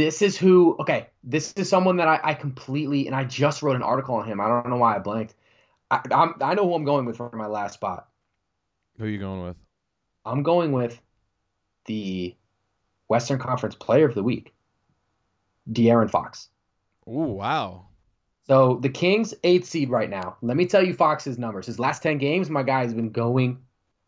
This 0.00 0.22
is 0.22 0.38
who. 0.38 0.76
Okay, 0.80 1.08
this 1.22 1.52
is 1.58 1.68
someone 1.68 1.98
that 1.98 2.08
I, 2.08 2.18
I 2.24 2.32
completely 2.32 3.06
and 3.06 3.14
I 3.14 3.24
just 3.24 3.62
wrote 3.62 3.76
an 3.76 3.82
article 3.82 4.14
on 4.14 4.26
him. 4.26 4.40
I 4.40 4.48
don't 4.48 4.70
know 4.70 4.78
why 4.78 4.96
I 4.96 4.98
blanked. 4.98 5.34
I, 5.90 6.00
I'm, 6.10 6.36
I 6.40 6.54
know 6.54 6.64
who 6.64 6.74
I'm 6.74 6.84
going 6.84 7.04
with 7.04 7.18
for 7.18 7.30
my 7.34 7.48
last 7.48 7.74
spot. 7.74 8.08
Who 8.96 9.04
are 9.04 9.08
you 9.08 9.18
going 9.18 9.42
with? 9.42 9.56
I'm 10.24 10.42
going 10.42 10.72
with 10.72 10.98
the 11.84 12.34
Western 13.08 13.38
Conference 13.38 13.74
Player 13.74 14.06
of 14.08 14.14
the 14.14 14.22
Week, 14.22 14.54
De'Aaron 15.70 16.10
Fox. 16.10 16.48
Ooh, 17.06 17.34
wow. 17.34 17.88
So 18.46 18.78
the 18.80 18.88
Kings 18.88 19.34
eighth 19.44 19.68
seed 19.68 19.90
right 19.90 20.08
now. 20.08 20.38
Let 20.40 20.56
me 20.56 20.64
tell 20.64 20.82
you 20.82 20.94
Fox's 20.94 21.38
numbers. 21.38 21.66
His 21.66 21.78
last 21.78 22.02
ten 22.02 22.16
games, 22.16 22.48
my 22.48 22.62
guy 22.62 22.84
has 22.84 22.94
been 22.94 23.10
going 23.10 23.58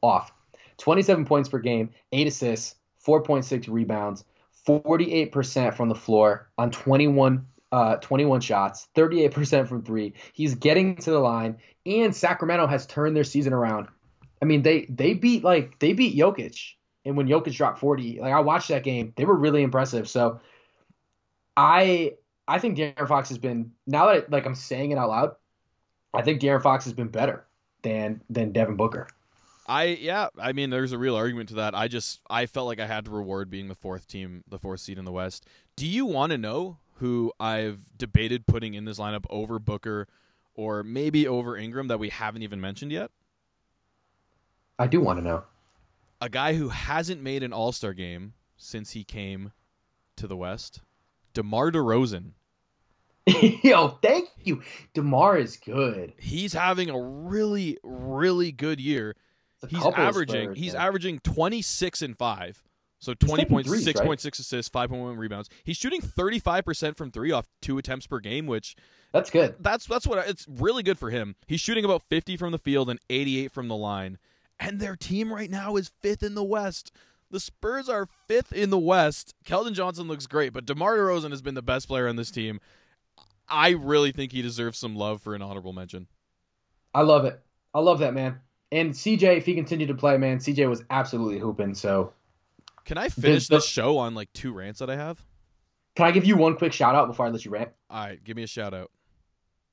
off. 0.00 0.32
27 0.78 1.26
points 1.26 1.50
per 1.50 1.58
game, 1.58 1.90
eight 2.12 2.26
assists, 2.26 2.76
4.6 3.06 3.68
rebounds, 3.68 4.24
48% 4.66 5.74
from 5.74 5.88
the 5.88 5.94
floor 5.94 6.50
on 6.58 6.70
21 6.70 7.46
uh, 7.72 7.96
21 7.96 8.42
shots, 8.42 8.88
38% 8.94 9.66
from 9.66 9.82
three. 9.82 10.12
He's 10.34 10.54
getting 10.54 10.94
to 10.96 11.10
the 11.10 11.18
line, 11.18 11.56
and 11.86 12.14
Sacramento 12.14 12.66
has 12.66 12.86
turned 12.86 13.16
their 13.16 13.24
season 13.24 13.54
around. 13.54 13.88
I 14.42 14.44
mean, 14.44 14.62
they 14.62 14.84
they 14.90 15.14
beat 15.14 15.42
like 15.42 15.78
they 15.78 15.94
beat 15.94 16.16
Jokic, 16.16 16.74
and 17.04 17.16
when 17.16 17.28
Jokic 17.28 17.54
dropped 17.54 17.78
40, 17.78 18.20
like 18.20 18.32
I 18.32 18.40
watched 18.40 18.68
that 18.68 18.84
game, 18.84 19.14
they 19.16 19.24
were 19.24 19.36
really 19.36 19.62
impressive. 19.62 20.08
So, 20.08 20.40
I 21.56 22.12
I 22.46 22.58
think 22.58 22.76
De'Aaron 22.76 23.08
Fox 23.08 23.30
has 23.30 23.38
been 23.38 23.72
now 23.86 24.12
that 24.12 24.30
like 24.30 24.44
I'm 24.44 24.54
saying 24.54 24.90
it 24.90 24.98
out 24.98 25.08
loud, 25.08 25.34
I 26.12 26.22
think 26.22 26.42
De'Aaron 26.42 26.62
Fox 26.62 26.84
has 26.84 26.92
been 26.92 27.08
better 27.08 27.46
than 27.82 28.20
than 28.28 28.52
Devin 28.52 28.76
Booker. 28.76 29.08
I 29.66 29.84
yeah, 29.84 30.28
I 30.38 30.52
mean 30.52 30.70
there's 30.70 30.92
a 30.92 30.98
real 30.98 31.14
argument 31.14 31.48
to 31.50 31.56
that. 31.56 31.74
I 31.74 31.88
just 31.88 32.20
I 32.28 32.46
felt 32.46 32.66
like 32.66 32.80
I 32.80 32.86
had 32.86 33.04
to 33.04 33.10
reward 33.10 33.50
being 33.50 33.68
the 33.68 33.74
fourth 33.74 34.08
team, 34.08 34.42
the 34.48 34.58
fourth 34.58 34.80
seed 34.80 34.98
in 34.98 35.04
the 35.04 35.12
West. 35.12 35.46
Do 35.76 35.86
you 35.86 36.04
want 36.04 36.32
to 36.32 36.38
know 36.38 36.78
who 36.96 37.32
I've 37.38 37.96
debated 37.96 38.46
putting 38.46 38.74
in 38.74 38.84
this 38.84 38.98
lineup 38.98 39.24
over 39.30 39.58
Booker 39.58 40.08
or 40.54 40.82
maybe 40.82 41.26
over 41.26 41.56
Ingram 41.56 41.88
that 41.88 41.98
we 41.98 42.08
haven't 42.08 42.42
even 42.42 42.60
mentioned 42.60 42.92
yet? 42.92 43.10
I 44.78 44.86
do 44.86 45.00
want 45.00 45.18
to 45.20 45.24
know. 45.24 45.44
A 46.20 46.28
guy 46.28 46.54
who 46.54 46.68
hasn't 46.68 47.22
made 47.22 47.42
an 47.42 47.52
All-Star 47.52 47.94
game 47.94 48.34
since 48.56 48.92
he 48.92 49.02
came 49.02 49.52
to 50.16 50.26
the 50.26 50.36
West, 50.36 50.80
DeMar 51.34 51.72
DeRozan. 51.72 52.32
Yo, 53.62 53.98
thank 54.02 54.28
you. 54.42 54.62
DeMar 54.94 55.38
is 55.38 55.56
good. 55.56 56.12
He's 56.18 56.52
having 56.52 56.90
a 56.90 57.00
really 57.00 57.78
really 57.82 58.50
good 58.50 58.80
year 58.80 59.14
he's 59.68 59.86
averaging 59.86 60.54
he's 60.54 60.74
averaging 60.74 61.18
26 61.20 62.02
and 62.02 62.16
5 62.16 62.62
so 63.02 63.14
20 63.14 63.46
points 63.46 63.68
6.6 63.68 64.06
right? 64.06 64.24
assists 64.24 64.70
5.1 64.70 65.18
rebounds. 65.18 65.50
He's 65.64 65.76
shooting 65.76 66.00
35% 66.00 66.96
from 66.96 67.10
3 67.10 67.32
off 67.32 67.48
2 67.60 67.76
attempts 67.78 68.06
per 68.06 68.20
game 68.20 68.46
which 68.46 68.76
that's 69.10 69.28
good. 69.28 69.56
That's 69.58 69.86
that's 69.86 70.06
what 70.06 70.26
it's 70.28 70.46
really 70.48 70.84
good 70.84 70.98
for 70.98 71.10
him. 71.10 71.34
He's 71.48 71.60
shooting 71.60 71.84
about 71.84 72.02
50 72.08 72.36
from 72.36 72.52
the 72.52 72.58
field 72.58 72.88
and 72.88 73.00
88 73.10 73.50
from 73.50 73.66
the 73.66 73.76
line. 73.76 74.18
And 74.60 74.78
their 74.78 74.94
team 74.94 75.32
right 75.32 75.50
now 75.50 75.74
is 75.74 75.90
5th 76.02 76.22
in 76.22 76.36
the 76.36 76.44
west. 76.44 76.92
The 77.28 77.40
Spurs 77.40 77.88
are 77.88 78.06
5th 78.30 78.52
in 78.52 78.70
the 78.70 78.78
west. 78.78 79.34
Keldon 79.44 79.72
Johnson 79.72 80.06
looks 80.06 80.28
great 80.28 80.52
but 80.52 80.64
DeMar 80.64 80.96
DeRozan 80.96 81.30
has 81.30 81.42
been 81.42 81.54
the 81.54 81.60
best 81.60 81.88
player 81.88 82.06
on 82.06 82.14
this 82.14 82.30
team. 82.30 82.60
I 83.48 83.70
really 83.70 84.12
think 84.12 84.30
he 84.30 84.42
deserves 84.42 84.78
some 84.78 84.94
love 84.94 85.20
for 85.20 85.34
an 85.34 85.42
honorable 85.42 85.72
mention. 85.72 86.06
I 86.94 87.02
love 87.02 87.24
it. 87.24 87.40
I 87.74 87.80
love 87.80 87.98
that 87.98 88.14
man 88.14 88.38
and 88.72 88.90
CJ, 88.92 89.36
if 89.36 89.46
he 89.46 89.54
continued 89.54 89.88
to 89.88 89.94
play, 89.94 90.16
man, 90.16 90.38
CJ 90.38 90.68
was 90.68 90.82
absolutely 90.90 91.38
hooping. 91.38 91.74
So, 91.74 92.12
can 92.84 92.98
I 92.98 93.08
finish 93.08 93.46
this, 93.46 93.48
this 93.48 93.66
show 93.66 93.98
on 93.98 94.14
like 94.14 94.32
two 94.32 94.52
rants 94.52 94.80
that 94.80 94.90
I 94.90 94.96
have? 94.96 95.22
Can 95.94 96.06
I 96.06 96.10
give 96.10 96.24
you 96.24 96.36
one 96.36 96.56
quick 96.56 96.72
shout 96.72 96.94
out 96.94 97.06
before 97.06 97.26
I 97.26 97.28
let 97.28 97.44
you 97.44 97.50
rant? 97.50 97.70
All 97.90 98.04
right, 98.04 98.24
give 98.24 98.34
me 98.36 98.42
a 98.42 98.46
shout 98.46 98.72
out. 98.72 98.90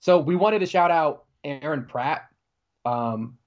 So 0.02 0.20
we 0.20 0.36
wanted 0.36 0.60
to 0.60 0.66
shout 0.66 0.92
out 0.92 1.24
Aaron 1.46 1.86
Pratt. 1.86 2.28
Um, 2.86 3.38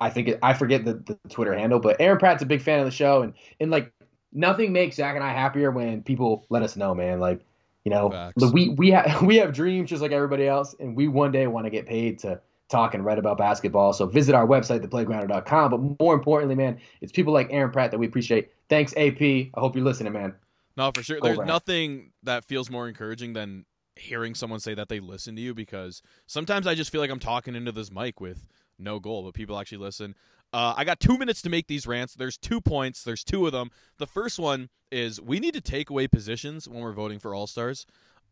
I 0.00 0.10
think 0.10 0.28
it, 0.28 0.38
I 0.42 0.54
forget 0.54 0.84
the, 0.84 0.94
the 0.94 1.16
Twitter 1.28 1.56
handle, 1.56 1.78
but 1.78 1.96
Aaron 2.00 2.18
Pratt's 2.18 2.42
a 2.42 2.46
big 2.46 2.60
fan 2.60 2.80
of 2.80 2.84
the 2.84 2.90
show, 2.90 3.22
and 3.22 3.34
and 3.60 3.70
like 3.70 3.92
nothing 4.32 4.72
makes 4.72 4.96
Zach 4.96 5.14
and 5.14 5.24
I 5.24 5.32
happier 5.32 5.70
when 5.70 6.02
people 6.02 6.44
let 6.50 6.64
us 6.64 6.74
know, 6.76 6.92
man. 6.94 7.20
Like, 7.20 7.44
you 7.84 7.90
know, 7.90 8.10
Facts. 8.10 8.52
we 8.52 8.70
we 8.70 8.90
have 8.90 9.22
we 9.22 9.36
have 9.36 9.52
dreams 9.52 9.90
just 9.90 10.02
like 10.02 10.10
everybody 10.10 10.48
else, 10.48 10.74
and 10.80 10.96
we 10.96 11.06
one 11.06 11.30
day 11.30 11.46
want 11.46 11.66
to 11.66 11.70
get 11.70 11.86
paid 11.86 12.18
to 12.20 12.40
talk 12.68 12.94
and 12.94 13.04
write 13.04 13.18
about 13.18 13.38
basketball. 13.38 13.92
So 13.92 14.06
visit 14.06 14.34
our 14.34 14.46
website, 14.46 14.84
theplaygrounder.com. 14.84 15.70
But 15.70 16.02
more 16.02 16.14
importantly, 16.14 16.54
man, 16.54 16.78
it's 17.00 17.12
people 17.12 17.32
like 17.32 17.48
Aaron 17.50 17.70
Pratt 17.70 17.90
that 17.90 17.98
we 17.98 18.06
appreciate. 18.06 18.50
Thanks, 18.68 18.92
AP. 18.96 19.20
I 19.20 19.50
hope 19.56 19.74
you're 19.74 19.84
listening, 19.84 20.12
man. 20.12 20.34
No, 20.76 20.92
for 20.94 21.02
sure. 21.02 21.18
There's 21.20 21.38
nothing 21.38 22.12
that 22.22 22.44
feels 22.44 22.70
more 22.70 22.86
encouraging 22.88 23.32
than 23.32 23.64
hearing 23.96 24.34
someone 24.34 24.60
say 24.60 24.74
that 24.74 24.88
they 24.88 25.00
listen 25.00 25.34
to 25.34 25.42
you 25.42 25.54
because 25.54 26.02
sometimes 26.26 26.66
I 26.66 26.74
just 26.74 26.92
feel 26.92 27.00
like 27.00 27.10
I'm 27.10 27.18
talking 27.18 27.56
into 27.56 27.72
this 27.72 27.90
mic 27.90 28.20
with 28.20 28.46
no 28.78 29.00
goal, 29.00 29.24
but 29.24 29.34
people 29.34 29.58
actually 29.58 29.78
listen. 29.78 30.14
Uh, 30.52 30.74
I 30.76 30.84
got 30.84 31.00
two 31.00 31.18
minutes 31.18 31.42
to 31.42 31.50
make 31.50 31.66
these 31.66 31.86
rants. 31.86 32.14
There's 32.14 32.38
two 32.38 32.60
points. 32.60 33.02
There's 33.02 33.24
two 33.24 33.44
of 33.46 33.52
them. 33.52 33.70
The 33.98 34.06
first 34.06 34.38
one 34.38 34.70
is 34.90 35.20
we 35.20 35.40
need 35.40 35.54
to 35.54 35.60
take 35.60 35.90
away 35.90 36.06
positions 36.08 36.68
when 36.68 36.80
we're 36.80 36.92
voting 36.92 37.18
for 37.18 37.34
All 37.34 37.46
Stars. 37.46 37.84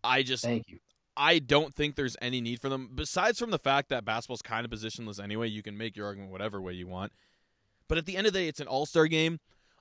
I 0.02 0.22
just 0.22 0.44
thank 0.44 0.68
you. 0.68 0.78
I 1.16 1.38
don't 1.38 1.74
think 1.74 1.94
there's 1.94 2.16
any 2.20 2.40
need 2.40 2.60
for 2.60 2.68
them, 2.68 2.90
besides 2.94 3.38
from 3.38 3.50
the 3.50 3.58
fact 3.58 3.88
that 3.88 4.04
basketball's 4.04 4.42
kind 4.42 4.64
of 4.64 4.70
positionless 4.70 5.22
anyway. 5.22 5.48
You 5.48 5.62
can 5.62 5.76
make 5.76 5.96
your 5.96 6.06
argument 6.06 6.30
whatever 6.30 6.60
way 6.60 6.74
you 6.74 6.86
want. 6.86 7.12
But 7.88 7.98
at 7.98 8.06
the 8.06 8.16
end 8.16 8.26
of 8.26 8.32
the 8.32 8.40
day, 8.40 8.48
it's 8.48 8.60
an 8.60 8.66
all 8.66 8.86
star 8.86 9.06
game. 9.06 9.40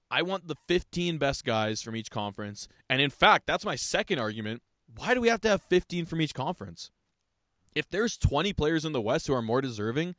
I 0.09 0.21
want 0.21 0.47
the 0.47 0.55
15 0.67 1.17
best 1.17 1.43
guys 1.43 1.81
from 1.81 1.95
each 1.95 2.11
conference. 2.11 2.67
And 2.89 3.01
in 3.01 3.09
fact, 3.09 3.47
that's 3.47 3.65
my 3.65 3.75
second 3.75 4.19
argument. 4.19 4.61
Why 4.95 5.13
do 5.13 5.21
we 5.21 5.29
have 5.29 5.41
to 5.41 5.49
have 5.49 5.63
15 5.63 6.05
from 6.05 6.21
each 6.21 6.33
conference? 6.33 6.91
If 7.73 7.89
there's 7.89 8.15
20 8.17 8.53
players 8.53 8.85
in 8.85 8.93
the 8.93 9.01
West 9.01 9.27
who 9.27 9.33
are 9.33 9.41
more 9.41 9.61
deserving 9.61 10.15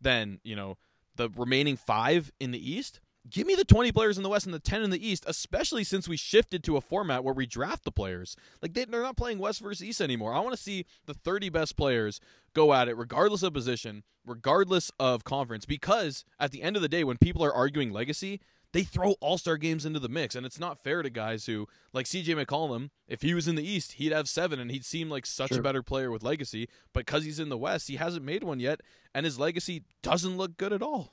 than, 0.00 0.40
you 0.42 0.56
know, 0.56 0.78
the 1.14 1.28
remaining 1.28 1.76
five 1.76 2.32
in 2.40 2.50
the 2.50 2.70
East, 2.70 3.00
give 3.28 3.46
me 3.46 3.54
the 3.54 3.64
20 3.64 3.92
players 3.92 4.16
in 4.16 4.22
the 4.22 4.28
West 4.28 4.46
and 4.46 4.54
the 4.54 4.58
10 4.58 4.82
in 4.82 4.90
the 4.90 5.06
East, 5.06 5.24
especially 5.26 5.84
since 5.84 6.08
we 6.08 6.16
shifted 6.16 6.64
to 6.64 6.76
a 6.76 6.80
format 6.80 7.24
where 7.24 7.34
we 7.34 7.46
draft 7.46 7.84
the 7.84 7.92
players. 7.92 8.36
Like 8.60 8.74
they, 8.74 8.82
are 8.82 9.02
not 9.02 9.16
playing 9.16 9.38
West 9.38 9.60
versus 9.60 9.84
East 9.84 10.00
anymore. 10.00 10.34
I 10.34 10.40
want 10.40 10.56
to 10.56 10.62
see 10.62 10.86
the 11.06 11.14
30 11.14 11.48
best 11.48 11.76
players 11.76 12.20
go 12.54 12.72
at 12.72 12.88
it, 12.88 12.96
regardless 12.96 13.42
of 13.42 13.52
position, 13.52 14.02
regardless 14.26 14.90
of 14.98 15.24
conference, 15.24 15.64
because 15.64 16.24
at 16.38 16.50
the 16.50 16.62
end 16.62 16.76
of 16.76 16.82
the 16.82 16.88
day, 16.88 17.04
when 17.04 17.16
people 17.16 17.44
are 17.44 17.52
arguing 17.52 17.92
legacy, 17.92 18.40
they 18.72 18.82
throw 18.82 19.12
all 19.20 19.38
star 19.38 19.56
games 19.56 19.84
into 19.84 20.00
the 20.00 20.08
mix. 20.08 20.34
And 20.34 20.46
it's 20.46 20.58
not 20.58 20.78
fair 20.78 21.02
to 21.02 21.10
guys 21.10 21.46
who, 21.46 21.68
like 21.92 22.06
CJ 22.06 22.42
McCollum, 22.42 22.90
if 23.06 23.22
he 23.22 23.34
was 23.34 23.46
in 23.46 23.54
the 23.54 23.66
East, 23.66 23.92
he'd 23.92 24.12
have 24.12 24.28
seven 24.28 24.58
and 24.58 24.70
he'd 24.70 24.84
seem 24.84 25.10
like 25.10 25.26
such 25.26 25.50
sure. 25.50 25.60
a 25.60 25.62
better 25.62 25.82
player 25.82 26.10
with 26.10 26.22
legacy. 26.22 26.68
But 26.92 27.06
because 27.06 27.24
he's 27.24 27.38
in 27.38 27.50
the 27.50 27.58
West, 27.58 27.88
he 27.88 27.96
hasn't 27.96 28.24
made 28.24 28.42
one 28.42 28.60
yet, 28.60 28.80
and 29.14 29.26
his 29.26 29.38
legacy 29.38 29.84
doesn't 30.02 30.36
look 30.36 30.56
good 30.56 30.72
at 30.72 30.82
all. 30.82 31.12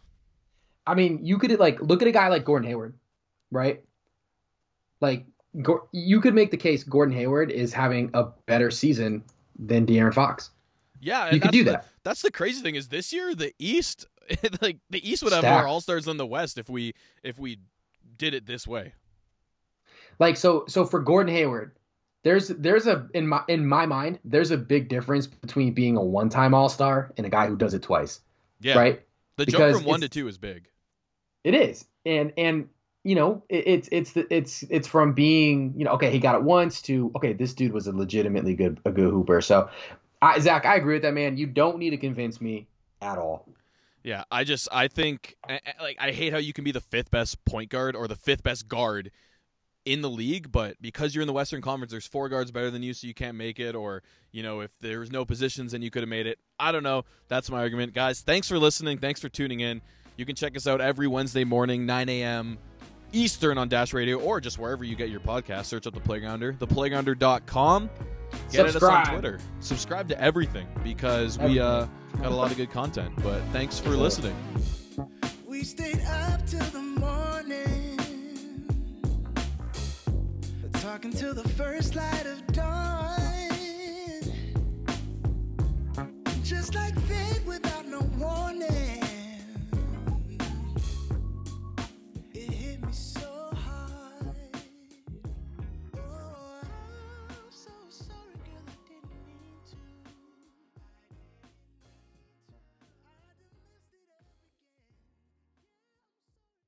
I 0.89 0.95
mean, 0.95 1.23
you 1.23 1.37
could 1.37 1.51
like 1.59 1.79
look 1.81 2.01
at 2.01 2.07
a 2.07 2.11
guy 2.11 2.29
like 2.29 2.43
Gordon 2.43 2.67
Hayward, 2.67 2.95
right? 3.51 3.83
Like 4.99 5.27
you 5.91 6.19
could 6.19 6.33
make 6.33 6.49
the 6.49 6.57
case 6.57 6.83
Gordon 6.83 7.15
Hayward 7.15 7.51
is 7.51 7.71
having 7.71 8.09
a 8.15 8.23
better 8.47 8.71
season 8.71 9.23
than 9.57 9.85
De'Aaron 9.85 10.15
Fox. 10.15 10.49
Yeah, 10.99 11.31
you 11.31 11.39
could 11.39 11.51
do 11.51 11.63
the, 11.63 11.71
that. 11.73 11.87
That's 12.03 12.23
the 12.23 12.31
crazy 12.31 12.63
thing 12.63 12.73
is 12.73 12.87
this 12.87 13.13
year 13.13 13.35
the 13.35 13.53
East, 13.59 14.07
like 14.61 14.77
the 14.89 15.07
East 15.07 15.21
would 15.21 15.31
have 15.31 15.41
Stacked. 15.41 15.61
more 15.61 15.67
All 15.67 15.79
Stars 15.79 16.05
than 16.05 16.17
the 16.17 16.25
West 16.25 16.57
if 16.57 16.69
we 16.69 16.93
if 17.23 17.37
we 17.37 17.59
did 18.17 18.33
it 18.33 18.47
this 18.47 18.67
way. 18.67 18.93
Like 20.17 20.37
so, 20.37 20.65
so 20.67 20.85
for 20.85 20.99
Gordon 20.99 21.33
Hayward, 21.33 21.75
there's 22.23 22.47
there's 22.47 22.87
a 22.87 23.07
in 23.13 23.27
my 23.27 23.43
in 23.47 23.67
my 23.67 23.85
mind 23.85 24.17
there's 24.25 24.49
a 24.49 24.57
big 24.57 24.89
difference 24.89 25.27
between 25.27 25.73
being 25.73 25.97
a 25.97 26.03
one 26.03 26.29
time 26.29 26.55
All 26.55 26.67
Star 26.67 27.13
and 27.15 27.27
a 27.27 27.29
guy 27.29 27.45
who 27.45 27.55
does 27.55 27.75
it 27.75 27.83
twice. 27.83 28.21
Yeah. 28.59 28.75
Right. 28.75 29.03
The 29.37 29.45
because 29.45 29.73
jump 29.73 29.83
from 29.83 29.85
one 29.85 30.01
to 30.01 30.09
two 30.09 30.27
is 30.27 30.39
big. 30.39 30.67
It 31.43 31.55
is, 31.55 31.85
and 32.05 32.33
and 32.37 32.69
you 33.03 33.15
know 33.15 33.43
it, 33.49 33.67
it's 33.67 33.89
it's 33.91 34.11
the, 34.13 34.33
it's 34.33 34.63
it's 34.69 34.87
from 34.87 35.13
being 35.13 35.73
you 35.75 35.85
know 35.85 35.91
okay 35.91 36.11
he 36.11 36.19
got 36.19 36.35
it 36.35 36.43
once 36.43 36.81
to 36.83 37.11
okay 37.15 37.33
this 37.33 37.53
dude 37.53 37.71
was 37.71 37.87
a 37.87 37.91
legitimately 37.91 38.55
good 38.55 38.79
a 38.85 38.91
good 38.91 39.11
hooper. 39.11 39.41
So, 39.41 39.69
I, 40.21 40.39
Zach, 40.39 40.65
I 40.65 40.75
agree 40.75 40.95
with 40.95 41.03
that 41.03 41.13
man. 41.13 41.37
You 41.37 41.47
don't 41.47 41.77
need 41.77 41.91
to 41.91 41.97
convince 41.97 42.41
me 42.41 42.67
at 43.01 43.17
all. 43.17 43.47
Yeah, 44.03 44.23
I 44.31 44.43
just 44.43 44.67
I 44.71 44.87
think 44.87 45.35
like 45.79 45.97
I 45.99 46.11
hate 46.11 46.33
how 46.33 46.39
you 46.39 46.53
can 46.53 46.63
be 46.63 46.71
the 46.71 46.81
fifth 46.81 47.11
best 47.11 47.43
point 47.45 47.69
guard 47.69 47.95
or 47.95 48.07
the 48.07 48.15
fifth 48.15 48.43
best 48.43 48.67
guard 48.67 49.11
in 49.85 50.01
the 50.01 50.09
league, 50.09 50.51
but 50.51 50.75
because 50.81 51.15
you're 51.15 51.21
in 51.21 51.27
the 51.27 51.33
Western 51.33 51.61
Conference, 51.61 51.91
there's 51.91 52.07
four 52.07 52.29
guards 52.29 52.51
better 52.51 52.69
than 52.69 52.83
you, 52.83 52.93
so 52.93 53.07
you 53.07 53.13
can't 53.13 53.35
make 53.35 53.59
it. 53.59 53.75
Or 53.75 54.03
you 54.31 54.43
know, 54.43 54.61
if 54.61 54.71
there's 54.79 55.11
no 55.11 55.25
positions, 55.25 55.71
then 55.71 55.81
you 55.81 55.89
could 55.89 56.01
have 56.01 56.09
made 56.09 56.27
it. 56.27 56.39
I 56.59 56.71
don't 56.71 56.83
know. 56.83 57.05
That's 57.27 57.49
my 57.49 57.59
argument, 57.59 57.93
guys. 57.93 58.21
Thanks 58.21 58.47
for 58.47 58.59
listening. 58.59 58.99
Thanks 58.99 59.19
for 59.19 59.29
tuning 59.29 59.61
in. 59.61 59.81
You 60.20 60.26
can 60.26 60.36
check 60.36 60.57
us 60.57 60.67
out 60.67 60.82
every 60.82 61.07
Wednesday 61.07 61.45
morning, 61.45 61.86
9 61.86 62.09
a.m. 62.09 62.57
Eastern 63.13 63.57
on 63.57 63.70
Dash 63.70 63.93
Radio 63.93 64.20
or 64.20 64.41
just 64.41 64.59
wherever 64.59 64.84
you 64.84 64.93
get 64.97 65.09
your 65.09 65.22
podcast. 65.22 65.67
Search 65.67 65.88
up 65.88 65.93
The 65.93 66.01
Playgrounder, 66.01 66.57
theplaygrounder.com. 66.57 67.89
Get 68.51 68.70
Subscribe. 68.70 69.03
us 69.03 69.07
on 69.07 69.13
Twitter. 69.13 69.39
Subscribe 69.61 70.09
to 70.09 70.22
everything 70.22 70.67
because 70.84 71.38
everything. 71.38 71.53
we 71.55 71.61
uh, 71.61 71.86
got 72.17 72.34
a 72.34 72.36
lot 72.36 72.51
of 72.51 72.57
good 72.57 72.70
content. 72.70 73.13
But 73.24 73.41
thanks 73.53 73.80
for 73.80 73.91
listening. 73.91 74.36
We 75.47 75.63
stayed 75.63 76.01
up 76.01 76.45
till 76.45 76.65
the 76.65 76.82
morning, 76.82 77.97
talking 80.74 81.13
till 81.13 81.34
the 81.34 81.47
first 81.47 81.95
light 81.95 82.26
of 82.26 82.45
dawn. 82.47 83.38